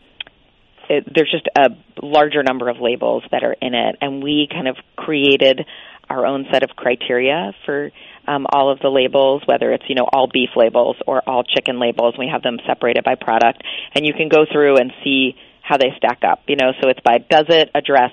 it, 0.90 1.06
there's 1.14 1.32
just 1.32 1.48
a 1.56 1.70
larger 2.02 2.44
number 2.44 2.70
of 2.70 2.78
labels 2.80 3.24
that 3.32 3.44
are 3.44 3.56
in 3.62 3.74
it, 3.74 3.98
and 4.02 4.24
we 4.24 4.48
kind 4.52 4.68
of 4.68 4.78
created 4.96 5.62
our 6.10 6.26
own 6.26 6.46
set 6.52 6.64
of 6.64 6.70
criteria 6.76 7.54
for 7.66 7.92
um, 8.28 8.46
all 8.52 8.72
of 8.72 8.80
the 8.80 8.90
labels, 8.90 9.42
whether 9.46 9.72
it's 9.72 9.86
you 9.88 9.96
know 9.96 10.08
all 10.12 10.28
beef 10.32 10.50
labels 10.56 10.98
or 11.08 11.28
all 11.28 11.44
chicken 11.44 11.80
labels. 11.80 12.16
We 12.18 12.30
have 12.32 12.42
them 12.42 12.58
separated 12.68 13.04
by 13.04 13.16
product, 13.16 13.64
and 13.94 14.06
you 14.06 14.14
can 14.14 14.30
go 14.30 14.46
through 14.52 14.78
and 14.78 14.92
see 15.04 15.36
how 15.62 15.78
they 15.78 15.92
stack 15.98 16.20
up. 16.24 16.44
You 16.48 16.56
know, 16.56 16.72
so 16.82 16.90
it's 16.90 17.00
by 17.02 17.18
does 17.18 17.46
it 17.50 17.72
address 17.74 18.12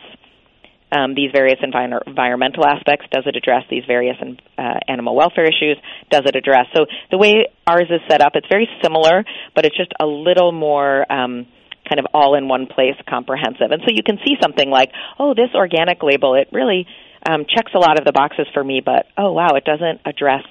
um, 0.93 1.15
these 1.15 1.31
various 1.35 1.59
envir- 1.65 2.07
environmental 2.07 2.67
aspects? 2.67 3.07
Does 3.11 3.25
it 3.27 3.35
address 3.37 3.65
these 3.71 3.85
various 3.87 4.17
uh, 4.21 4.63
animal 4.87 5.17
welfare 5.17 5.45
issues? 5.45 5.79
Does 6.11 6.23
it 6.27 6.37
address? 6.37 6.67
So 6.77 6.87
the 7.11 7.19
way 7.19 7.47
ours 7.67 7.89
is 7.91 8.01
set 8.09 8.21
up, 8.21 8.33
it's 8.35 8.49
very 8.49 8.69
similar, 8.83 9.25
but 9.55 9.65
it's 9.65 9.77
just 9.77 9.93
a 9.99 10.07
little 10.07 10.53
more. 10.53 11.11
Um, 11.11 11.47
kind 11.89 11.99
of 11.99 12.07
all 12.15 12.37
in 12.37 12.47
one 12.47 12.69
place 12.69 12.95
comprehensive. 13.11 13.73
And 13.73 13.83
so 13.83 13.89
you 13.91 14.05
can 14.07 14.17
see 14.25 14.37
something 14.41 14.71
like, 14.71 14.91
oh, 15.19 15.35
this 15.35 15.51
organic 15.53 16.01
label, 16.01 16.37
it 16.37 16.47
really 16.53 16.87
um, 17.29 17.45
checks 17.49 17.73
a 17.75 17.79
lot 17.79 17.99
of 17.99 18.05
the 18.05 18.13
boxes 18.13 18.47
for 18.55 18.63
me, 18.63 18.81
but 18.85 19.07
oh 19.17 19.33
wow, 19.33 19.55
it 19.57 19.65
doesn't 19.65 20.01
address 20.05 20.45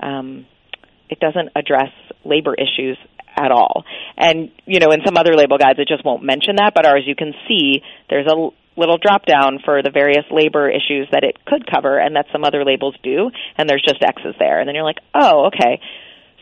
um, 0.00 0.46
it 1.08 1.20
doesn't 1.20 1.50
address 1.56 1.90
labor 2.24 2.54
issues 2.54 2.98
at 3.36 3.50
all. 3.50 3.84
And 4.16 4.50
you 4.66 4.80
know, 4.80 4.90
in 4.90 5.00
some 5.04 5.16
other 5.16 5.34
label 5.34 5.58
guides, 5.58 5.78
it 5.78 5.88
just 5.88 6.04
won't 6.04 6.22
mention 6.22 6.56
that, 6.56 6.72
but 6.74 6.86
ours, 6.86 7.04
you 7.06 7.14
can 7.14 7.34
see 7.46 7.82
there's 8.10 8.26
a 8.26 8.48
little 8.78 8.96
drop 8.96 9.26
down 9.26 9.58
for 9.64 9.82
the 9.82 9.90
various 9.90 10.24
labor 10.30 10.70
issues 10.70 11.08
that 11.10 11.24
it 11.24 11.44
could 11.44 11.66
cover 11.70 11.98
and 11.98 12.16
that 12.16 12.26
some 12.32 12.44
other 12.44 12.64
labels 12.64 12.94
do, 13.02 13.30
and 13.56 13.68
there's 13.68 13.82
just 13.82 14.02
X's 14.02 14.34
there. 14.38 14.60
And 14.60 14.68
then 14.68 14.74
you're 14.74 14.84
like, 14.84 15.00
oh, 15.14 15.46
okay. 15.48 15.80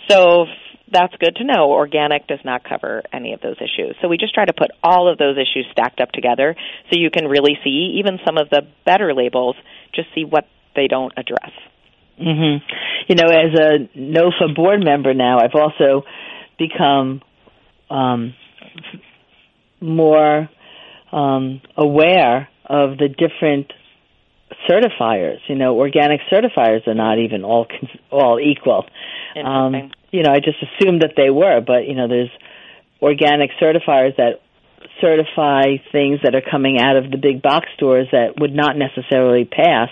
So 0.09 0.46
that's 0.92 1.14
good 1.18 1.37
to 1.37 1.44
know. 1.44 1.72
Organic 1.72 2.27
does 2.29 2.38
not 2.44 2.62
cover 2.62 3.03
any 3.12 3.33
of 3.33 3.40
those 3.40 3.57
issues. 3.57 3.96
So 4.01 4.09
we 4.09 4.18
just 4.18 4.35
try 4.35 4.44
to 4.44 4.53
put 4.53 4.70
all 4.83 5.11
of 5.11 5.18
those 5.18 5.37
issues 5.37 5.66
stacked 5.72 6.01
up 6.01 6.12
together 6.12 6.55
so 6.90 6.99
you 6.99 7.11
can 7.11 7.27
really 7.27 7.59
see 7.64 7.96
even 7.99 8.18
some 8.25 8.37
of 8.38 8.51
the 8.51 8.62
better 8.85 9.14
labels, 9.14 9.57
just 9.94 10.09
see 10.14 10.25
what 10.25 10.46
they 10.77 10.87
don't 10.87 11.12
address. 11.16 11.51
Mhm. 12.20 12.62
You 13.09 13.14
know, 13.14 13.27
as 13.27 13.59
a 13.59 13.88
NOFA 13.99 14.55
board 14.55 14.85
member 14.85 15.12
now, 15.12 15.38
I've 15.38 15.55
also 15.55 16.05
become 16.59 17.22
um 17.90 18.35
more 19.81 20.49
um, 21.16 21.62
aware 21.76 22.48
of 22.66 22.98
the 22.98 23.09
different 23.09 23.72
certifiers. 24.68 25.38
You 25.48 25.57
know, 25.57 25.79
organic 25.79 26.20
certifiers 26.31 26.87
are 26.87 26.94
not 26.94 27.18
even 27.18 27.42
all 27.42 27.66
all 28.11 28.38
equal. 28.38 28.87
Um, 29.42 29.90
you 30.11 30.22
know, 30.22 30.31
I 30.31 30.40
just 30.40 30.59
assumed 30.62 31.02
that 31.02 31.14
they 31.16 31.31
were, 31.31 31.61
but 31.61 31.87
you 31.87 31.94
know, 31.94 32.09
there's 32.09 32.31
organic 33.02 33.50
certifiers 33.61 34.16
that 34.16 34.40
certify 35.00 35.76
things 35.92 36.20
that 36.22 36.35
are 36.35 36.42
coming 36.42 36.79
out 36.81 36.96
of 36.96 37.11
the 37.11 37.18
big 37.18 37.42
box 37.42 37.68
stores 37.76 38.09
that 38.12 38.38
would 38.38 38.55
not 38.55 38.76
necessarily 38.76 39.44
pass 39.44 39.90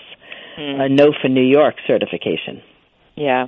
mm. 0.59 0.99
NOFA 0.99 1.31
New 1.31 1.45
York 1.45 1.75
certification. 1.87 2.63
Yeah. 3.17 3.47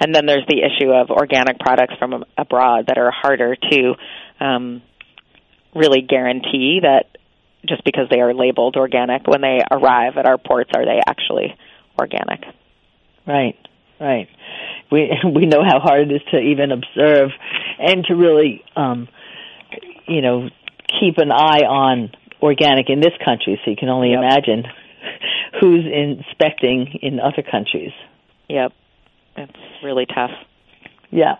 And 0.00 0.14
then 0.14 0.26
there's 0.26 0.46
the 0.48 0.60
issue 0.60 0.90
of 0.90 1.10
organic 1.10 1.58
products 1.58 1.94
from 1.98 2.24
abroad 2.36 2.86
that 2.88 2.98
are 2.98 3.10
harder 3.10 3.56
to 3.56 3.94
um, 4.38 4.82
really 5.74 6.02
guarantee 6.02 6.80
that 6.82 7.17
just 7.66 7.84
because 7.84 8.08
they 8.10 8.20
are 8.20 8.34
labeled 8.34 8.76
organic 8.76 9.26
when 9.26 9.40
they 9.40 9.58
arrive 9.70 10.16
at 10.16 10.26
our 10.26 10.38
ports 10.38 10.70
are 10.74 10.84
they 10.84 11.00
actually 11.06 11.56
organic. 11.98 12.42
Right, 13.26 13.56
right. 14.00 14.28
We 14.90 15.10
we 15.34 15.46
know 15.46 15.62
how 15.66 15.80
hard 15.80 16.10
it 16.10 16.14
is 16.14 16.22
to 16.30 16.38
even 16.38 16.72
observe 16.72 17.30
and 17.78 18.04
to 18.04 18.14
really 18.14 18.64
um 18.76 19.08
you 20.06 20.22
know 20.22 20.48
keep 21.00 21.18
an 21.18 21.30
eye 21.30 21.66
on 21.66 22.10
organic 22.42 22.88
in 22.88 23.00
this 23.00 23.14
country 23.24 23.60
so 23.64 23.70
you 23.70 23.76
can 23.76 23.88
only 23.88 24.10
yep. 24.10 24.20
imagine 24.20 24.64
who's 25.60 25.84
inspecting 25.84 26.98
in 27.02 27.20
other 27.20 27.42
countries. 27.48 27.92
Yep. 28.48 28.72
It's 29.36 29.84
really 29.84 30.06
tough. 30.06 30.30
Yeah. 31.10 31.36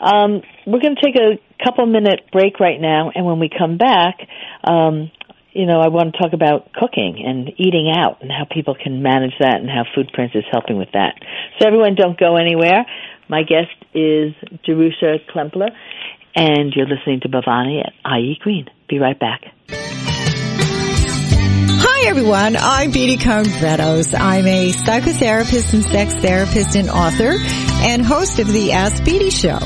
Um, 0.00 0.42
we're 0.66 0.80
going 0.80 0.96
to 0.96 1.02
take 1.02 1.16
a 1.16 1.38
couple 1.64 1.86
minute 1.86 2.30
break 2.32 2.60
right 2.60 2.80
now, 2.80 3.10
and 3.14 3.24
when 3.24 3.38
we 3.38 3.48
come 3.48 3.78
back, 3.78 4.16
um, 4.64 5.10
you 5.56 5.64
know, 5.64 5.80
I 5.80 5.88
want 5.88 6.12
to 6.12 6.18
talk 6.20 6.34
about 6.34 6.70
cooking 6.74 7.24
and 7.24 7.48
eating 7.56 7.90
out 7.96 8.20
and 8.20 8.30
how 8.30 8.44
people 8.44 8.74
can 8.74 9.02
manage 9.02 9.32
that 9.40 9.56
and 9.56 9.70
how 9.70 9.84
Food 9.94 10.10
Foodprints 10.12 10.36
is 10.36 10.44
helping 10.52 10.76
with 10.76 10.92
that. 10.92 11.14
So 11.58 11.66
everyone 11.66 11.94
don't 11.94 12.18
go 12.18 12.36
anywhere. 12.36 12.84
My 13.28 13.42
guest 13.42 13.72
is 13.94 14.34
Jerusha 14.64 15.16
Klemperer, 15.34 15.70
and 16.36 16.74
you're 16.76 16.86
listening 16.86 17.20
to 17.20 17.28
Bhavani 17.28 17.80
at 17.80 17.94
iEat 18.04 18.38
Green. 18.40 18.66
Be 18.88 18.98
right 18.98 19.18
back. 19.18 19.44
Hi 21.78 22.08
everyone, 22.08 22.56
I'm 22.56 22.90
Beatty 22.90 23.16
Cohn 23.16 23.44
Redos. 23.44 24.14
I'm 24.18 24.46
a 24.46 24.72
psychotherapist 24.72 25.72
and 25.72 25.82
sex 25.82 26.14
therapist 26.14 26.76
and 26.76 26.90
author 26.90 27.34
and 27.82 28.04
host 28.04 28.38
of 28.38 28.52
the 28.52 28.72
Ask 28.72 29.02
Beatty 29.04 29.30
Show. 29.30 29.58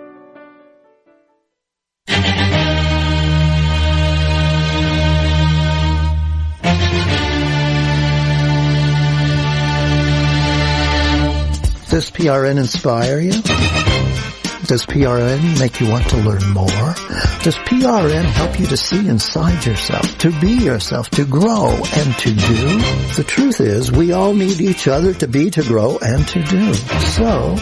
Does 11.98 12.12
PRN 12.12 12.60
inspire 12.60 13.20
you? 13.20 13.32
Does 13.32 14.86
PRN 14.86 15.60
make 15.60 15.80
you 15.80 15.90
want 15.90 16.08
to 16.10 16.18
learn 16.18 16.48
more? 16.52 16.94
Does 17.42 17.56
PRN 17.66 18.24
help 18.24 18.60
you 18.60 18.68
to 18.68 18.78
see 18.78 19.08
inside 19.10 19.66
yourself, 19.66 20.16
to 20.20 20.30
be 20.40 20.52
yourself, 20.52 21.10
to 21.10 21.26
grow 21.26 21.70
and 21.72 22.14
to 22.20 22.30
do? 22.36 22.78
The 23.16 23.26
truth 23.26 23.60
is 23.62 23.92
we 23.92 24.12
all 24.12 24.36
need 24.36 24.62
each 24.62 24.88
other 24.88 25.16
to 25.16 25.28
be, 25.28 25.50
to 25.50 25.64
grow, 25.64 25.98
and 25.98 26.28
to 26.28 26.44
do. 26.44 26.72
So, 27.16 27.58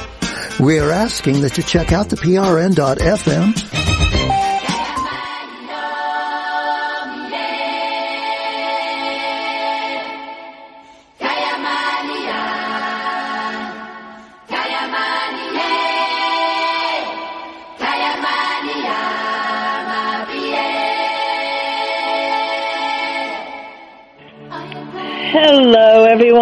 we 0.60 0.80
are 0.80 0.92
asking 0.92 1.40
that 1.40 1.56
you 1.56 1.64
check 1.64 1.94
out 1.94 2.10
the 2.10 2.18
PRN.FM 2.18 3.86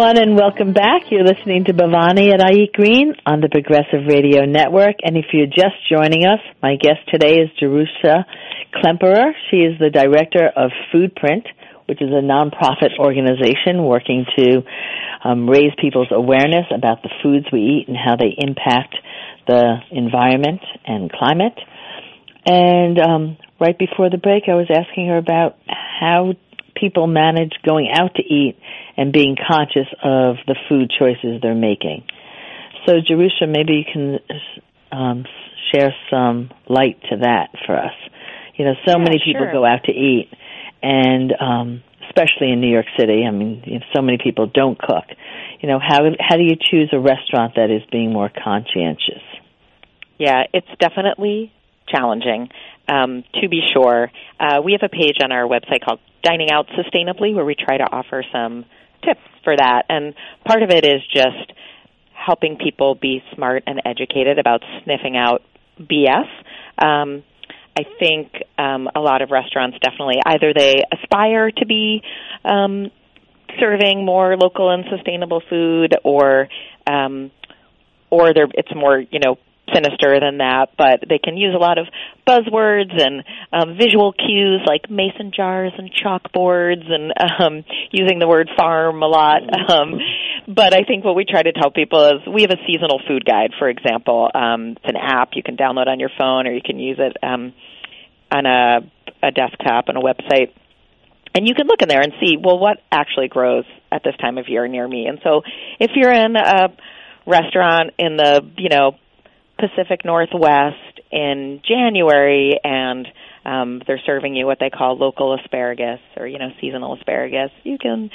everyone, 0.04 0.28
and 0.28 0.36
welcome 0.36 0.72
back. 0.74 1.02
You're 1.10 1.24
listening 1.24 1.64
to 1.64 1.72
Bhavani 1.72 2.32
at 2.32 2.40
iEat 2.40 2.72
Green 2.72 3.14
on 3.24 3.40
the 3.40 3.48
Progressive 3.48 4.06
Radio 4.06 4.44
Network. 4.44 4.96
And 5.02 5.16
if 5.16 5.26
you're 5.32 5.46
just 5.46 5.80
joining 5.88 6.26
us, 6.26 6.40
my 6.62 6.76
guest 6.76 7.00
today 7.10 7.40
is 7.40 7.48
Jerusha 7.58 8.26
Klemperer. 8.74 9.32
She 9.50 9.58
is 9.58 9.78
the 9.78 9.88
director 9.88 10.44
of 10.44 10.72
Foodprint, 10.92 11.46
which 11.86 12.02
is 12.02 12.10
a 12.10 12.20
nonprofit 12.20 12.98
organization 12.98 13.84
working 13.84 14.26
to 14.36 14.62
um, 15.24 15.48
raise 15.48 15.72
people's 15.80 16.12
awareness 16.12 16.66
about 16.74 17.02
the 17.02 17.10
foods 17.22 17.46
we 17.50 17.60
eat 17.60 17.88
and 17.88 17.96
how 17.96 18.16
they 18.16 18.34
impact 18.36 18.96
the 19.46 19.76
environment 19.90 20.60
and 20.86 21.10
climate. 21.10 21.58
And 22.44 22.98
um, 22.98 23.36
right 23.58 23.78
before 23.78 24.10
the 24.10 24.18
break, 24.18 24.44
I 24.48 24.54
was 24.54 24.68
asking 24.68 25.08
her 25.08 25.16
about 25.16 25.56
how 25.66 26.34
people 26.74 27.06
manage 27.06 27.52
going 27.64 27.88
out 27.92 28.14
to 28.16 28.22
eat 28.22 28.56
and 28.96 29.12
being 29.12 29.36
conscious 29.36 29.88
of 30.02 30.36
the 30.46 30.56
food 30.68 30.92
choices 30.98 31.40
they're 31.42 31.54
making. 31.54 32.04
So, 32.86 32.94
Jerusha, 33.00 33.46
maybe 33.48 33.74
you 33.74 33.84
can 33.90 34.18
um, 34.92 35.24
share 35.72 35.94
some 36.10 36.50
light 36.68 37.00
to 37.10 37.16
that 37.22 37.48
for 37.66 37.76
us. 37.76 37.94
You 38.56 38.66
know, 38.66 38.74
so 38.86 38.92
yeah, 38.92 39.04
many 39.04 39.18
people 39.24 39.42
sure. 39.42 39.52
go 39.52 39.64
out 39.64 39.84
to 39.84 39.92
eat, 39.92 40.30
and 40.82 41.32
um, 41.40 41.82
especially 42.06 42.52
in 42.52 42.60
New 42.60 42.70
York 42.70 42.86
City, 42.98 43.24
I 43.26 43.30
mean, 43.30 43.62
you 43.66 43.78
know, 43.78 43.84
so 43.94 44.02
many 44.02 44.18
people 44.22 44.46
don't 44.46 44.78
cook. 44.78 45.04
You 45.60 45.68
know, 45.68 45.78
how 45.80 46.02
how 46.20 46.36
do 46.36 46.42
you 46.42 46.56
choose 46.60 46.90
a 46.92 47.00
restaurant 47.00 47.54
that 47.56 47.70
is 47.70 47.82
being 47.90 48.12
more 48.12 48.30
conscientious? 48.30 49.22
Yeah, 50.18 50.42
it's 50.52 50.68
definitely 50.78 51.52
challenging. 51.88 52.48
Um, 52.86 53.24
to 53.40 53.48
be 53.48 53.62
sure, 53.72 54.10
uh, 54.38 54.60
we 54.62 54.72
have 54.72 54.82
a 54.84 54.88
page 54.88 55.16
on 55.22 55.32
our 55.32 55.48
website 55.48 55.84
called 55.84 56.00
Dining 56.24 56.50
Out 56.50 56.66
Sustainably 56.68 57.34
where 57.34 57.44
we 57.44 57.54
try 57.54 57.76
to 57.76 57.84
offer 57.84 58.24
some 58.32 58.64
tips 59.04 59.20
for 59.44 59.54
that. 59.56 59.84
And 59.88 60.14
part 60.44 60.62
of 60.62 60.70
it 60.70 60.84
is 60.84 61.02
just 61.12 61.52
helping 62.12 62.56
people 62.56 62.94
be 62.94 63.22
smart 63.34 63.64
and 63.66 63.80
educated 63.84 64.38
about 64.38 64.62
sniffing 64.82 65.16
out 65.16 65.42
BS. 65.78 66.26
Um, 66.78 67.22
I 67.76 67.82
think 67.98 68.32
um, 68.56 68.88
a 68.94 69.00
lot 69.00 69.20
of 69.20 69.30
restaurants 69.30 69.76
definitely 69.82 70.16
either 70.24 70.52
they 70.56 70.82
aspire 70.92 71.50
to 71.50 71.66
be 71.66 72.02
um, 72.44 72.90
serving 73.58 74.04
more 74.04 74.36
local 74.36 74.70
and 74.70 74.84
sustainable 74.90 75.42
food, 75.50 75.94
or 76.04 76.48
um, 76.86 77.32
or 78.10 78.32
they're 78.32 78.48
it's 78.54 78.72
more 78.74 78.98
you 78.98 79.18
know 79.18 79.36
sinister 79.72 80.20
than 80.20 80.38
that, 80.38 80.70
but 80.76 81.00
they 81.08 81.18
can 81.18 81.36
use 81.36 81.54
a 81.54 81.58
lot 81.58 81.78
of 81.78 81.86
buzzwords 82.26 82.92
and 83.00 83.24
um, 83.52 83.76
visual 83.78 84.12
cues 84.12 84.60
like 84.66 84.90
mason 84.90 85.32
jars 85.34 85.72
and 85.78 85.90
chalkboards 85.90 86.90
and 86.90 87.12
um, 87.40 87.64
using 87.90 88.18
the 88.18 88.28
word 88.28 88.50
farm 88.56 89.02
a 89.02 89.06
lot. 89.06 89.42
Um, 89.64 89.98
but 90.46 90.74
I 90.74 90.84
think 90.84 91.04
what 91.04 91.16
we 91.16 91.24
try 91.24 91.42
to 91.42 91.52
tell 91.52 91.70
people 91.70 92.04
is 92.04 92.14
we 92.32 92.42
have 92.42 92.50
a 92.50 92.60
seasonal 92.66 93.00
food 93.08 93.24
guide, 93.24 93.52
for 93.58 93.68
example. 93.68 94.28
Um, 94.34 94.76
it's 94.76 94.84
an 94.84 94.96
app 94.96 95.30
you 95.34 95.42
can 95.42 95.56
download 95.56 95.86
on 95.86 95.98
your 95.98 96.10
phone 96.18 96.46
or 96.46 96.52
you 96.52 96.60
can 96.62 96.78
use 96.78 96.98
it 97.00 97.16
um, 97.22 97.54
on 98.30 98.44
a, 98.44 98.80
a 99.22 99.30
desktop 99.30 99.88
and 99.88 99.96
a 99.96 100.00
website. 100.00 100.52
And 101.34 101.48
you 101.48 101.54
can 101.54 101.66
look 101.66 101.82
in 101.82 101.88
there 101.88 102.02
and 102.02 102.12
see, 102.20 102.36
well, 102.36 102.58
what 102.58 102.78
actually 102.92 103.28
grows 103.28 103.64
at 103.90 104.02
this 104.04 104.14
time 104.20 104.38
of 104.38 104.48
year 104.48 104.68
near 104.68 104.86
me. 104.86 105.06
And 105.06 105.18
so 105.24 105.42
if 105.80 105.92
you're 105.94 106.12
in 106.12 106.36
a 106.36 106.68
restaurant 107.26 107.92
in 107.98 108.16
the, 108.16 108.42
you 108.58 108.68
know, 108.68 108.96
Pacific 109.68 110.04
Northwest 110.04 111.00
in 111.10 111.60
January 111.66 112.58
and 112.62 113.06
um, 113.44 113.82
they're 113.86 114.00
serving 114.04 114.34
you 114.34 114.46
what 114.46 114.58
they 114.58 114.70
call 114.70 114.96
local 114.96 115.34
asparagus 115.34 116.00
or 116.16 116.26
you 116.26 116.38
know 116.38 116.48
seasonal 116.60 116.94
asparagus. 116.96 117.50
You 117.62 117.78
can 117.78 118.10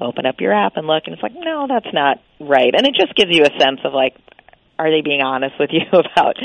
open 0.00 0.26
up 0.26 0.36
your 0.40 0.52
app 0.52 0.76
and 0.76 0.86
look, 0.86 1.04
and 1.06 1.14
it's 1.14 1.22
like, 1.22 1.34
no, 1.34 1.66
that's 1.68 1.92
not 1.92 2.18
right. 2.40 2.74
And 2.74 2.86
it 2.86 2.94
just 2.94 3.14
gives 3.14 3.30
you 3.34 3.44
a 3.44 3.60
sense 3.60 3.80
of 3.84 3.92
like, 3.92 4.16
are 4.78 4.90
they 4.90 5.02
being 5.02 5.22
honest 5.22 5.54
with 5.58 5.70
you 5.72 5.86
about 5.90 6.36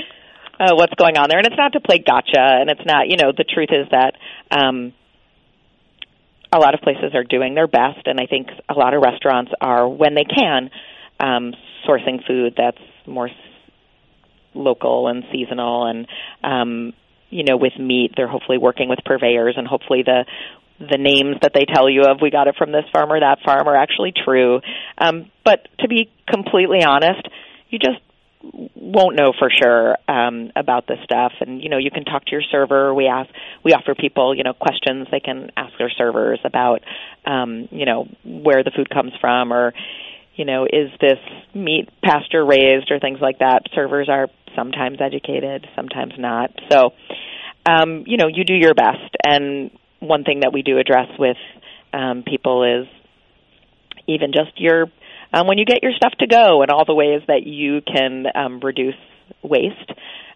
uh, 0.59 0.75
what's 0.75 0.93
going 0.95 1.17
on 1.17 1.29
there? 1.29 1.39
And 1.39 1.47
it's 1.47 1.57
not 1.57 1.73
to 1.73 1.79
play 1.79 1.97
gotcha, 1.97 2.39
and 2.39 2.69
it's 2.69 2.85
not, 2.85 3.09
you 3.09 3.17
know, 3.17 3.31
the 3.35 3.43
truth 3.45 3.69
is 3.71 3.87
that. 3.91 4.13
um 4.51 4.93
a 6.49 6.59
lot 6.59 6.73
of 6.73 6.79
places 6.79 7.13
are 7.13 7.25
doing 7.25 7.55
their 7.55 7.67
best, 7.67 8.05
and 8.05 8.21
I 8.21 8.25
think 8.25 8.47
a 8.69 8.73
lot 8.73 8.93
of 8.93 9.01
restaurants 9.01 9.51
are, 9.59 9.85
when 9.85 10.15
they 10.15 10.23
can, 10.23 10.69
um, 11.19 11.53
sourcing 11.85 12.25
food 12.25 12.53
that's 12.55 12.77
more 13.05 13.29
local 14.57 15.07
and 15.07 15.23
seasonal 15.31 15.87
and 15.87 16.07
um 16.43 16.93
you 17.29 17.43
know 17.43 17.57
with 17.57 17.77
meat 17.79 18.11
they're 18.15 18.27
hopefully 18.27 18.57
working 18.57 18.89
with 18.89 18.99
purveyors 19.05 19.55
and 19.57 19.67
hopefully 19.67 20.03
the 20.03 20.25
the 20.79 20.97
names 20.97 21.37
that 21.41 21.53
they 21.53 21.65
tell 21.65 21.89
you 21.89 22.03
of 22.03 22.19
we 22.21 22.29
got 22.29 22.47
it 22.47 22.55
from 22.55 22.71
this 22.71 22.85
farm 22.93 23.11
or 23.11 23.19
that 23.19 23.39
farm 23.43 23.67
are 23.67 23.75
actually 23.75 24.13
true. 24.13 24.61
Um 24.97 25.31
but 25.43 25.67
to 25.79 25.87
be 25.87 26.09
completely 26.29 26.83
honest 26.83 27.27
you 27.69 27.79
just 27.79 27.99
won't 28.75 29.15
know 29.15 29.33
for 29.37 29.49
sure 29.49 29.97
um 30.07 30.51
about 30.55 30.87
this 30.87 30.99
stuff. 31.03 31.33
And 31.41 31.61
you 31.61 31.69
know 31.69 31.77
you 31.77 31.91
can 31.91 32.05
talk 32.05 32.25
to 32.25 32.31
your 32.31 32.43
server. 32.51 32.93
We 32.93 33.07
ask 33.07 33.29
we 33.63 33.73
offer 33.73 33.95
people 33.95 34.35
you 34.35 34.43
know 34.43 34.53
questions. 34.53 35.07
They 35.11 35.19
can 35.19 35.51
ask 35.57 35.73
their 35.77 35.89
servers 35.89 36.39
about 36.43 36.81
um 37.25 37.67
you 37.71 37.85
know 37.85 38.07
where 38.23 38.63
the 38.63 38.71
food 38.71 38.89
comes 38.89 39.13
from 39.19 39.51
or 39.51 39.73
you 40.37 40.45
know, 40.45 40.65
is 40.65 40.89
this 41.01 41.19
meat 41.53 41.89
pasture 42.03 42.45
raised 42.45 42.91
or 42.91 42.99
things 42.99 43.19
like 43.21 43.39
that? 43.39 43.63
Servers 43.73 44.07
are 44.09 44.27
sometimes 44.55 44.99
educated, 45.01 45.67
sometimes 45.75 46.13
not. 46.17 46.51
So, 46.71 46.93
um, 47.69 48.03
you 48.05 48.17
know, 48.17 48.27
you 48.27 48.45
do 48.45 48.53
your 48.53 48.73
best. 48.73 49.15
And 49.25 49.71
one 49.99 50.23
thing 50.23 50.41
that 50.41 50.53
we 50.53 50.61
do 50.61 50.77
address 50.77 51.09
with 51.17 51.37
um, 51.91 52.23
people 52.23 52.63
is 52.63 52.87
even 54.07 54.31
just 54.31 54.59
your 54.61 54.85
um, 55.33 55.47
when 55.47 55.57
you 55.57 55.65
get 55.65 55.83
your 55.83 55.91
stuff 55.91 56.13
to 56.19 56.27
go 56.27 56.61
and 56.61 56.71
all 56.71 56.85
the 56.85 56.93
ways 56.93 57.21
that 57.27 57.45
you 57.45 57.81
can 57.81 58.25
um, 58.33 58.61
reduce 58.61 58.95
waste 59.43 59.91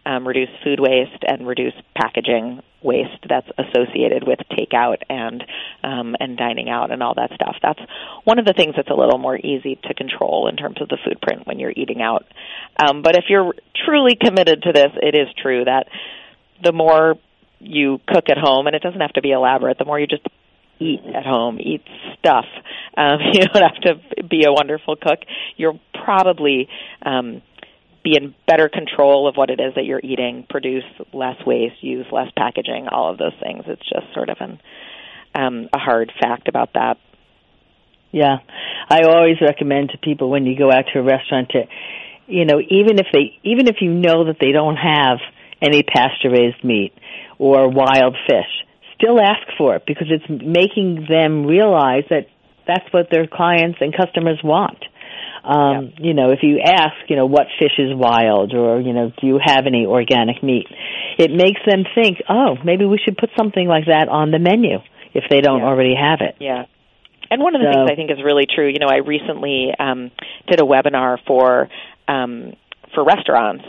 um, 0.05 0.27
reduce 0.27 0.49
food 0.63 0.79
waste 0.79 1.23
and 1.27 1.47
reduce 1.47 1.73
packaging 1.95 2.61
waste 2.81 3.23
that's 3.29 3.47
associated 3.57 4.25
with 4.25 4.39
takeout 4.51 4.97
and 5.07 5.43
um, 5.83 6.15
and 6.19 6.37
dining 6.37 6.69
out 6.69 6.91
and 6.91 7.03
all 7.03 7.13
that 7.13 7.31
stuff. 7.35 7.55
That's 7.61 7.79
one 8.23 8.39
of 8.39 8.45
the 8.45 8.53
things 8.53 8.73
that's 8.75 8.89
a 8.89 8.95
little 8.95 9.19
more 9.19 9.37
easy 9.37 9.79
to 9.83 9.93
control 9.93 10.47
in 10.47 10.55
terms 10.55 10.81
of 10.81 10.89
the 10.89 10.97
food 11.05 11.21
print 11.21 11.45
when 11.45 11.59
you're 11.59 11.73
eating 11.75 12.01
out. 12.01 12.25
Um, 12.83 13.01
but 13.03 13.15
if 13.15 13.25
you're 13.29 13.53
truly 13.85 14.15
committed 14.19 14.63
to 14.63 14.73
this, 14.73 14.91
it 15.01 15.15
is 15.15 15.27
true 15.41 15.65
that 15.65 15.87
the 16.63 16.71
more 16.71 17.15
you 17.59 17.99
cook 18.07 18.25
at 18.29 18.37
home, 18.37 18.67
and 18.67 18.75
it 18.75 18.81
doesn't 18.81 19.01
have 19.01 19.13
to 19.13 19.21
be 19.21 19.31
elaborate, 19.31 19.77
the 19.77 19.85
more 19.85 19.99
you 19.99 20.07
just 20.07 20.25
eat 20.79 21.01
at 21.15 21.25
home, 21.25 21.59
eat 21.59 21.83
stuff. 22.17 22.45
Um, 22.97 23.19
you 23.33 23.41
don't 23.41 23.63
have 23.63 23.81
to 23.83 24.23
be 24.23 24.45
a 24.45 24.51
wonderful 24.51 24.95
cook. 24.95 25.19
You're 25.57 25.79
probably 26.03 26.67
um, 27.05 27.41
be 28.03 28.15
in 28.15 28.33
better 28.47 28.69
control 28.69 29.27
of 29.27 29.35
what 29.35 29.49
it 29.49 29.59
is 29.59 29.75
that 29.75 29.85
you're 29.85 30.01
eating, 30.03 30.45
produce 30.49 30.83
less 31.13 31.35
waste, 31.45 31.83
use 31.83 32.05
less 32.11 32.29
packaging, 32.35 32.87
all 32.87 33.11
of 33.11 33.17
those 33.17 33.33
things. 33.41 33.63
It's 33.67 33.87
just 33.87 34.13
sort 34.13 34.29
of 34.29 34.37
an 34.39 34.59
um, 35.33 35.69
a 35.73 35.77
hard 35.77 36.11
fact 36.19 36.47
about 36.47 36.73
that. 36.73 36.97
Yeah, 38.11 38.39
I 38.89 39.03
always 39.03 39.37
recommend 39.41 39.91
to 39.91 39.97
people 39.97 40.29
when 40.29 40.45
you 40.45 40.57
go 40.57 40.69
out 40.69 40.85
to 40.93 40.99
a 40.99 41.03
restaurant 41.03 41.49
to, 41.51 41.63
you 42.27 42.45
know, 42.45 42.59
even 42.59 42.99
if 42.99 43.07
they, 43.13 43.39
even 43.43 43.67
if 43.67 43.77
you 43.79 43.93
know 43.93 44.25
that 44.25 44.37
they 44.41 44.51
don't 44.51 44.75
have 44.75 45.19
any 45.61 45.83
pasture 45.83 46.29
raised 46.29 46.63
meat 46.63 46.93
or 47.37 47.69
wild 47.69 48.17
fish, 48.27 48.65
still 48.95 49.19
ask 49.19 49.47
for 49.57 49.75
it 49.75 49.83
because 49.85 50.07
it's 50.09 50.25
making 50.29 51.05
them 51.09 51.45
realize 51.45 52.03
that 52.09 52.27
that's 52.67 52.91
what 52.91 53.09
their 53.09 53.27
clients 53.27 53.77
and 53.79 53.95
customers 53.95 54.39
want. 54.43 54.83
Um, 55.43 55.93
You 55.97 56.13
know, 56.13 56.31
if 56.31 56.39
you 56.43 56.59
ask, 56.59 56.93
you 57.07 57.15
know, 57.15 57.25
what 57.25 57.47
fish 57.59 57.77
is 57.79 57.93
wild 57.93 58.53
or, 58.53 58.79
you 58.79 58.93
know, 58.93 59.11
do 59.19 59.27
you 59.27 59.39
have 59.43 59.65
any 59.65 59.85
organic 59.85 60.43
meat? 60.43 60.67
It 61.17 61.31
makes 61.31 61.59
them 61.65 61.83
think, 61.95 62.21
oh, 62.29 62.57
maybe 62.63 62.85
we 62.85 62.99
should 63.03 63.17
put 63.17 63.29
something 63.37 63.67
like 63.67 63.85
that 63.85 64.07
on 64.09 64.31
the 64.31 64.39
menu 64.39 64.79
if 65.13 65.23
they 65.29 65.41
don't 65.41 65.59
Yeah. 65.59 65.65
already 65.67 65.95
have 65.95 66.21
it. 66.21 66.35
Yeah. 66.39 66.65
And 67.29 67.41
one 67.41 67.55
of 67.55 67.61
the 67.61 67.71
So- 67.71 67.79
things 67.79 67.91
I 67.91 67.95
think 67.95 68.11
is 68.11 68.21
really 68.23 68.45
true, 68.45 68.67
you 68.67 68.79
know, 68.79 68.87
I 68.87 68.97
recently 68.97 69.73
um, 69.79 70.11
did 70.47 70.59
a 70.59 70.63
webinar 70.65 71.17
for 71.25 71.69
um, 72.07 72.53
for 72.93 73.03
restaurants 73.05 73.63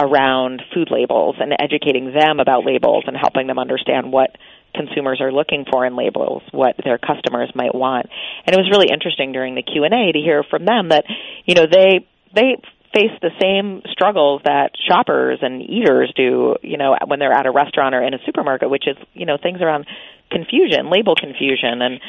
around 0.00 0.62
food 0.74 0.90
labels 0.90 1.36
and 1.40 1.54
educating 1.58 2.12
them 2.12 2.40
about 2.40 2.64
labels 2.64 3.04
and 3.06 3.16
helping 3.16 3.46
them 3.46 3.58
understand 3.58 4.12
what 4.12 4.36
consumers 4.74 5.20
are 5.20 5.32
looking 5.32 5.64
for 5.70 5.84
in 5.86 5.96
labels, 5.96 6.42
what 6.52 6.76
their 6.82 6.98
customers 6.98 7.50
might 7.54 7.74
want. 7.74 8.06
And 8.46 8.54
it 8.54 8.58
was 8.58 8.70
really 8.70 8.92
interesting 8.92 9.32
during 9.32 9.54
the 9.54 9.62
Q&A 9.62 10.12
to 10.12 10.18
hear 10.18 10.42
from 10.42 10.64
them 10.64 10.90
that, 10.90 11.04
you 11.44 11.54
know, 11.54 11.66
they 11.70 12.06
they 12.34 12.56
face 12.92 13.12
the 13.20 13.30
same 13.40 13.82
struggles 13.90 14.42
that 14.44 14.72
shoppers 14.88 15.38
and 15.42 15.62
eaters 15.62 16.12
do, 16.16 16.56
you 16.62 16.76
know, 16.76 16.96
when 17.06 17.18
they're 17.18 17.32
at 17.32 17.46
a 17.46 17.50
restaurant 17.50 17.94
or 17.94 18.02
in 18.02 18.14
a 18.14 18.18
supermarket, 18.24 18.70
which 18.70 18.86
is, 18.86 18.96
you 19.14 19.26
know, 19.26 19.36
things 19.40 19.60
around 19.60 19.86
confusion, 20.30 20.90
label 20.90 21.14
confusion 21.14 21.82
and 21.82 22.00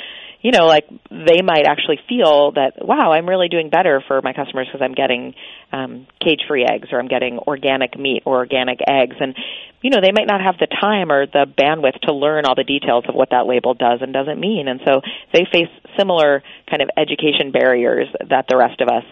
you 0.42 0.52
know, 0.52 0.68
like 0.68 0.88
they 1.12 1.42
might 1.42 1.66
actually 1.66 2.00
feel 2.08 2.52
that, 2.54 2.74
wow, 2.80 3.12
I'm 3.12 3.28
really 3.28 3.50
doing 3.50 3.70
better 3.70 4.02
for 4.08 4.22
my 4.22 4.34
customers 4.34 4.68
because 4.68 4.82
I'm 4.84 4.94
getting 4.94 5.36
um, 5.72 6.08
cage-free 6.24 6.66
eggs 6.66 6.90
or 6.92 7.00
I'm 7.00 7.10
getting 7.10 7.40
organic 7.40 8.00
meat 8.00 8.24
or 8.26 8.38
organic 8.38 8.80
eggs, 8.88 9.18
and 9.20 9.36
you 9.82 9.90
know, 9.90 10.02
they 10.02 10.12
might 10.12 10.28
not 10.28 10.42
have 10.42 10.58
the 10.58 10.68
time 10.68 11.12
or 11.12 11.26
the 11.26 11.46
bandwidth 11.46 12.02
to 12.02 12.14
learn 12.14 12.46
all 12.46 12.56
the 12.56 12.66
details 12.66 13.06
of 13.08 13.16
what 13.16 13.30
that 13.32 13.48
label 13.48 13.74
does 13.74 14.00
and 14.02 14.14
doesn't 14.14 14.40
mean, 14.40 14.68
and 14.68 14.82
so 14.86 15.02
they 15.34 15.46
face 15.52 15.70
similar 15.98 16.44
kind 16.70 16.82
of 16.82 16.90
education 16.98 17.52
barriers 17.52 18.08
that 18.30 18.46
the 18.50 18.58
rest 18.58 18.82
of 18.82 18.88
us 18.88 19.04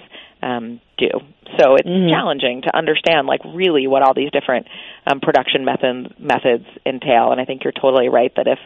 um, 0.41 0.79
do. 0.97 1.09
So 1.57 1.75
it's 1.75 1.88
Mhm. 1.88 2.09
challenging 2.09 2.61
to 2.63 2.75
understand, 2.75 3.27
like, 3.27 3.41
really 3.45 3.88
what 3.88 4.03
all 4.03 4.13
these 4.13 4.31
different 4.31 4.67
um, 5.05 5.19
production 5.19 5.63
methods 5.65 6.09
methods 6.19 6.65
entail. 6.85 7.31
And 7.31 7.39
I 7.39 7.45
think 7.45 7.63
you're 7.63 7.71
totally 7.73 8.09
right 8.09 8.33
that 8.35 8.47
if 8.47 8.59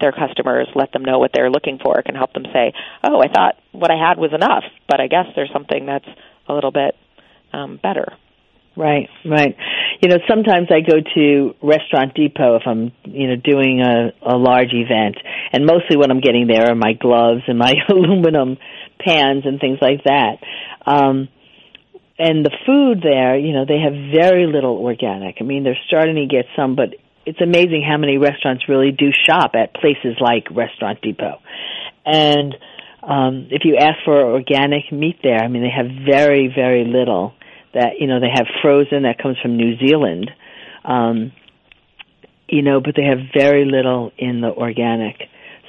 their 0.00 0.12
customers 0.12 0.68
let 0.74 0.92
them 0.92 1.04
know 1.04 1.18
what 1.18 1.32
they're 1.32 1.50
looking 1.50 1.78
for, 1.78 1.98
it 1.98 2.04
can 2.04 2.14
help 2.14 2.32
them 2.32 2.46
say, 2.52 2.72
"Oh, 3.02 3.20
I 3.20 3.28
thought 3.28 3.56
what 3.72 3.90
I 3.90 3.96
had 3.96 4.18
was 4.18 4.32
enough, 4.32 4.64
but 4.86 5.00
I 5.00 5.08
guess 5.08 5.26
there's 5.34 5.52
something 5.52 5.86
that's 5.86 6.08
a 6.48 6.54
little 6.54 6.70
bit 6.70 6.96
um, 7.52 7.76
better." 7.82 8.12
Right, 8.76 9.08
right. 9.24 9.56
You 10.00 10.08
know, 10.08 10.18
sometimes 10.28 10.68
I 10.70 10.80
go 10.88 11.00
to 11.16 11.54
Restaurant 11.60 12.14
Depot 12.14 12.54
if 12.56 12.62
I'm, 12.64 12.92
you 13.04 13.26
know, 13.26 13.34
doing 13.34 13.80
a, 13.80 14.12
a 14.22 14.36
large 14.36 14.72
event, 14.72 15.16
and 15.52 15.66
mostly 15.66 15.96
what 15.96 16.12
I'm 16.12 16.20
getting 16.20 16.46
there 16.46 16.70
are 16.70 16.76
my 16.76 16.92
gloves 16.92 17.42
and 17.48 17.58
my 17.58 17.72
aluminum 17.88 18.56
pans 18.98 19.44
and 19.44 19.60
things 19.60 19.78
like 19.80 20.04
that. 20.04 20.38
Um, 20.86 21.28
and 22.18 22.44
the 22.44 22.56
food 22.66 23.00
there, 23.02 23.38
you 23.38 23.52
know, 23.52 23.64
they 23.64 23.78
have 23.78 23.92
very 23.92 24.46
little 24.46 24.78
organic. 24.78 25.36
I 25.40 25.44
mean, 25.44 25.62
they're 25.62 25.78
starting 25.86 26.16
to 26.16 26.26
get 26.26 26.46
some, 26.56 26.74
but 26.74 26.94
it's 27.24 27.40
amazing 27.40 27.86
how 27.88 27.96
many 27.96 28.18
restaurants 28.18 28.64
really 28.68 28.90
do 28.90 29.10
shop 29.28 29.52
at 29.54 29.74
places 29.74 30.16
like 30.20 30.50
Restaurant 30.50 31.00
Depot. 31.00 31.38
And 32.04 32.54
um, 33.02 33.48
if 33.50 33.62
you 33.64 33.76
ask 33.76 33.98
for 34.04 34.18
organic 34.20 34.90
meat 34.90 35.18
there, 35.22 35.38
I 35.38 35.48
mean, 35.48 35.62
they 35.62 35.70
have 35.70 35.86
very, 36.06 36.52
very 36.52 36.84
little 36.84 37.34
that, 37.74 38.00
you 38.00 38.06
know, 38.06 38.18
they 38.18 38.32
have 38.34 38.46
frozen 38.62 39.02
that 39.02 39.18
comes 39.22 39.36
from 39.40 39.56
New 39.56 39.76
Zealand. 39.78 40.30
Um, 40.84 41.32
you 42.48 42.62
know, 42.62 42.80
but 42.80 42.94
they 42.96 43.04
have 43.04 43.18
very 43.36 43.66
little 43.66 44.10
in 44.16 44.40
the 44.40 44.48
organic 44.48 45.16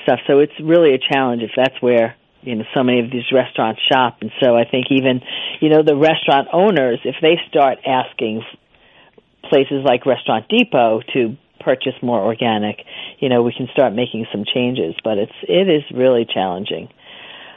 stuff. 0.03 0.19
So 0.27 0.39
it's 0.39 0.53
really 0.63 0.95
a 0.95 1.13
challenge 1.13 1.43
if 1.43 1.51
that's 1.55 1.75
where, 1.81 2.15
you 2.41 2.55
know, 2.55 2.63
so 2.73 2.83
many 2.83 2.99
of 2.99 3.11
these 3.11 3.31
restaurants 3.33 3.81
shop. 3.91 4.17
And 4.21 4.31
so 4.41 4.55
I 4.55 4.65
think 4.65 4.87
even, 4.91 5.21
you 5.59 5.69
know, 5.69 5.83
the 5.83 5.95
restaurant 5.95 6.47
owners, 6.53 6.99
if 7.03 7.15
they 7.21 7.35
start 7.49 7.79
asking 7.85 8.43
places 9.49 9.83
like 9.83 10.05
Restaurant 10.05 10.45
Depot 10.47 11.01
to 11.13 11.37
purchase 11.59 11.95
more 12.01 12.19
organic, 12.19 12.77
you 13.19 13.29
know, 13.29 13.43
we 13.43 13.53
can 13.53 13.67
start 13.73 13.93
making 13.93 14.25
some 14.31 14.45
changes. 14.45 14.95
But 15.03 15.17
it's, 15.17 15.39
it 15.43 15.67
is 15.69 15.83
really 15.93 16.25
challenging. 16.25 16.89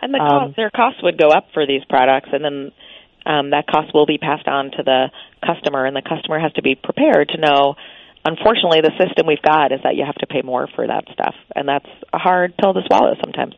And 0.03 0.13
the 0.13 0.19
Um, 0.19 0.29
cost, 0.29 0.57
their 0.57 0.71
costs 0.71 1.03
would 1.03 1.17
go 1.17 1.29
up 1.29 1.47
for 1.55 1.65
these 1.65 1.85
products, 1.89 2.31
and 2.33 2.45
then 2.45 2.73
um, 3.25 3.51
that 3.51 3.69
cost 3.69 3.95
will 3.95 4.07
be 4.07 4.19
passed 4.19 4.49
on 4.49 4.73
to 4.73 4.83
the 4.83 5.11
customer, 5.47 5.87
and 5.87 5.95
the 5.95 6.03
customer 6.03 6.41
has 6.41 6.53
to 6.55 6.63
be 6.63 6.75
prepared 6.75 7.29
to 7.31 7.39
know. 7.39 7.77
Unfortunately, 8.25 8.81
the 8.81 8.93
system 8.99 9.27
we've 9.27 9.43
got 9.43 9.71
is 9.71 9.81
that 9.85 9.95
you 9.95 10.05
have 10.05 10.17
to 10.17 10.27
pay 10.27 10.43
more 10.43 10.69
for 10.75 10.87
that 10.87 11.05
stuff, 11.13 11.35
and 11.55 11.69
that's 11.69 11.89
a 12.13 12.19
hard 12.19 12.57
pill 12.57 12.75
to 12.75 12.83
swallow 12.87 13.15
sometimes. 13.23 13.55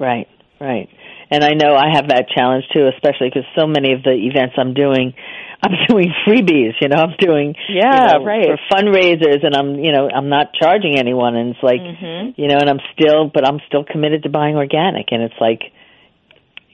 Right, 0.00 0.26
right. 0.60 0.88
And 1.30 1.44
I 1.44 1.52
know 1.52 1.76
I 1.76 1.94
have 1.94 2.08
that 2.08 2.26
challenge 2.34 2.64
too, 2.74 2.88
especially 2.92 3.28
because 3.28 3.44
so 3.56 3.66
many 3.66 3.92
of 3.92 4.02
the 4.02 4.10
events 4.12 4.54
I'm 4.58 4.74
doing, 4.74 5.14
I'm 5.62 5.74
doing 5.88 6.12
freebies. 6.26 6.72
You 6.80 6.88
know, 6.88 6.96
I'm 6.96 7.14
doing 7.18 7.54
Yeah, 7.68 8.14
you 8.14 8.18
know, 8.18 8.24
right. 8.24 8.46
for 8.46 8.58
fundraisers, 8.74 9.44
and 9.44 9.54
I'm 9.54 9.76
you 9.78 9.92
know 9.92 10.08
I'm 10.12 10.28
not 10.30 10.54
charging 10.54 10.98
anyone, 10.98 11.36
and 11.36 11.50
it's 11.50 11.62
like 11.62 11.80
Mhm. 11.82 12.34
you 12.36 12.48
know, 12.48 12.56
and 12.58 12.68
I'm 12.68 12.80
still, 12.94 13.28
but 13.32 13.46
I'm 13.46 13.60
still 13.68 13.84
committed 13.84 14.22
to 14.24 14.30
buying 14.30 14.56
organic, 14.56 15.12
and 15.12 15.22
it's 15.22 15.38
like 15.40 15.70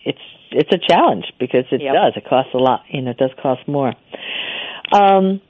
it's 0.04 0.22
it's 0.52 0.72
a 0.72 0.78
challenge 0.78 1.24
because 1.40 1.64
it 1.72 1.82
Yep. 1.82 1.92
does 1.94 2.12
it 2.16 2.24
costs 2.24 2.54
a 2.54 2.58
lot. 2.58 2.84
You 2.88 3.02
know, 3.02 3.10
it 3.10 3.18
does 3.18 3.32
cost 3.42 3.66
more. 3.66 3.92
Um, 4.92 5.40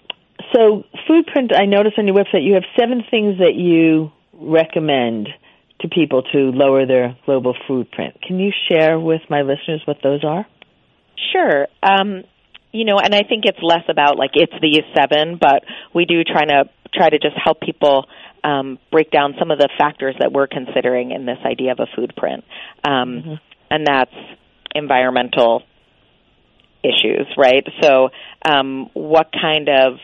so 0.55 0.85
Foodprint, 1.07 1.55
I 1.55 1.67
noticed 1.67 1.99
on 1.99 2.07
your 2.07 2.17
website 2.17 2.43
you 2.43 2.55
have 2.55 2.65
seven 2.79 3.05
things 3.11 3.39
that 3.39 3.55
you 3.55 4.11
recommend 4.33 5.29
to 5.81 5.89
people 5.89 6.23
to 6.23 6.39
lower 6.39 6.87
their 6.87 7.17
global 7.27 7.55
footprint. 7.67 8.17
Can 8.27 8.39
you 8.39 8.53
share 8.69 8.99
with 8.99 9.23
my 9.29 9.43
listeners 9.43 9.83
what 9.85 9.99
those 10.03 10.25
are? 10.25 10.47
Sure. 11.33 11.67
Um, 11.83 12.25
you 12.73 12.85
know, 12.85 12.99
and 12.99 13.15
I 13.15 13.23
think 13.23 13.45
it's 13.45 13.59
less 13.63 13.85
about 13.89 14.19
like 14.19 14.33
it's 14.35 14.53
these 14.61 14.83
seven, 14.95 15.39
but 15.41 15.65
we 15.95 16.05
do 16.05 16.25
try 16.25 16.45
to 16.45 16.65
try 16.95 17.09
to 17.09 17.19
just 17.19 17.37
help 17.43 17.61
people 17.61 18.07
um, 18.45 18.79
break 18.91 19.11
down 19.11 19.35
some 19.39 19.51
of 19.51 19.59
the 19.59 19.69
factors 19.79 20.15
that 20.21 20.33
we're 20.33 20.47
considering 20.47 21.11
in 21.11 21.27
this 21.27 21.39
idea 21.45 21.73
of 21.73 21.81
a 21.81 21.87
food 21.95 22.15
print, 22.17 22.45
um, 22.85 23.41
and 23.71 23.87
that's 23.87 24.15
environmental 24.75 25.63
issues, 26.83 27.27
right? 27.37 27.67
So, 27.83 28.11
um, 28.49 28.91
what 28.95 29.31
kind 29.33 29.69
of 29.69 29.99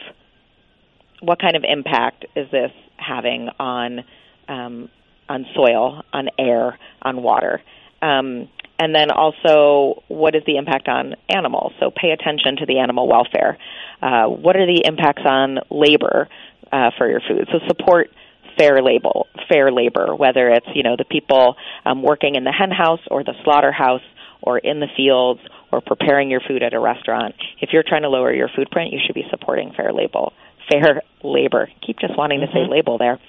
what 1.20 1.40
kind 1.40 1.56
of 1.56 1.64
impact 1.66 2.24
is 2.34 2.50
this 2.50 2.72
having 2.96 3.48
on 3.58 4.04
um, 4.48 4.88
on 5.32 5.46
soil, 5.54 6.02
on 6.12 6.28
air, 6.38 6.78
on 7.00 7.22
water? 7.22 7.62
Um, 8.00 8.48
and 8.78 8.94
then 8.94 9.10
also, 9.10 10.02
what 10.08 10.34
is 10.34 10.42
the 10.44 10.56
impact 10.56 10.88
on 10.88 11.14
animals? 11.28 11.72
So 11.78 11.90
pay 11.90 12.10
attention 12.10 12.56
to 12.56 12.66
the 12.66 12.78
animal 12.78 13.08
welfare. 13.08 13.56
Uh, 14.02 14.26
what 14.26 14.56
are 14.56 14.66
the 14.66 14.82
impacts 14.84 15.22
on 15.24 15.58
labor 15.70 16.28
uh, 16.72 16.90
for 16.98 17.08
your 17.08 17.20
food? 17.20 17.46
So 17.52 17.58
support 17.68 18.10
fair 18.58 18.82
label, 18.82 19.28
fair 19.48 19.70
labor, 19.70 20.14
whether 20.14 20.48
it's 20.48 20.66
you 20.74 20.82
know 20.82 20.96
the 20.96 21.04
people 21.04 21.54
um, 21.84 22.02
working 22.02 22.34
in 22.34 22.44
the 22.44 22.52
hen 22.52 22.70
house 22.70 23.00
or 23.10 23.22
the 23.24 23.34
slaughterhouse 23.44 24.02
or 24.42 24.58
in 24.58 24.80
the 24.80 24.88
fields 24.96 25.40
or 25.70 25.80
preparing 25.80 26.30
your 26.30 26.40
food 26.40 26.62
at 26.62 26.74
a 26.74 26.80
restaurant. 26.80 27.34
If 27.60 27.70
you're 27.72 27.84
trying 27.86 28.02
to 28.02 28.08
lower 28.08 28.32
your 28.34 28.50
food 28.54 28.70
print, 28.70 28.92
you 28.92 28.98
should 29.06 29.14
be 29.14 29.24
supporting 29.30 29.72
fair 29.76 29.92
label, 29.92 30.32
fair 30.70 31.02
labor. 31.22 31.68
Keep 31.86 32.00
just 32.00 32.18
wanting 32.18 32.40
to 32.40 32.46
say 32.46 32.68
label 32.68 32.98
there. 32.98 33.20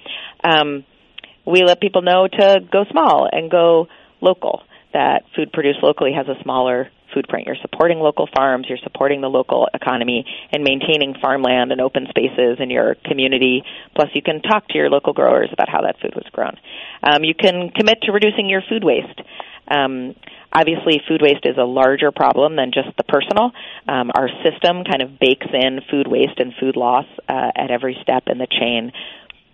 Um, 0.42 0.84
we 1.46 1.62
let 1.64 1.80
people 1.80 2.02
know 2.02 2.26
to 2.28 2.60
go 2.70 2.84
small 2.90 3.28
and 3.30 3.50
go 3.50 3.88
local. 4.20 4.62
That 4.92 5.24
food 5.34 5.52
produced 5.52 5.80
locally 5.82 6.12
has 6.12 6.26
a 6.28 6.40
smaller 6.42 6.88
food 7.14 7.26
print. 7.28 7.46
You're 7.46 7.56
supporting 7.62 7.98
local 7.98 8.28
farms, 8.34 8.66
you're 8.68 8.78
supporting 8.82 9.20
the 9.20 9.28
local 9.28 9.68
economy, 9.72 10.24
and 10.52 10.64
maintaining 10.64 11.14
farmland 11.20 11.72
and 11.72 11.80
open 11.80 12.06
spaces 12.08 12.58
in 12.58 12.70
your 12.70 12.96
community. 13.04 13.62
Plus, 13.94 14.08
you 14.14 14.22
can 14.22 14.42
talk 14.42 14.66
to 14.68 14.78
your 14.78 14.90
local 14.90 15.12
growers 15.12 15.48
about 15.52 15.68
how 15.68 15.82
that 15.82 15.96
food 16.00 16.14
was 16.14 16.26
grown. 16.32 16.56
Um, 17.02 17.24
you 17.24 17.34
can 17.34 17.70
commit 17.70 18.02
to 18.02 18.12
reducing 18.12 18.48
your 18.48 18.62
food 18.68 18.82
waste. 18.84 19.20
Um, 19.68 20.14
obviously, 20.52 21.00
food 21.08 21.22
waste 21.22 21.44
is 21.44 21.56
a 21.56 21.64
larger 21.64 22.10
problem 22.12 22.56
than 22.56 22.72
just 22.72 22.96
the 22.96 23.04
personal. 23.04 23.52
Um, 23.88 24.10
our 24.14 24.28
system 24.42 24.84
kind 24.84 25.02
of 25.02 25.18
bakes 25.18 25.46
in 25.52 25.80
food 25.90 26.06
waste 26.08 26.38
and 26.38 26.52
food 26.60 26.76
loss 26.76 27.06
uh, 27.28 27.50
at 27.56 27.70
every 27.70 27.96
step 28.02 28.24
in 28.26 28.38
the 28.38 28.48
chain 28.50 28.92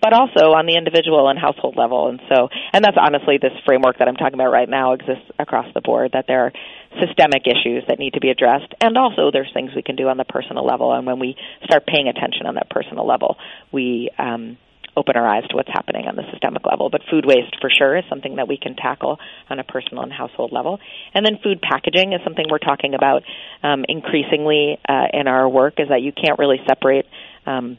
but 0.00 0.12
also 0.12 0.52
on 0.56 0.66
the 0.66 0.76
individual 0.76 1.28
and 1.28 1.38
household 1.38 1.76
level. 1.76 2.08
And 2.08 2.20
so, 2.28 2.48
and 2.72 2.84
that's 2.84 2.96
honestly 3.00 3.38
this 3.40 3.52
framework 3.64 3.98
that 3.98 4.08
I'm 4.08 4.16
talking 4.16 4.34
about 4.34 4.50
right 4.50 4.68
now 4.68 4.92
exists 4.92 5.28
across 5.38 5.66
the 5.74 5.80
board. 5.80 6.12
That 6.12 6.26
there 6.26 6.46
are 6.46 6.52
systemic 6.98 7.46
issues 7.46 7.84
that 7.88 7.98
need 7.98 8.14
to 8.14 8.20
be 8.20 8.30
addressed, 8.30 8.72
and 8.80 8.96
also 8.96 9.30
there's 9.30 9.50
things 9.52 9.72
we 9.74 9.82
can 9.82 9.96
do 9.96 10.08
on 10.08 10.16
the 10.16 10.24
personal 10.24 10.64
level. 10.64 10.92
And 10.92 11.06
when 11.06 11.18
we 11.18 11.36
start 11.64 11.86
paying 11.86 12.08
attention 12.08 12.46
on 12.46 12.54
that 12.54 12.70
personal 12.70 13.06
level, 13.06 13.36
we 13.72 14.10
um, 14.18 14.56
open 14.96 15.16
our 15.16 15.26
eyes 15.26 15.46
to 15.48 15.56
what's 15.56 15.68
happening 15.72 16.06
on 16.06 16.16
the 16.16 16.24
systemic 16.32 16.66
level. 16.66 16.90
But 16.90 17.02
food 17.10 17.24
waste, 17.26 17.56
for 17.60 17.70
sure, 17.70 17.96
is 17.96 18.04
something 18.08 18.36
that 18.36 18.48
we 18.48 18.58
can 18.58 18.76
tackle 18.76 19.18
on 19.48 19.58
a 19.58 19.64
personal 19.64 20.02
and 20.02 20.12
household 20.12 20.52
level. 20.52 20.78
And 21.14 21.24
then 21.24 21.38
food 21.42 21.60
packaging 21.62 22.12
is 22.12 22.20
something 22.24 22.44
we're 22.50 22.58
talking 22.58 22.94
about 22.94 23.22
um, 23.62 23.84
increasingly 23.88 24.78
uh, 24.88 25.06
in 25.12 25.28
our 25.28 25.48
work. 25.48 25.74
Is 25.78 25.88
that 25.88 26.02
you 26.02 26.12
can't 26.12 26.38
really 26.38 26.58
separate 26.68 27.06
um, 27.46 27.78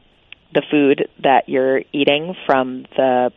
the 0.53 0.63
food 0.69 1.07
that 1.23 1.47
you're 1.47 1.81
eating 1.93 2.35
from 2.45 2.85
the 2.95 3.31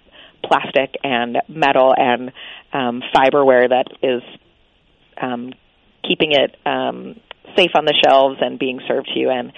plastic 0.45 0.95
and 1.03 1.39
metal 1.49 1.95
and 1.97 2.33
um, 2.73 3.03
fiberware 3.15 3.69
that 3.69 3.87
is 4.03 4.23
um, 5.21 5.53
keeping 6.07 6.33
it 6.33 6.57
um, 6.67 7.21
safe 7.57 7.71
on 7.75 7.85
the 7.85 7.95
shelves 8.05 8.39
and 8.41 8.59
being 8.59 8.81
served 8.87 9.09
to 9.15 9.19
you, 9.19 9.31
and, 9.31 9.53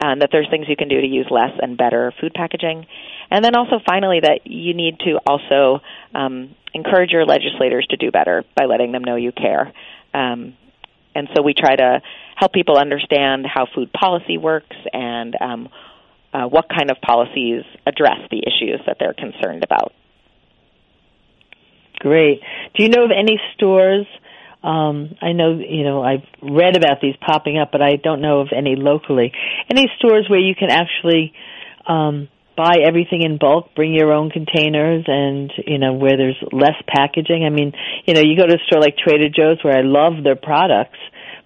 and 0.00 0.22
that 0.22 0.30
there's 0.32 0.48
things 0.48 0.66
you 0.68 0.76
can 0.76 0.88
do 0.88 1.00
to 1.00 1.06
use 1.06 1.26
less 1.30 1.52
and 1.60 1.76
better 1.76 2.12
food 2.20 2.32
packaging. 2.34 2.86
And 3.30 3.44
then 3.44 3.54
also, 3.54 3.80
finally, 3.86 4.20
that 4.20 4.40
you 4.44 4.74
need 4.74 4.98
to 5.00 5.18
also 5.26 5.80
um, 6.14 6.54
encourage 6.74 7.10
your 7.10 7.24
legislators 7.24 7.86
to 7.90 7.96
do 7.96 8.10
better 8.10 8.44
by 8.56 8.66
letting 8.66 8.92
them 8.92 9.02
know 9.02 9.16
you 9.16 9.32
care. 9.32 9.72
Um, 10.14 10.54
and 11.14 11.28
so 11.34 11.42
we 11.42 11.54
try 11.54 11.76
to 11.76 12.00
help 12.36 12.52
people 12.52 12.78
understand 12.78 13.46
how 13.46 13.66
food 13.74 13.92
policy 13.92 14.38
works 14.38 14.76
and 14.92 15.36
um, 15.40 15.68
uh, 16.32 16.46
what 16.46 16.66
kind 16.68 16.90
of 16.90 17.00
policies 17.00 17.62
address 17.86 18.18
the 18.30 18.38
issues 18.38 18.80
that 18.86 18.96
they're 18.98 19.14
concerned 19.14 19.64
about. 19.64 19.92
Great. 21.98 22.40
Do 22.76 22.82
you 22.82 22.88
know 22.88 23.04
of 23.04 23.10
any 23.16 23.38
stores? 23.54 24.06
Um, 24.62 25.16
I 25.20 25.32
know, 25.32 25.58
you 25.58 25.84
know, 25.84 26.02
I've 26.02 26.26
read 26.40 26.76
about 26.76 27.00
these 27.00 27.14
popping 27.20 27.58
up, 27.58 27.70
but 27.72 27.82
I 27.82 27.96
don't 27.96 28.20
know 28.20 28.40
of 28.40 28.48
any 28.56 28.76
locally. 28.76 29.32
Any 29.70 29.86
stores 29.98 30.26
where 30.28 30.40
you 30.40 30.54
can 30.54 30.70
actually 30.70 31.32
um, 31.86 32.28
buy 32.56 32.76
everything 32.86 33.22
in 33.22 33.38
bulk, 33.38 33.74
bring 33.74 33.94
your 33.94 34.12
own 34.12 34.30
containers, 34.30 35.04
and 35.06 35.52
you 35.66 35.78
know 35.78 35.94
where 35.94 36.16
there's 36.16 36.38
less 36.52 36.76
packaging. 36.86 37.44
I 37.44 37.50
mean, 37.50 37.72
you 38.06 38.14
know, 38.14 38.20
you 38.20 38.36
go 38.36 38.46
to 38.46 38.54
a 38.54 38.64
store 38.66 38.80
like 38.80 38.96
Trader 38.96 39.28
Joe's 39.28 39.62
where 39.62 39.76
I 39.76 39.82
love 39.82 40.22
their 40.22 40.36
products, 40.36 40.98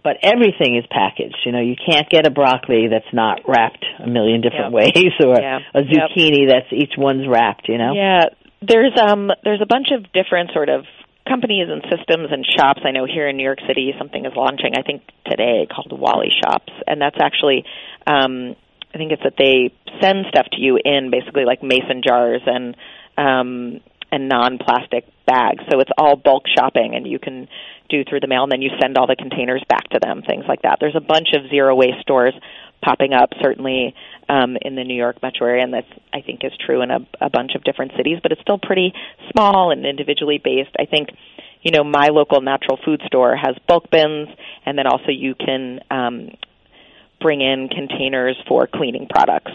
but 0.07 0.23
everything 0.23 0.77
is 0.79 0.87
packaged. 0.87 1.43
You 1.45 1.51
know, 1.51 1.59
you 1.59 1.75
can't 1.75 2.09
get 2.09 2.29
a 2.29 2.31
broccoli 2.31 2.87
that's 2.87 3.13
not 3.13 3.41
wrapped 3.43 3.85
a 3.99 4.07
million 4.07 4.41
different 4.41 4.71
yep. 4.71 4.95
ways, 4.95 5.13
or 5.19 5.35
yep. 5.35 5.63
a 5.75 5.83
zucchini 5.83 6.47
yep. 6.47 6.63
that's 6.63 6.73
each 6.73 6.95
one's 6.97 7.27
wrapped. 7.27 7.69
You 7.69 7.79
know. 7.79 7.93
Yeah, 7.93 8.27
there's 8.63 8.95
um 8.97 9.33
there's 9.43 9.61
a 9.61 9.67
bunch 9.67 9.89
of 9.91 10.07
different 10.13 10.53
sort 10.55 10.69
of 10.69 10.85
companies 11.27 11.67
and 11.69 11.83
systems 11.91 12.29
and 12.31 12.47
shops. 12.47 12.83
I 12.87 12.93
know 12.93 13.05
here 13.05 13.27
in 13.27 13.37
New 13.37 13.43
York 13.43 13.59
City 13.67 13.91
something 13.99 14.25
is 14.25 14.31
launching. 14.37 14.79
I 14.79 14.83
think 14.83 15.03
today 15.27 15.67
called 15.67 15.91
Wally 15.91 16.31
Shops, 16.31 16.73
and 16.87 17.03
that's 17.03 17.19
actually. 17.21 17.65
um 18.07 18.55
I 18.95 18.99
think 18.99 19.13
it's 19.13 19.25
that 19.25 19.35
they 19.37 19.75
send 20.01 20.25
stuff 20.31 20.47
to 20.53 20.59
you 20.59 20.79
in 20.83 21.11
basically 21.11 21.45
like 21.45 21.63
mason 21.63 22.01
jars 22.07 22.41
and 22.47 22.75
um 23.19 23.81
and 24.13 24.29
non-plastic 24.29 25.05
bags. 25.27 25.65
So 25.71 25.81
it's 25.81 25.91
all 25.99 26.17
bulk 26.17 26.45
shopping 26.57 26.95
and 26.95 27.07
you 27.07 27.19
can 27.19 27.49
do 27.89 28.05
through 28.05 28.21
the 28.21 28.27
mail 28.29 28.45
and 28.45 28.53
then 28.53 28.63
you 28.63 28.71
send 28.81 28.97
all 28.97 29.07
the 29.07 29.17
containers 29.17 29.63
back 29.69 29.89
to 29.91 29.99
them, 30.01 30.23
things 30.23 30.45
like 30.49 30.63
that. 30.63 30.79
There's 30.81 30.97
a 30.97 31.01
bunch 31.01 31.29
of 31.35 31.51
zero 31.51 31.75
waste 31.75 32.01
stores 32.01 32.35
popping 32.83 33.15
up 33.15 33.31
certainly 33.41 33.95
um 34.29 34.57
in 34.61 34.77
the 34.77 34.85
New 34.85 34.95
York 34.95 35.23
metro 35.23 35.47
area 35.47 35.65
and 35.65 35.73
that's 35.73 35.91
I 36.13 36.21
think 36.21 36.45
is 36.45 36.53
true 36.65 36.83
in 36.83 36.91
a, 36.91 36.99
a 37.21 37.31
bunch 37.31 37.53
of 37.55 37.65
different 37.65 37.93
cities, 37.97 38.19
but 38.23 38.33
it's 38.33 38.41
still 38.43 38.59
pretty 38.59 38.93
small 39.33 39.71
and 39.71 39.85
individually 39.87 40.41
based. 40.43 40.75
I 40.79 40.87
think 40.87 41.09
you 41.63 41.73
know, 41.73 41.83
my 41.83 42.09
local 42.09 42.41
natural 42.43 42.79
food 42.85 43.01
store 43.07 43.35
has 43.35 43.57
bulk 43.67 43.91
bins 43.91 44.29
and 44.65 44.79
then 44.79 44.87
also 44.87 45.11
you 45.11 45.35
can 45.35 45.81
um 45.91 46.31
bring 47.21 47.41
in 47.41 47.69
containers 47.69 48.37
for 48.47 48.67
cleaning 48.67 49.09
products 49.09 49.53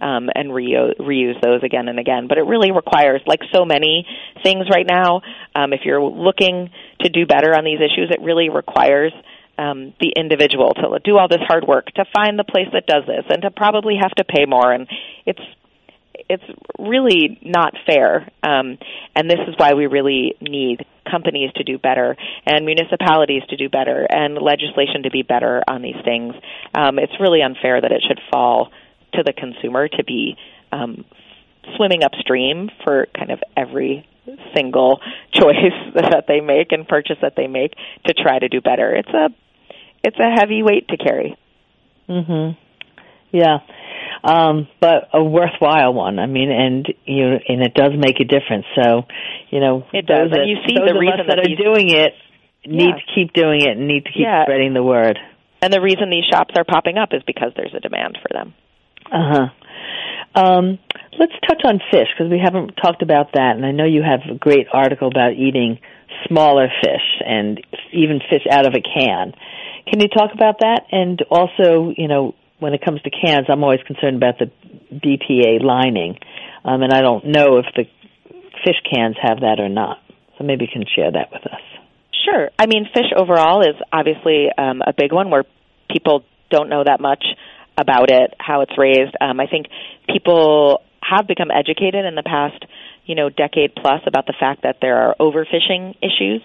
um, 0.00 0.28
and 0.34 0.54
re- 0.54 0.94
reuse 0.98 1.40
those 1.42 1.62
again 1.62 1.88
and 1.88 1.98
again. 1.98 2.26
But 2.28 2.38
it 2.38 2.46
really 2.46 2.72
requires, 2.72 3.20
like 3.26 3.40
so 3.52 3.64
many 3.64 4.06
things 4.42 4.66
right 4.70 4.86
now, 4.86 5.22
um, 5.54 5.72
if 5.72 5.80
you're 5.84 6.02
looking 6.02 6.70
to 7.00 7.08
do 7.08 7.26
better 7.26 7.54
on 7.54 7.64
these 7.64 7.80
issues, 7.80 8.10
it 8.10 8.20
really 8.22 8.48
requires 8.48 9.12
um, 9.58 9.92
the 10.00 10.12
individual 10.16 10.72
to 10.74 10.98
do 11.04 11.18
all 11.18 11.28
this 11.28 11.42
hard 11.46 11.66
work 11.66 11.86
to 11.96 12.04
find 12.14 12.38
the 12.38 12.44
place 12.44 12.68
that 12.72 12.86
does 12.86 13.04
this 13.06 13.24
and 13.28 13.42
to 13.42 13.50
probably 13.50 13.96
have 14.00 14.12
to 14.12 14.24
pay 14.24 14.46
more. 14.46 14.72
And 14.72 14.86
it's 15.26 15.40
it's 16.28 16.44
really 16.78 17.38
not 17.42 17.74
fair. 17.86 18.28
Um, 18.42 18.78
and 19.14 19.30
this 19.30 19.38
is 19.48 19.54
why 19.56 19.74
we 19.74 19.86
really 19.86 20.34
need 20.40 20.84
companies 21.10 21.50
to 21.56 21.64
do 21.64 21.78
better 21.78 22.16
and 22.44 22.66
municipalities 22.66 23.42
to 23.48 23.56
do 23.56 23.68
better 23.68 24.06
and 24.08 24.34
legislation 24.34 25.04
to 25.04 25.10
be 25.10 25.22
better 25.22 25.62
on 25.66 25.80
these 25.80 25.96
things. 26.04 26.34
Um, 26.74 26.98
it's 26.98 27.14
really 27.18 27.40
unfair 27.40 27.80
that 27.80 27.92
it 27.92 28.02
should 28.06 28.20
fall 28.30 28.70
to 29.14 29.22
the 29.22 29.32
consumer 29.32 29.88
to 29.88 30.04
be 30.04 30.36
um, 30.72 31.04
swimming 31.76 32.02
upstream 32.02 32.70
for 32.84 33.06
kind 33.16 33.30
of 33.30 33.40
every 33.56 34.06
single 34.54 35.00
choice 35.32 35.74
that 35.94 36.24
they 36.28 36.40
make 36.40 36.72
and 36.72 36.86
purchase 36.86 37.16
that 37.22 37.34
they 37.36 37.46
make 37.46 37.74
to 38.06 38.14
try 38.14 38.38
to 38.38 38.48
do 38.48 38.60
better. 38.60 38.94
It's 38.94 39.08
a 39.08 39.28
it's 40.04 40.18
a 40.18 40.30
heavy 40.30 40.62
weight 40.62 40.88
to 40.88 40.96
carry. 40.96 41.36
Mhm. 42.08 42.56
Yeah 43.32 43.58
um, 44.22 44.68
but 44.80 45.08
a 45.12 45.22
worthwhile 45.22 45.94
one. 45.94 46.18
I 46.18 46.26
mean, 46.26 46.50
and 46.50 46.86
you 47.04 47.30
know, 47.30 47.38
and 47.48 47.62
it 47.62 47.74
does 47.74 47.92
make 47.96 48.20
a 48.20 48.24
difference. 48.24 48.66
So, 48.74 49.02
you 49.50 49.60
know, 49.60 49.86
it 49.92 50.06
does. 50.06 50.30
That, 50.30 50.40
and 50.40 50.50
you 50.50 50.56
see 50.66 50.74
the 50.74 50.98
reason 50.98 51.26
that, 51.28 51.36
that 51.36 51.38
are 51.38 51.56
doing 51.56 51.90
it 51.90 52.14
need 52.66 52.94
to 52.94 53.14
keep 53.14 53.32
doing 53.32 53.60
it 53.62 53.76
and 53.76 53.86
need 53.86 54.04
to 54.04 54.12
keep 54.12 54.22
yeah. 54.22 54.44
spreading 54.44 54.74
the 54.74 54.82
word. 54.82 55.18
And 55.62 55.72
the 55.72 55.80
reason 55.80 56.10
these 56.10 56.26
shops 56.30 56.54
are 56.56 56.64
popping 56.64 56.98
up 56.98 57.10
is 57.12 57.22
because 57.26 57.52
there's 57.56 57.74
a 57.74 57.80
demand 57.80 58.18
for 58.22 58.28
them. 58.32 58.54
Uh 59.12 59.32
huh. 59.32 59.46
Um, 60.34 60.78
let's 61.18 61.32
touch 61.48 61.62
on 61.64 61.80
fish 61.90 62.08
because 62.16 62.30
we 62.30 62.40
haven't 62.42 62.74
talked 62.82 63.02
about 63.02 63.32
that, 63.32 63.56
and 63.56 63.64
I 63.64 63.72
know 63.72 63.84
you 63.84 64.02
have 64.02 64.20
a 64.30 64.38
great 64.38 64.66
article 64.72 65.08
about 65.08 65.32
eating 65.32 65.78
smaller 66.26 66.68
fish 66.82 67.22
and 67.24 67.60
even 67.92 68.20
fish 68.30 68.46
out 68.50 68.66
of 68.66 68.74
a 68.74 68.80
can. 68.80 69.32
Can 69.90 70.00
you 70.00 70.08
talk 70.08 70.30
about 70.34 70.60
that? 70.60 70.82
And 70.92 71.22
also, 71.30 71.92
you 71.96 72.08
know, 72.08 72.34
when 72.58 72.74
it 72.74 72.84
comes 72.84 73.00
to 73.02 73.10
cans, 73.10 73.46
I'm 73.48 73.62
always 73.62 73.80
concerned 73.86 74.16
about 74.16 74.38
the 74.38 74.50
BPA 74.92 75.62
lining, 75.62 76.18
um, 76.64 76.82
and 76.82 76.92
I 76.92 77.00
don't 77.00 77.24
know 77.26 77.58
if 77.58 77.66
the 77.74 77.84
fish 78.64 78.76
cans 78.92 79.16
have 79.22 79.40
that 79.40 79.60
or 79.60 79.68
not. 79.68 79.98
So 80.36 80.44
maybe 80.44 80.66
you 80.66 80.70
can 80.72 80.84
share 80.94 81.10
that 81.10 81.30
with 81.32 81.42
us. 81.46 81.60
Sure. 82.24 82.50
I 82.58 82.66
mean, 82.66 82.86
fish 82.94 83.10
overall 83.16 83.62
is 83.62 83.74
obviously 83.92 84.48
um, 84.56 84.82
a 84.86 84.92
big 84.96 85.12
one 85.12 85.30
where 85.30 85.44
people 85.90 86.24
don't 86.50 86.68
know 86.68 86.84
that 86.84 87.00
much 87.00 87.24
about 87.78 88.10
it, 88.10 88.34
how 88.38 88.60
it's 88.62 88.76
raised. 88.76 89.14
Um, 89.20 89.40
I 89.40 89.46
think 89.46 89.66
people 90.08 90.82
have 91.02 91.26
become 91.26 91.50
educated 91.50 92.04
in 92.04 92.14
the 92.14 92.22
past, 92.22 92.64
you 93.06 93.14
know, 93.14 93.30
decade 93.30 93.74
plus 93.74 94.02
about 94.06 94.26
the 94.26 94.34
fact 94.38 94.62
that 94.64 94.78
there 94.82 94.96
are 94.96 95.16
overfishing 95.20 95.94
issues. 96.02 96.42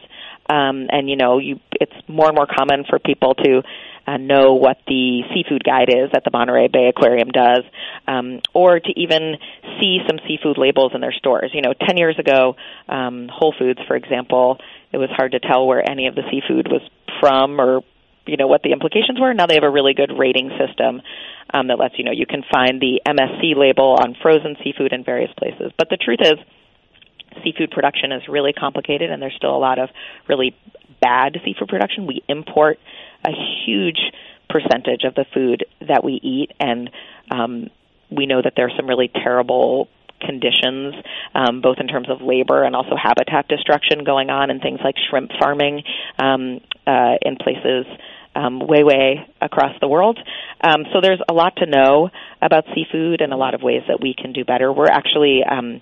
Um, 0.49 0.87
and 0.89 1.09
you 1.09 1.15
know, 1.15 1.39
you, 1.39 1.59
it's 1.71 1.93
more 2.07 2.27
and 2.27 2.35
more 2.35 2.47
common 2.47 2.85
for 2.89 2.99
people 2.99 3.33
to 3.35 3.61
uh, 4.05 4.17
know 4.17 4.53
what 4.55 4.77
the 4.87 5.21
seafood 5.33 5.63
guide 5.63 5.89
is 5.89 6.11
that 6.13 6.23
the 6.25 6.31
Monterey 6.31 6.67
Bay 6.67 6.89
Aquarium 6.89 7.29
does, 7.29 7.63
um, 8.07 8.41
or 8.53 8.79
to 8.79 8.99
even 8.99 9.35
see 9.79 9.99
some 10.07 10.19
seafood 10.27 10.57
labels 10.57 10.91
in 10.93 11.01
their 11.01 11.13
stores. 11.13 11.51
You 11.53 11.61
know, 11.61 11.73
10 11.73 11.97
years 11.97 12.19
ago, 12.19 12.55
um, 12.89 13.29
Whole 13.31 13.53
Foods, 13.57 13.79
for 13.87 13.95
example, 13.95 14.59
it 14.91 14.97
was 14.97 15.09
hard 15.11 15.31
to 15.31 15.39
tell 15.39 15.65
where 15.65 15.89
any 15.89 16.07
of 16.07 16.15
the 16.15 16.23
seafood 16.29 16.67
was 16.69 16.81
from 17.21 17.59
or 17.61 17.81
you 18.25 18.37
know 18.37 18.47
what 18.47 18.63
the 18.63 18.71
implications 18.71 19.19
were. 19.19 19.33
Now 19.33 19.47
they 19.47 19.55
have 19.55 19.63
a 19.63 19.69
really 19.69 19.93
good 19.93 20.11
rating 20.17 20.49
system 20.57 21.01
um, 21.53 21.67
that 21.67 21.77
lets 21.79 21.97
you 21.97 22.05
know 22.05 22.11
you 22.11 22.25
can 22.25 22.43
find 22.51 22.79
the 22.79 23.01
MSC 23.07 23.55
label 23.55 23.97
on 23.99 24.15
frozen 24.21 24.55
seafood 24.63 24.93
in 24.93 25.03
various 25.03 25.31
places. 25.37 25.71
But 25.77 25.89
the 25.89 25.97
truth 25.97 26.19
is, 26.21 26.35
seafood 27.43 27.71
production 27.71 28.11
is 28.11 28.23
really 28.27 28.53
complicated, 28.53 29.11
and 29.11 29.21
there's 29.21 29.35
still 29.35 29.55
a 29.55 29.59
lot 29.59 29.79
of 29.79 29.89
really 30.27 30.55
bad 31.01 31.37
seafood 31.43 31.67
production. 31.67 32.07
We 32.07 32.23
import 32.27 32.79
a 33.25 33.31
huge 33.65 33.99
percentage 34.49 35.03
of 35.03 35.15
the 35.15 35.25
food 35.33 35.65
that 35.87 36.03
we 36.03 36.13
eat, 36.13 36.51
and 36.59 36.89
um, 37.31 37.69
we 38.09 38.25
know 38.25 38.41
that 38.41 38.53
there 38.55 38.67
are 38.67 38.75
some 38.77 38.87
really 38.87 39.09
terrible 39.09 39.89
conditions, 40.21 40.95
um, 41.35 41.61
both 41.61 41.77
in 41.79 41.87
terms 41.87 42.09
of 42.09 42.21
labor 42.21 42.63
and 42.63 42.75
also 42.75 42.95
habitat 42.95 43.47
destruction 43.47 44.03
going 44.03 44.29
on, 44.29 44.49
and 44.49 44.61
things 44.61 44.79
like 44.83 44.95
shrimp 45.09 45.31
farming 45.39 45.83
um, 46.19 46.61
uh, 46.87 47.15
in 47.21 47.35
places 47.35 47.85
um, 48.35 48.59
way, 48.59 48.83
way 48.83 49.27
across 49.41 49.75
the 49.81 49.87
world. 49.87 50.17
Um, 50.61 50.85
so 50.93 50.99
there's 51.01 51.21
a 51.29 51.33
lot 51.33 51.55
to 51.57 51.65
know 51.65 52.09
about 52.41 52.65
seafood 52.73 53.21
and 53.21 53.33
a 53.33 53.37
lot 53.37 53.53
of 53.53 53.61
ways 53.61 53.83
that 53.87 53.99
we 54.01 54.13
can 54.13 54.33
do 54.33 54.43
better. 54.45 54.71
We're 54.71 54.87
actually 54.87 55.41
um, 55.43 55.81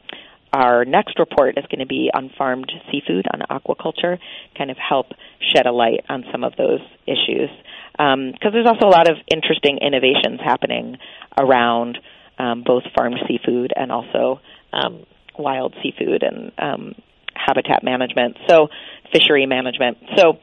our 0.53 0.83
next 0.83 1.17
report 1.17 1.57
is 1.57 1.65
going 1.71 1.79
to 1.79 1.85
be 1.85 2.11
on 2.13 2.29
farmed 2.37 2.71
seafood, 2.91 3.25
on 3.33 3.41
aquaculture, 3.49 4.19
kind 4.57 4.69
of 4.69 4.77
help 4.77 5.07
shed 5.53 5.65
a 5.65 5.71
light 5.71 6.03
on 6.09 6.25
some 6.31 6.43
of 6.43 6.53
those 6.57 6.81
issues. 7.07 7.49
Because 7.91 8.35
um, 8.43 8.51
there's 8.51 8.67
also 8.67 8.87
a 8.87 8.91
lot 8.91 9.09
of 9.09 9.17
interesting 9.31 9.77
innovations 9.81 10.39
happening 10.43 10.97
around 11.37 11.99
um, 12.37 12.63
both 12.65 12.83
farmed 12.95 13.19
seafood 13.27 13.71
and 13.75 13.91
also 13.91 14.41
um, 14.73 15.05
wild 15.37 15.73
seafood 15.81 16.23
and 16.23 16.51
um, 16.57 16.95
habitat 17.33 17.83
management, 17.83 18.37
so 18.47 18.67
fishery 19.13 19.45
management. 19.45 19.97
So 20.17 20.39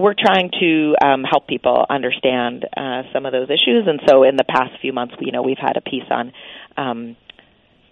we're 0.00 0.14
trying 0.18 0.50
to 0.58 0.94
um, 1.04 1.24
help 1.24 1.46
people 1.46 1.84
understand 1.88 2.64
uh, 2.76 3.02
some 3.12 3.26
of 3.26 3.32
those 3.32 3.50
issues. 3.50 3.86
And 3.86 4.00
so, 4.08 4.22
in 4.24 4.36
the 4.36 4.44
past 4.44 4.72
few 4.80 4.92
months, 4.92 5.14
you 5.20 5.30
know, 5.30 5.42
we've 5.42 5.58
had 5.60 5.76
a 5.76 5.82
piece 5.82 6.08
on 6.10 6.32
um, 6.76 7.16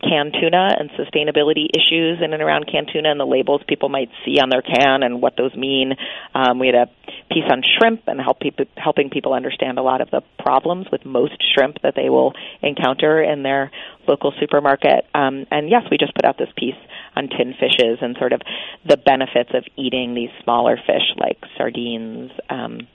canned 0.01 0.37
tuna 0.41 0.77
and 0.79 0.91
sustainability 0.91 1.67
issues 1.75 2.19
in 2.23 2.33
and 2.33 2.43
around 2.43 2.67
canned 2.71 2.91
tuna 2.93 3.11
and 3.11 3.19
the 3.19 3.27
labels 3.27 3.63
people 3.67 3.89
might 3.89 4.11
see 4.25 4.39
on 4.41 4.49
their 4.49 4.63
can 4.63 5.03
and 5.03 5.21
what 5.21 5.37
those 5.37 5.55
mean. 5.55 5.95
Um, 6.35 6.59
we 6.59 6.69
had 6.69 6.77
a 6.77 6.87
piece 7.33 7.45
on 7.51 7.63
shrimp 7.63 8.03
and 8.07 8.21
help 8.21 8.41
people, 8.41 8.67
helping 8.77 9.11
people 9.11 9.33
understand 9.33 9.79
a 9.79 9.83
lot 9.83 10.01
of 10.01 10.11
the 10.11 10.23
problems 10.39 10.87
with 10.91 11.05
most 11.05 11.43
shrimp 11.55 11.83
that 11.83 11.95
they 11.97 12.09
will 12.09 12.33
encounter 12.63 13.23
in 13.23 13.43
their 13.43 13.71
local 14.07 14.33
supermarket. 14.41 15.05
Um, 15.15 15.47
and 15.51 15.69
yes, 15.69 15.83
we 15.91 15.99
just 15.99 16.15
put 16.15 16.25
out 16.25 16.39
this 16.39 16.51
piece 16.57 16.79
on 17.17 17.29
tin 17.29 17.55
fishes 17.59 17.99
and 18.01 18.17
sort 18.19 18.33
of 18.33 18.41
the 18.87 18.97
benefits 18.97 19.51
of 19.53 19.65
eating 19.77 20.15
these 20.15 20.31
smaller 20.45 20.77
fish 20.77 21.15
like 21.17 21.39
sardines. 21.57 22.31
Um, 22.49 22.87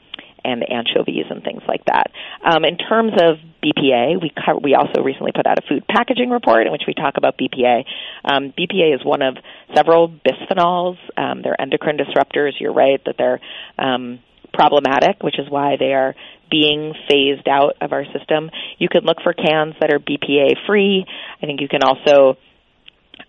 and 0.43 0.63
anchovies 0.69 1.25
and 1.29 1.43
things 1.43 1.61
like 1.67 1.85
that. 1.85 2.11
Um, 2.43 2.65
in 2.65 2.77
terms 2.77 3.13
of 3.13 3.37
BPA, 3.63 4.21
we 4.21 4.31
co- 4.31 4.59
we 4.61 4.75
also 4.75 5.01
recently 5.01 5.31
put 5.33 5.47
out 5.47 5.57
a 5.57 5.61
food 5.67 5.85
packaging 5.87 6.29
report 6.29 6.65
in 6.65 6.71
which 6.71 6.83
we 6.87 6.93
talk 6.93 7.15
about 7.17 7.37
BPA. 7.37 7.85
Um, 8.25 8.53
BPA 8.57 8.95
is 8.95 9.05
one 9.05 9.21
of 9.21 9.37
several 9.75 10.09
bisphenols. 10.09 10.97
Um, 11.17 11.41
they're 11.41 11.59
endocrine 11.59 11.97
disruptors. 11.97 12.51
You're 12.59 12.73
right 12.73 13.01
that 13.05 13.15
they're 13.17 13.39
um, 13.77 14.19
problematic, 14.53 15.23
which 15.23 15.39
is 15.39 15.49
why 15.49 15.77
they 15.79 15.93
are 15.93 16.15
being 16.51 16.93
phased 17.09 17.47
out 17.47 17.75
of 17.81 17.93
our 17.93 18.05
system. 18.17 18.51
You 18.77 18.89
can 18.89 19.03
look 19.03 19.17
for 19.23 19.33
cans 19.33 19.75
that 19.81 19.91
are 19.91 19.99
BPA 19.99 20.67
free. 20.67 21.05
I 21.41 21.45
think 21.45 21.61
you 21.61 21.67
can 21.67 21.83
also 21.83 22.37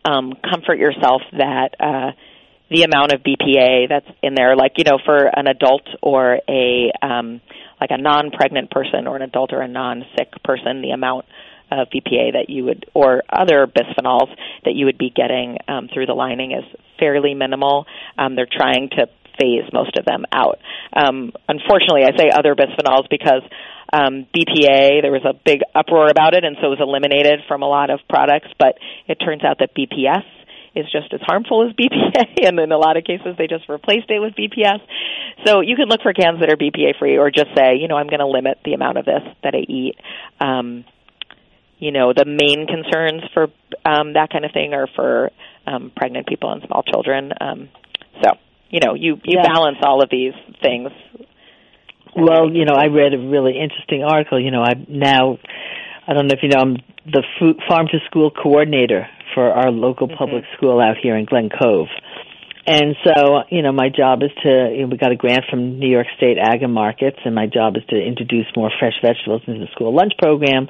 um, 0.04 0.34
comfort 0.42 0.78
yourself 0.78 1.22
that. 1.32 1.74
Uh, 1.80 2.12
the 2.70 2.82
amount 2.82 3.12
of 3.12 3.20
BPA 3.22 3.88
that's 3.88 4.08
in 4.22 4.34
there, 4.34 4.56
like 4.56 4.72
you 4.76 4.84
know, 4.84 4.98
for 5.04 5.26
an 5.26 5.46
adult 5.46 5.86
or 6.02 6.38
a 6.48 6.92
um, 7.02 7.40
like 7.80 7.90
a 7.90 7.98
non-pregnant 7.98 8.70
person 8.70 9.06
or 9.06 9.16
an 9.16 9.22
adult 9.22 9.52
or 9.52 9.60
a 9.60 9.68
non-sick 9.68 10.42
person, 10.42 10.80
the 10.82 10.90
amount 10.90 11.26
of 11.70 11.88
BPA 11.88 12.32
that 12.32 12.46
you 12.48 12.64
would 12.64 12.86
or 12.94 13.22
other 13.28 13.66
bisphenols 13.66 14.28
that 14.64 14.74
you 14.74 14.86
would 14.86 14.98
be 14.98 15.10
getting 15.10 15.58
um, 15.68 15.88
through 15.92 16.06
the 16.06 16.14
lining 16.14 16.52
is 16.52 16.64
fairly 16.98 17.34
minimal. 17.34 17.86
Um, 18.16 18.36
they're 18.36 18.48
trying 18.50 18.90
to 18.90 19.06
phase 19.38 19.64
most 19.72 19.96
of 19.98 20.04
them 20.04 20.24
out. 20.32 20.58
Um, 20.94 21.32
unfortunately, 21.48 22.04
I 22.04 22.16
say 22.16 22.30
other 22.30 22.54
bisphenols 22.54 23.08
because 23.10 23.42
um, 23.92 24.26
BPA, 24.34 25.02
there 25.02 25.12
was 25.12 25.24
a 25.24 25.34
big 25.34 25.60
uproar 25.74 26.08
about 26.08 26.34
it, 26.34 26.44
and 26.44 26.56
so 26.60 26.68
it 26.68 26.78
was 26.78 26.80
eliminated 26.80 27.40
from 27.46 27.62
a 27.62 27.68
lot 27.68 27.90
of 27.90 28.00
products. 28.08 28.48
But 28.58 28.78
it 29.06 29.16
turns 29.16 29.44
out 29.44 29.58
that 29.58 29.74
BPS 29.74 30.24
is 30.74 30.86
just 30.90 31.12
as 31.12 31.20
harmful 31.22 31.66
as 31.66 31.74
BPA, 31.74 32.42
and 32.46 32.58
in 32.58 32.72
a 32.72 32.78
lot 32.78 32.96
of 32.96 33.04
cases 33.04 33.36
they 33.38 33.46
just 33.46 33.68
replaced 33.68 34.10
it 34.10 34.20
with 34.20 34.34
BPS. 34.34 34.80
So 35.46 35.60
you 35.60 35.76
can 35.76 35.88
look 35.88 36.02
for 36.02 36.12
cans 36.12 36.40
that 36.40 36.50
are 36.50 36.56
BPA 36.56 36.98
free, 36.98 37.18
or 37.18 37.30
just 37.30 37.50
say, 37.56 37.76
you 37.76 37.88
know, 37.88 37.96
I'm 37.96 38.08
going 38.08 38.20
to 38.20 38.26
limit 38.26 38.58
the 38.64 38.74
amount 38.74 38.98
of 38.98 39.04
this 39.04 39.22
that 39.42 39.54
I 39.54 39.58
eat. 39.58 39.96
Um, 40.40 40.84
you 41.78 41.92
know, 41.92 42.12
the 42.12 42.24
main 42.24 42.66
concerns 42.66 43.22
for 43.34 43.48
um, 43.84 44.14
that 44.14 44.30
kind 44.30 44.44
of 44.44 44.52
thing 44.52 44.72
are 44.74 44.88
for 44.94 45.30
um, 45.66 45.92
pregnant 45.94 46.26
people 46.26 46.52
and 46.52 46.62
small 46.66 46.82
children. 46.82 47.32
Um, 47.40 47.68
so 48.22 48.30
you 48.70 48.80
know, 48.80 48.94
you 48.94 49.20
you 49.24 49.38
yeah. 49.38 49.46
balance 49.46 49.78
all 49.82 50.02
of 50.02 50.10
these 50.10 50.34
things. 50.62 50.90
Well, 52.16 52.50
you 52.52 52.64
know, 52.64 52.74
I 52.74 52.86
read 52.86 53.12
a 53.12 53.18
really 53.18 53.58
interesting 53.58 54.04
article. 54.04 54.40
You 54.40 54.50
know, 54.50 54.62
I 54.62 54.74
now 54.88 55.38
I 56.06 56.12
don't 56.12 56.26
know 56.26 56.34
if 56.34 56.42
you 56.42 56.48
know 56.48 56.60
I'm 56.60 56.76
the 57.06 57.22
food, 57.38 57.60
farm 57.68 57.86
to 57.92 57.98
school 58.06 58.30
coordinator 58.30 59.06
for 59.34 59.50
our 59.50 59.70
local 59.70 60.08
mm-hmm. 60.08 60.16
public 60.16 60.44
school 60.56 60.80
out 60.80 60.96
here 61.02 61.16
in 61.16 61.24
Glen 61.24 61.50
Cove. 61.50 61.88
And 62.66 62.96
so, 63.04 63.42
you 63.50 63.60
know, 63.60 63.72
my 63.72 63.90
job 63.90 64.22
is 64.22 64.30
to, 64.42 64.70
you 64.72 64.82
know, 64.82 64.88
we 64.88 64.96
got 64.96 65.12
a 65.12 65.16
grant 65.16 65.44
from 65.50 65.78
New 65.78 65.90
York 65.90 66.06
State 66.16 66.38
Ag 66.40 66.62
and 66.62 66.72
Markets, 66.72 67.18
and 67.24 67.34
my 67.34 67.46
job 67.46 67.76
is 67.76 67.82
to 67.90 67.96
introduce 67.96 68.46
more 68.56 68.70
fresh 68.78 68.94
vegetables 69.02 69.42
into 69.46 69.60
the 69.60 69.70
school 69.72 69.94
lunch 69.94 70.12
program. 70.16 70.68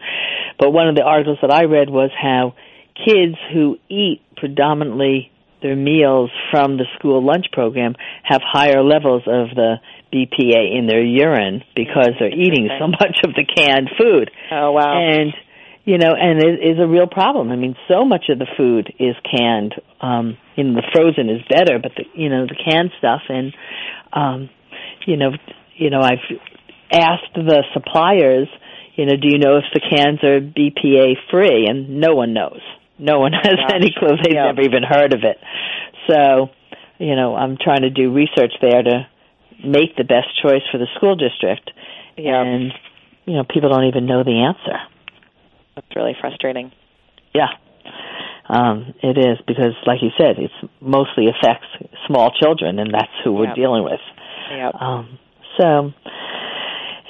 But 0.58 0.72
one 0.72 0.88
of 0.88 0.96
the 0.96 1.02
articles 1.02 1.38
that 1.40 1.52
I 1.52 1.64
read 1.64 1.88
was 1.90 2.10
how 2.20 2.54
kids 2.96 3.36
who 3.52 3.78
eat 3.88 4.22
predominantly 4.36 5.30
their 5.62 5.76
meals 5.76 6.30
from 6.50 6.76
the 6.76 6.84
school 6.98 7.24
lunch 7.24 7.46
program 7.52 7.94
have 8.22 8.42
higher 8.44 8.82
levels 8.82 9.22
of 9.26 9.54
the 9.54 9.76
BPA 10.12 10.78
in 10.78 10.86
their 10.86 11.02
urine 11.02 11.62
because 11.74 12.10
they're 12.18 12.28
eating 12.28 12.68
so 12.78 12.86
much 13.00 13.18
of 13.24 13.34
the 13.34 13.44
canned 13.44 13.90
food. 13.98 14.30
Oh 14.50 14.72
wow. 14.72 14.98
And 14.98 15.32
you 15.84 15.98
know, 15.98 16.12
and 16.18 16.42
it 16.42 16.64
is 16.64 16.78
a 16.80 16.86
real 16.86 17.06
problem. 17.06 17.50
I 17.50 17.56
mean, 17.56 17.76
so 17.88 18.04
much 18.04 18.24
of 18.30 18.38
the 18.38 18.46
food 18.56 18.92
is 18.98 19.14
canned. 19.30 19.74
Um, 20.00 20.38
you 20.56 20.64
know, 20.64 20.80
the 20.80 20.88
frozen 20.92 21.28
is 21.28 21.42
better, 21.48 21.78
but 21.78 21.92
the 21.96 22.04
you 22.14 22.28
know 22.30 22.46
the 22.46 22.56
canned 22.56 22.90
stuff, 22.98 23.22
and 23.28 23.52
um, 24.12 24.50
you 25.06 25.16
know, 25.16 25.32
you 25.76 25.90
know, 25.90 26.00
I've 26.00 26.24
asked 26.90 27.34
the 27.34 27.64
suppliers, 27.74 28.48
you 28.94 29.06
know, 29.06 29.16
do 29.16 29.28
you 29.28 29.38
know 29.38 29.56
if 29.58 29.64
the 29.74 29.80
cans 29.80 30.22
are 30.22 30.40
BPA 30.40 31.14
free? 31.30 31.66
And 31.68 32.00
no 32.00 32.14
one 32.14 32.32
knows. 32.32 32.60
No 32.98 33.20
one 33.20 33.32
has 33.42 33.56
Gosh. 33.56 33.72
any 33.74 33.92
clue. 33.96 34.16
They've 34.22 34.34
yeah. 34.34 34.46
never 34.46 34.62
even 34.62 34.82
heard 34.82 35.12
of 35.12 35.20
it. 35.24 35.38
So, 36.08 36.50
you 36.98 37.16
know, 37.16 37.34
I'm 37.34 37.56
trying 37.60 37.82
to 37.82 37.90
do 37.90 38.12
research 38.12 38.52
there 38.60 38.82
to 38.82 39.06
make 39.64 39.96
the 39.96 40.04
best 40.04 40.28
choice 40.42 40.62
for 40.70 40.78
the 40.78 40.86
school 40.96 41.16
district. 41.16 41.70
Yeah. 42.16 42.40
And 42.40 42.72
you 43.26 43.34
know, 43.34 43.44
people 43.44 43.70
don't 43.70 43.88
even 43.88 44.06
know 44.06 44.22
the 44.22 44.44
answer. 44.44 44.78
Really 45.94 46.16
frustrating. 46.20 46.72
Yeah. 47.34 47.48
Um, 48.48 48.94
it 49.02 49.16
is 49.16 49.38
because, 49.46 49.72
like 49.86 50.02
you 50.02 50.10
said, 50.18 50.38
it 50.38 50.50
mostly 50.80 51.26
affects 51.28 51.66
small 52.06 52.30
children, 52.30 52.78
and 52.78 52.92
that's 52.92 53.12
who 53.24 53.32
we're 53.32 53.46
yep. 53.46 53.56
dealing 53.56 53.84
with. 53.84 54.00
Yep. 54.50 54.74
Um, 54.74 55.18
so, 55.58 55.92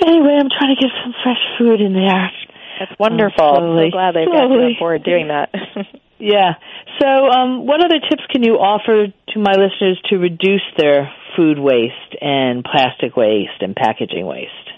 anyway, 0.06 0.38
I'm 0.38 0.48
trying 0.48 0.76
to 0.76 0.80
get 0.80 0.90
some 1.02 1.14
fresh 1.22 1.42
food 1.58 1.80
in 1.80 1.92
there. 1.92 2.30
That's 2.78 2.98
wonderful. 2.98 3.44
Um, 3.44 3.54
slowly, 3.56 3.84
I'm 3.84 3.90
so 3.90 3.96
glad 3.96 4.14
they've 4.14 4.26
got 4.26 4.50
you 4.50 4.86
on 4.86 5.02
doing 5.02 5.28
that. 5.28 5.50
yeah. 6.18 6.54
So, 7.00 7.06
um, 7.06 7.66
what 7.66 7.84
other 7.84 7.98
tips 7.98 8.22
can 8.30 8.42
you 8.42 8.54
offer 8.54 9.06
to 9.06 9.38
my 9.38 9.52
listeners 9.52 10.00
to 10.10 10.18
reduce 10.18 10.64
their 10.78 11.12
food 11.36 11.58
waste 11.58 12.14
and 12.20 12.64
plastic 12.64 13.16
waste 13.16 13.60
and 13.60 13.74
packaging 13.74 14.26
waste? 14.26 14.73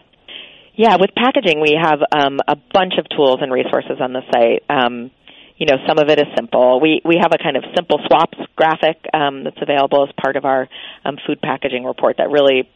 Yeah, 0.77 0.97
with 1.01 1.11
packaging, 1.17 1.61
we 1.61 1.79
have 1.81 2.01
um, 2.13 2.39
a 2.47 2.55
bunch 2.55 2.95
of 2.99 3.09
tools 3.09 3.39
and 3.41 3.51
resources 3.51 3.99
on 3.99 4.13
the 4.13 4.21
site. 4.31 4.63
Um, 4.69 5.11
you 5.57 5.65
know, 5.65 5.77
some 5.89 5.99
of 5.99 6.11
it 6.11 6.19
is 6.19 6.27
simple. 6.37 6.81
We 6.81 7.01
we 7.03 7.17
have 7.19 7.33
a 7.33 7.43
kind 7.43 7.57
of 7.57 7.65
simple 7.75 7.99
swaps 8.07 8.37
graphic 8.57 8.99
um, 9.15 9.45
that's 9.45 9.57
available 9.61 10.07
as 10.07 10.13
part 10.23 10.37
of 10.37 10.45
our 10.45 10.69
um, 11.03 11.17
food 11.27 11.41
packaging 11.41 11.85
report 11.85 12.19
that 12.19 12.31
really 12.31 12.69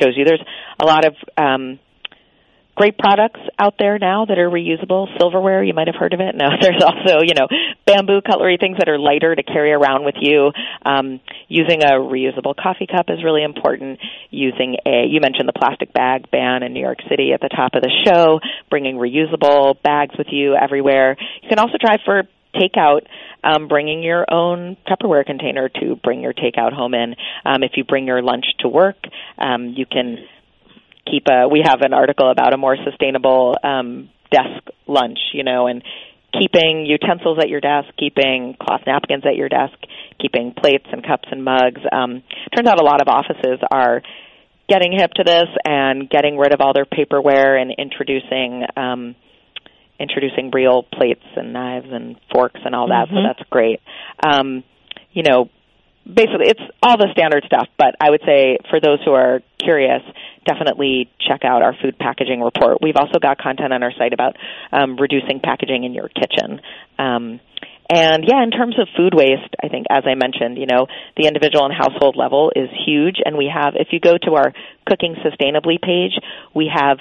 shows 0.00 0.16
you. 0.16 0.24
There's 0.24 0.42
a 0.80 0.86
lot 0.86 1.04
of 1.04 1.16
um, 1.36 1.80
great 2.74 2.96
products 2.98 3.40
out 3.58 3.74
there 3.78 3.98
now 3.98 4.24
that 4.24 4.38
are 4.38 4.48
reusable. 4.48 5.06
Silverware, 5.18 5.62
you 5.62 5.74
might 5.74 5.86
have 5.86 5.96
heard 5.96 6.14
of 6.14 6.20
it. 6.20 6.34
No, 6.40 6.48
there's 6.58 6.82
also, 6.82 7.20
you 7.22 7.34
know, 7.34 7.48
bamboo 7.84 8.22
cutlery, 8.22 8.56
things 8.58 8.78
that 8.78 8.88
are 8.88 8.98
lighter 8.98 9.34
to 9.34 9.42
carry 9.42 9.72
around 9.72 10.06
with 10.06 10.14
you. 10.18 10.52
Um, 10.86 11.20
using 11.48 11.82
a 11.82 12.00
reusable 12.00 12.56
coffee 12.56 12.86
cup 12.86 13.06
is 13.10 13.22
really 13.22 13.44
important. 13.44 13.98
Using 14.30 14.76
a, 14.86 15.04
you 15.06 15.20
mentioned 15.20 15.46
the 15.46 15.52
plastic 15.52 15.92
bag 15.92 16.30
ban 16.30 16.62
in 16.62 16.72
New 16.72 16.80
York 16.80 16.98
City 17.10 17.32
at 17.34 17.42
the 17.42 17.50
top 17.50 17.74
of 17.74 17.82
the 17.82 17.90
show, 18.06 18.40
bringing 18.70 18.96
reusable 18.96 19.82
bags 19.82 20.14
with 20.16 20.28
you 20.30 20.54
everywhere. 20.54 21.18
You 21.42 21.48
can 21.50 21.58
also 21.58 21.76
try 21.78 21.98
for 22.06 22.22
takeout, 22.54 23.02
um, 23.44 23.68
bringing 23.68 24.02
your 24.02 24.24
own 24.32 24.76
Tupperware 24.88 25.26
container 25.26 25.68
to 25.68 25.96
bring 25.96 26.22
your 26.22 26.32
takeout 26.32 26.72
home 26.72 26.94
in. 26.94 27.14
Um, 27.44 27.62
if 27.62 27.72
you 27.76 27.84
bring 27.84 28.06
your 28.06 28.22
lunch 28.22 28.46
to 28.60 28.68
work, 28.68 28.96
um, 29.38 29.74
you 29.76 29.86
can 29.86 30.18
keep 31.10 31.26
a 31.28 31.48
we 31.48 31.62
have 31.64 31.80
an 31.82 31.92
article 31.92 32.30
about 32.30 32.54
a 32.54 32.56
more 32.56 32.76
sustainable 32.84 33.56
um 33.62 34.08
desk 34.30 34.62
lunch 34.86 35.18
you 35.32 35.44
know 35.44 35.66
and 35.66 35.82
keeping 36.38 36.86
utensils 36.86 37.38
at 37.40 37.48
your 37.48 37.60
desk 37.60 37.88
keeping 37.98 38.56
cloth 38.60 38.82
napkins 38.86 39.24
at 39.26 39.36
your 39.36 39.48
desk 39.48 39.74
keeping 40.20 40.54
plates 40.56 40.86
and 40.92 41.04
cups 41.04 41.28
and 41.30 41.44
mugs 41.44 41.80
um 41.92 42.22
turns 42.54 42.68
out 42.68 42.80
a 42.80 42.84
lot 42.84 43.00
of 43.00 43.08
offices 43.08 43.58
are 43.70 44.02
getting 44.68 44.92
hip 44.96 45.10
to 45.12 45.24
this 45.24 45.48
and 45.64 46.08
getting 46.08 46.38
rid 46.38 46.54
of 46.54 46.60
all 46.60 46.72
their 46.72 46.86
paperware 46.86 47.60
and 47.60 47.72
introducing 47.76 48.64
um 48.76 49.16
introducing 49.98 50.50
real 50.54 50.82
plates 50.82 51.24
and 51.36 51.52
knives 51.52 51.88
and 51.90 52.16
forks 52.32 52.60
and 52.64 52.74
all 52.74 52.88
that 52.88 53.08
mm-hmm. 53.08 53.16
so 53.16 53.22
that's 53.26 53.50
great 53.50 53.80
um 54.24 54.62
you 55.12 55.22
know 55.22 55.50
basically 56.06 56.48
it's 56.48 56.60
all 56.82 56.96
the 56.96 57.08
standard 57.12 57.44
stuff 57.46 57.68
but 57.78 57.94
i 58.00 58.10
would 58.10 58.22
say 58.26 58.58
for 58.68 58.80
those 58.80 58.98
who 59.04 59.12
are 59.12 59.40
curious 59.58 60.02
definitely 60.46 61.10
check 61.20 61.44
out 61.44 61.62
our 61.62 61.74
food 61.82 61.98
packaging 61.98 62.40
report. 62.40 62.78
We've 62.82 62.96
also 62.96 63.18
got 63.18 63.38
content 63.38 63.72
on 63.72 63.82
our 63.82 63.92
site 63.96 64.12
about 64.12 64.36
um, 64.72 64.96
reducing 64.96 65.40
packaging 65.42 65.84
in 65.84 65.94
your 65.94 66.08
kitchen. 66.08 66.60
Um, 66.98 67.40
and 67.92 68.24
yeah, 68.26 68.42
in 68.42 68.50
terms 68.50 68.76
of 68.78 68.86
food 68.96 69.14
waste, 69.14 69.54
I 69.62 69.68
think 69.68 69.86
as 69.90 70.04
I 70.06 70.14
mentioned, 70.14 70.58
you 70.58 70.66
know, 70.66 70.86
the 71.16 71.26
individual 71.26 71.64
and 71.66 71.74
household 71.74 72.16
level 72.16 72.52
is 72.54 72.68
huge. 72.86 73.16
And 73.24 73.36
we 73.36 73.50
have 73.52 73.74
if 73.74 73.88
you 73.90 73.98
go 73.98 74.16
to 74.16 74.34
our 74.34 74.52
cooking 74.86 75.16
sustainably 75.24 75.80
page, 75.80 76.12
we 76.54 76.70
have 76.72 76.98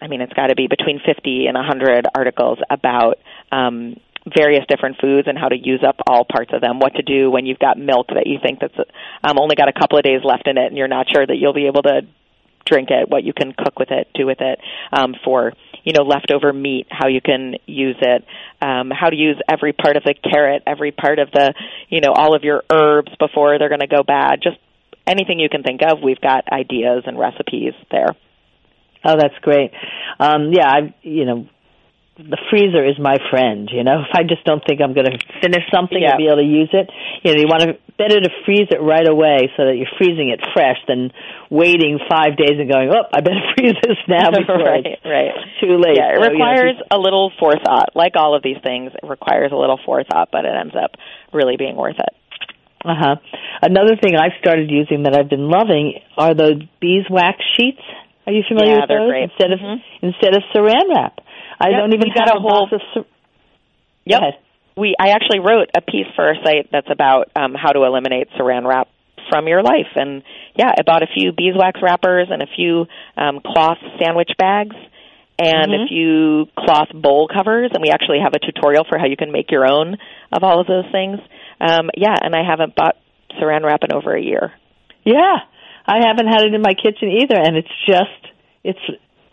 I 0.00 0.08
mean 0.08 0.20
it's 0.20 0.34
got 0.34 0.48
to 0.48 0.54
be 0.54 0.66
between 0.68 1.00
50 1.00 1.46
and 1.46 1.54
100 1.56 2.06
articles 2.14 2.58
about 2.68 3.18
um 3.50 3.96
various 4.26 4.64
different 4.68 4.96
foods 5.00 5.26
and 5.26 5.38
how 5.38 5.48
to 5.48 5.56
use 5.56 5.82
up 5.86 5.96
all 6.06 6.24
parts 6.24 6.52
of 6.52 6.60
them. 6.60 6.78
What 6.78 6.94
to 6.94 7.02
do 7.02 7.30
when 7.30 7.46
you've 7.46 7.58
got 7.58 7.78
milk 7.78 8.08
that 8.08 8.26
you 8.26 8.38
think 8.42 8.60
that's 8.60 8.76
um, 9.24 9.38
only 9.38 9.56
got 9.56 9.68
a 9.68 9.72
couple 9.72 9.98
of 9.98 10.04
days 10.04 10.20
left 10.24 10.46
in 10.46 10.58
it, 10.58 10.66
and 10.66 10.76
you're 10.76 10.88
not 10.88 11.06
sure 11.12 11.26
that 11.26 11.36
you'll 11.36 11.54
be 11.54 11.66
able 11.66 11.82
to 11.82 12.02
drink 12.64 12.90
it. 12.90 13.08
What 13.08 13.24
you 13.24 13.32
can 13.32 13.52
cook 13.52 13.78
with 13.78 13.90
it, 13.90 14.08
do 14.14 14.26
with 14.26 14.40
it. 14.40 14.60
Um, 14.92 15.14
for 15.24 15.52
you 15.82 15.92
know 15.92 16.04
leftover 16.04 16.52
meat, 16.52 16.86
how 16.90 17.08
you 17.08 17.20
can 17.20 17.56
use 17.66 17.96
it. 18.00 18.24
Um, 18.60 18.90
how 18.90 19.10
to 19.10 19.16
use 19.16 19.36
every 19.48 19.72
part 19.72 19.96
of 19.96 20.04
the 20.04 20.14
carrot, 20.14 20.62
every 20.66 20.92
part 20.92 21.18
of 21.18 21.30
the 21.32 21.54
you 21.88 22.00
know 22.00 22.12
all 22.14 22.36
of 22.36 22.44
your 22.44 22.62
herbs 22.70 23.12
before 23.18 23.58
they're 23.58 23.68
going 23.68 23.80
to 23.80 23.88
go 23.88 24.02
bad. 24.02 24.40
Just 24.42 24.58
anything 25.06 25.40
you 25.40 25.48
can 25.48 25.62
think 25.62 25.80
of, 25.82 25.98
we've 26.02 26.20
got 26.20 26.44
ideas 26.52 27.04
and 27.06 27.18
recipes 27.18 27.74
there. 27.90 28.14
Oh, 29.04 29.16
that's 29.18 29.34
great. 29.42 29.72
Um, 30.20 30.52
yeah, 30.52 30.68
I, 30.68 30.94
you 31.02 31.24
know, 31.24 31.48
the 32.28 32.38
freezer 32.50 32.84
is 32.84 32.98
my 32.98 33.18
friend. 33.30 33.68
You 33.72 33.84
know, 33.84 34.00
if 34.06 34.10
I 34.14 34.22
just 34.22 34.44
don't 34.44 34.62
think 34.64 34.80
I'm 34.80 34.94
going 34.94 35.10
to 35.10 35.18
finish 35.40 35.64
something 35.74 36.00
Yeah. 36.00 36.14
and 36.14 36.18
be 36.18 36.26
able 36.26 36.42
to 36.42 36.48
use 36.48 36.70
it, 36.72 36.90
you 37.22 37.34
know, 37.34 37.40
you 37.40 37.46
want 37.48 37.62
to 37.62 37.78
better 37.98 38.18
to 38.20 38.30
freeze 38.44 38.66
it 38.70 38.80
right 38.80 39.06
away 39.06 39.52
so 39.56 39.66
that 39.68 39.76
you're 39.76 39.90
freezing 39.98 40.30
it 40.30 40.40
fresh 40.54 40.78
than 40.88 41.12
waiting 41.50 42.00
five 42.08 42.36
days 42.36 42.56
and 42.58 42.66
going, 42.70 42.90
oh, 42.90 43.04
I 43.12 43.20
better 43.20 43.42
freeze 43.54 43.76
this 43.82 43.98
now 44.08 44.30
before 44.34 44.58
right, 44.64 44.86
it's 44.86 45.04
right. 45.04 45.30
too 45.60 45.76
late. 45.78 45.98
Yeah, 46.00 46.16
it 46.16 46.18
So, 46.18 46.32
you 46.32 46.38
know, 46.38 46.44
requires 46.46 46.76
a 46.90 46.98
little 46.98 47.30
forethought. 47.38 47.94
Like 47.94 48.16
all 48.16 48.34
of 48.34 48.42
these 48.42 48.58
things, 48.64 48.92
it 48.94 49.06
requires 49.06 49.52
a 49.52 49.56
little 49.56 49.78
forethought, 49.84 50.30
but 50.32 50.44
it 50.44 50.54
ends 50.56 50.74
up 50.74 50.96
really 51.32 51.56
being 51.56 51.76
worth 51.76 51.98
it. 52.00 52.14
Uh 52.84 52.94
huh. 52.98 53.16
Another 53.62 53.94
thing 53.94 54.16
I've 54.16 54.34
started 54.40 54.68
using 54.70 55.04
that 55.04 55.14
I've 55.14 55.30
been 55.30 55.48
loving 55.48 56.00
are 56.18 56.34
those 56.34 56.58
beeswax 56.80 57.38
sheets. 57.56 57.78
Are 58.26 58.32
you 58.32 58.42
familiar 58.48 58.74
Yeah, 58.74 58.80
with 58.80 58.88
they're 58.88 58.98
those? 59.06 59.10
great. 59.10 59.22
Instead 59.30 59.52
of 59.52 59.58
Mhm. 59.60 59.76
instead 60.02 60.34
of 60.34 60.42
saran 60.54 60.88
wrap. 60.90 61.20
I 61.62 61.70
Yep, 61.70 61.78
don't 61.80 61.92
even 61.94 62.08
we've 62.08 62.14
got 62.14 62.28
have 62.28 62.36
a 62.38 62.40
whole- 62.40 62.68
of. 62.72 63.06
Yep. 64.04 64.20
We 64.76 64.94
I 64.98 65.10
actually 65.10 65.38
wrote 65.40 65.68
a 65.76 65.80
piece 65.80 66.06
for 66.16 66.24
our 66.26 66.34
site 66.44 66.68
that's 66.72 66.90
about 66.90 67.30
um, 67.36 67.54
how 67.54 67.70
to 67.72 67.84
eliminate 67.84 68.28
saran 68.38 68.66
wrap 68.66 68.88
from 69.30 69.46
your 69.46 69.62
life, 69.62 69.88
and 69.94 70.22
yeah, 70.56 70.72
I 70.76 70.82
bought 70.84 71.02
a 71.02 71.06
few 71.06 71.32
beeswax 71.32 71.80
wrappers 71.82 72.28
and 72.30 72.42
a 72.42 72.46
few 72.56 72.86
um, 73.16 73.40
cloth 73.40 73.78
sandwich 74.02 74.30
bags. 74.38 74.76
And 75.38 75.72
Mhm. 75.72 75.84
a 75.84 75.88
few 75.88 76.46
cloth 76.56 76.90
bowl 76.94 77.26
covers, 77.26 77.70
and 77.72 77.82
we 77.82 77.88
actually 77.90 78.20
have 78.20 78.34
a 78.34 78.38
tutorial 78.38 78.84
for 78.84 78.98
how 78.98 79.06
you 79.06 79.16
can 79.16 79.32
make 79.32 79.50
your 79.50 79.66
own 79.66 79.96
of 80.30 80.44
all 80.44 80.60
of 80.60 80.66
those 80.68 80.84
things. 80.92 81.18
Um, 81.60 81.90
yeah, 81.96 82.14
and 82.20 82.34
I 82.36 82.44
haven't 82.44 82.74
bought 82.76 82.96
saran 83.40 83.64
wrap 83.64 83.82
in 83.82 83.92
over 83.92 84.14
a 84.14 84.20
year. 84.20 84.52
Yeah, 85.04 85.38
I 85.86 86.06
haven't 86.06 86.28
had 86.28 86.42
it 86.42 86.54
in 86.54 86.60
my 86.60 86.74
kitchen 86.74 87.08
either, 87.08 87.36
and 87.40 87.56
it's 87.56 87.74
just 87.86 88.20
it's 88.62 88.78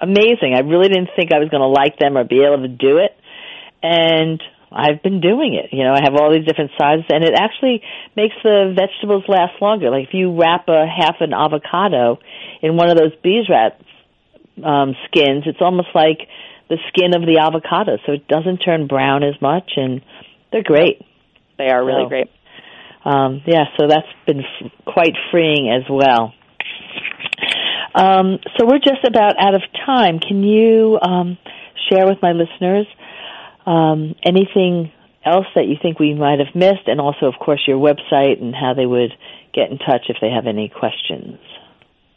amazing. 0.01 0.53
I 0.55 0.61
really 0.61 0.87
didn't 0.87 1.09
think 1.15 1.31
I 1.33 1.39
was 1.39 1.49
going 1.49 1.61
to 1.61 1.67
like 1.67 1.97
them 1.99 2.17
or 2.17 2.23
be 2.23 2.43
able 2.43 2.61
to 2.61 2.67
do 2.67 2.97
it, 2.97 3.11
and 3.83 4.41
I've 4.71 5.01
been 5.01 5.19
doing 5.21 5.55
it. 5.55 5.73
You 5.75 5.83
know, 5.83 5.93
I 5.93 6.01
have 6.03 6.15
all 6.15 6.31
these 6.31 6.45
different 6.45 6.71
sizes, 6.79 7.05
and 7.09 7.23
it 7.23 7.33
actually 7.33 7.81
makes 8.15 8.35
the 8.43 8.73
vegetables 8.75 9.23
last 9.27 9.61
longer. 9.61 9.89
Like 9.89 10.07
if 10.07 10.13
you 10.13 10.39
wrap 10.39 10.67
a 10.67 10.85
half 10.85 11.15
an 11.21 11.33
avocado 11.33 12.19
in 12.61 12.75
one 12.77 12.89
of 12.89 12.97
those 12.97 13.15
beeswax 13.23 13.75
um, 14.63 14.95
skins, 15.07 15.43
it's 15.45 15.61
almost 15.61 15.89
like 15.95 16.19
the 16.69 16.77
skin 16.89 17.15
of 17.15 17.25
the 17.25 17.39
avocado, 17.41 17.97
so 18.05 18.11
it 18.13 18.27
doesn't 18.27 18.57
turn 18.59 18.85
brown 18.87 19.23
as 19.23 19.33
much, 19.41 19.71
and 19.75 20.01
they're 20.51 20.63
great. 20.63 21.01
They 21.57 21.67
are 21.69 21.83
really 21.83 22.03
So- 22.05 22.09
great. 22.09 22.29
Um, 23.05 23.41
yeah, 23.47 23.63
so 23.79 23.87
that's 23.87 24.05
been 24.27 24.41
f- 24.41 24.71
quite 24.85 25.15
freeing 25.31 25.69
as 25.71 25.83
well. 25.89 26.33
Um, 27.95 28.39
so 28.57 28.65
we're 28.65 28.79
just 28.79 29.03
about 29.05 29.35
out 29.39 29.55
of 29.55 29.61
time. 29.85 30.19
Can 30.19 30.43
you 30.43 30.99
um, 31.01 31.37
share 31.89 32.07
with 32.07 32.17
my 32.21 32.31
listeners 32.31 32.87
um, 33.65 34.15
anything 34.23 34.91
else 35.25 35.47
that 35.55 35.67
you 35.67 35.75
think 35.81 35.99
we 35.99 36.13
might 36.13 36.39
have 36.39 36.55
missed, 36.55 36.87
and 36.87 36.99
also, 36.99 37.25
of 37.25 37.35
course, 37.39 37.61
your 37.67 37.77
website 37.77 38.41
and 38.41 38.55
how 38.55 38.73
they 38.73 38.85
would 38.85 39.11
get 39.53 39.69
in 39.69 39.77
touch 39.77 40.05
if 40.09 40.17
they 40.21 40.29
have 40.29 40.47
any 40.47 40.69
questions? 40.69 41.39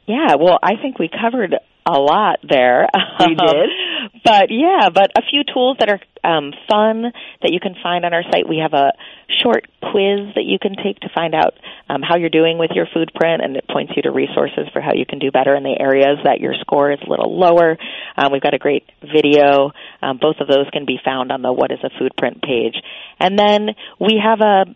Yeah, 0.07 0.37
well, 0.39 0.59
I 0.63 0.77
think 0.81 0.99
we 0.99 1.09
covered 1.09 1.55
a 1.87 1.99
lot 1.99 2.39
there. 2.49 2.89
We 3.21 3.35
did. 3.35 3.71
but 4.25 4.51
yeah, 4.51 4.89
but 4.93 5.11
a 5.17 5.23
few 5.29 5.43
tools 5.45 5.77
that 5.81 5.89
are 5.89 6.01
um, 6.25 6.53
fun 6.71 7.13
that 7.43 7.53
you 7.53 7.61
can 7.61 7.75
find 7.83 8.05
on 8.05 8.15
our 8.15 8.23
site. 8.23 8.49
We 8.49 8.59
have 8.59 8.73
a 8.73 8.93
short 9.43 9.67
quiz 9.81 10.35
that 10.35 10.45
you 10.45 10.59
can 10.59 10.77
take 10.77 11.01
to 11.01 11.09
find 11.15 11.35
out 11.35 11.55
um, 11.89 12.03
how 12.03 12.17
you're 12.17 12.31
doing 12.31 12.59
with 12.59 12.71
your 12.75 12.87
food 12.93 13.11
print, 13.15 13.43
and 13.43 13.57
it 13.57 13.67
points 13.69 13.93
you 13.97 14.03
to 14.03 14.11
resources 14.11 14.69
for 14.73 14.81
how 14.81 14.93
you 14.95 15.07
can 15.07 15.19
do 15.19 15.31
better 15.31 15.55
in 15.57 15.63
the 15.63 15.77
areas 15.79 16.19
that 16.25 16.41
your 16.41 16.55
score 16.61 16.93
is 16.93 16.99
a 17.05 17.11
little 17.11 17.37
lower. 17.39 17.77
Um, 18.17 18.33
we've 18.33 18.43
got 18.43 18.55
a 18.55 18.59
great 18.59 18.85
video. 19.01 19.73
Um, 20.01 20.19
both 20.21 20.37
of 20.41 20.49
those 20.49 20.67
can 20.73 20.85
be 20.87 20.99
found 21.05 21.33
on 21.33 21.43
the 21.43 21.53
What 21.53 21.73
is 21.73 21.79
a 21.83 21.91
Food 21.99 22.13
Print 22.17 22.43
page. 22.43 22.77
And 23.19 23.39
then 23.39 23.71
we 23.99 24.21
have 24.23 24.41
a 24.41 24.67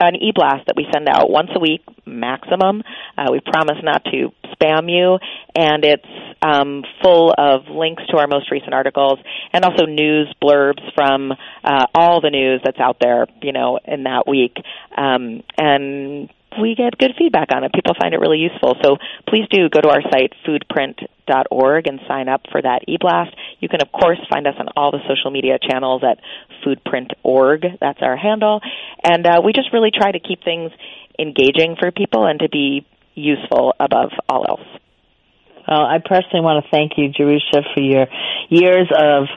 an 0.00 0.16
e-blast 0.16 0.66
that 0.66 0.76
we 0.76 0.86
send 0.92 1.08
out 1.08 1.30
once 1.30 1.50
a 1.54 1.60
week 1.60 1.82
maximum. 2.06 2.82
Uh, 3.16 3.26
we 3.30 3.40
promise 3.40 3.78
not 3.82 4.04
to 4.04 4.30
spam 4.52 4.90
you, 4.90 5.18
and 5.54 5.84
it's 5.84 6.06
um, 6.42 6.82
full 7.02 7.34
of 7.36 7.68
links 7.68 8.02
to 8.10 8.18
our 8.18 8.26
most 8.26 8.50
recent 8.50 8.74
articles 8.74 9.18
and 9.52 9.64
also 9.64 9.86
news 9.86 10.32
blurbs 10.42 10.82
from 10.94 11.32
uh, 11.62 11.86
all 11.94 12.20
the 12.20 12.30
news 12.30 12.60
that's 12.64 12.78
out 12.78 12.98
there, 13.00 13.26
you 13.42 13.52
know, 13.52 13.78
in 13.84 14.04
that 14.04 14.24
week. 14.26 14.56
Um, 14.96 15.42
and 15.58 16.30
we 16.60 16.74
get 16.74 16.98
good 16.98 17.12
feedback 17.18 17.48
on 17.54 17.64
it. 17.64 17.72
People 17.72 17.94
find 18.00 18.14
it 18.14 18.20
really 18.20 18.38
useful. 18.38 18.76
So 18.82 18.96
please 19.28 19.46
do 19.50 19.68
go 19.68 19.80
to 19.80 19.88
our 19.88 20.02
site, 20.10 20.32
foodprint.org, 20.46 21.86
and 21.86 22.00
sign 22.06 22.28
up 22.28 22.42
for 22.50 22.60
that 22.62 22.82
e-blast. 22.88 23.34
You 23.60 23.68
can, 23.68 23.80
of 23.82 23.90
course, 23.92 24.18
find 24.28 24.46
us 24.46 24.54
on 24.58 24.68
all 24.76 24.90
the 24.90 25.00
social 25.08 25.30
media 25.30 25.58
channels 25.58 26.02
at 26.02 26.18
foodprint.org. 26.64 27.62
That's 27.80 28.00
our 28.02 28.16
handle. 28.16 28.60
And 29.02 29.26
uh, 29.26 29.40
we 29.44 29.52
just 29.52 29.72
really 29.72 29.90
try 29.90 30.12
to 30.12 30.20
keep 30.20 30.44
things 30.44 30.70
engaging 31.18 31.76
for 31.78 31.90
people 31.90 32.26
and 32.26 32.40
to 32.40 32.48
be 32.48 32.86
useful 33.14 33.74
above 33.78 34.10
all 34.28 34.44
else. 34.48 34.66
Well, 35.66 35.80
I 35.80 35.98
personally 36.04 36.44
want 36.44 36.64
to 36.64 36.70
thank 36.70 36.92
you, 36.96 37.08
Jerusha, 37.08 37.62
for 37.74 37.80
your 37.80 38.06
years 38.50 38.88
of 38.94 39.28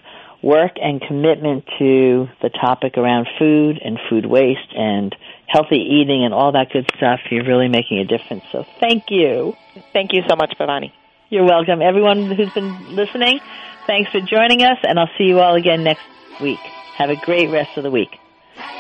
work 0.44 0.74
and 0.76 1.02
commitment 1.02 1.66
to 1.80 2.28
the 2.42 2.50
topic 2.50 2.98
around 2.98 3.28
food 3.40 3.80
and 3.84 3.98
food 4.10 4.26
waste 4.26 4.74
and 4.76 5.16
healthy 5.48 5.78
eating 5.78 6.24
and 6.24 6.34
all 6.34 6.52
that 6.52 6.70
good 6.72 6.90
stuff. 6.98 7.20
You're 7.32 7.46
really 7.46 7.70
making 7.70 8.00
a 8.00 8.06
difference. 8.06 8.44
So 8.52 8.66
thank 8.80 9.06
you. 9.10 9.56
Thank 9.94 10.14
you 10.14 10.22
so 10.30 10.36
much, 10.36 10.54
Bhavani. 10.60 10.92
You're 11.30 11.46
welcome. 11.46 11.82
Everyone 11.82 12.32
who's 12.32 12.52
been 12.54 12.96
listening, 12.96 13.40
thanks 13.86 14.12
for 14.12 14.22
joining 14.22 14.64
us, 14.64 14.78
and 14.84 15.00
I'll 15.00 15.10
see 15.18 15.26
you 15.26 15.40
all 15.40 15.56
again 15.56 15.84
next 15.84 16.04
week. 16.42 16.60
Have 16.98 17.10
a 17.10 17.16
great 17.16 17.50
rest 17.50 17.78
of 17.78 17.84
the 17.84 17.92
week. 17.92 18.18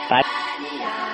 Bye. 0.09 1.13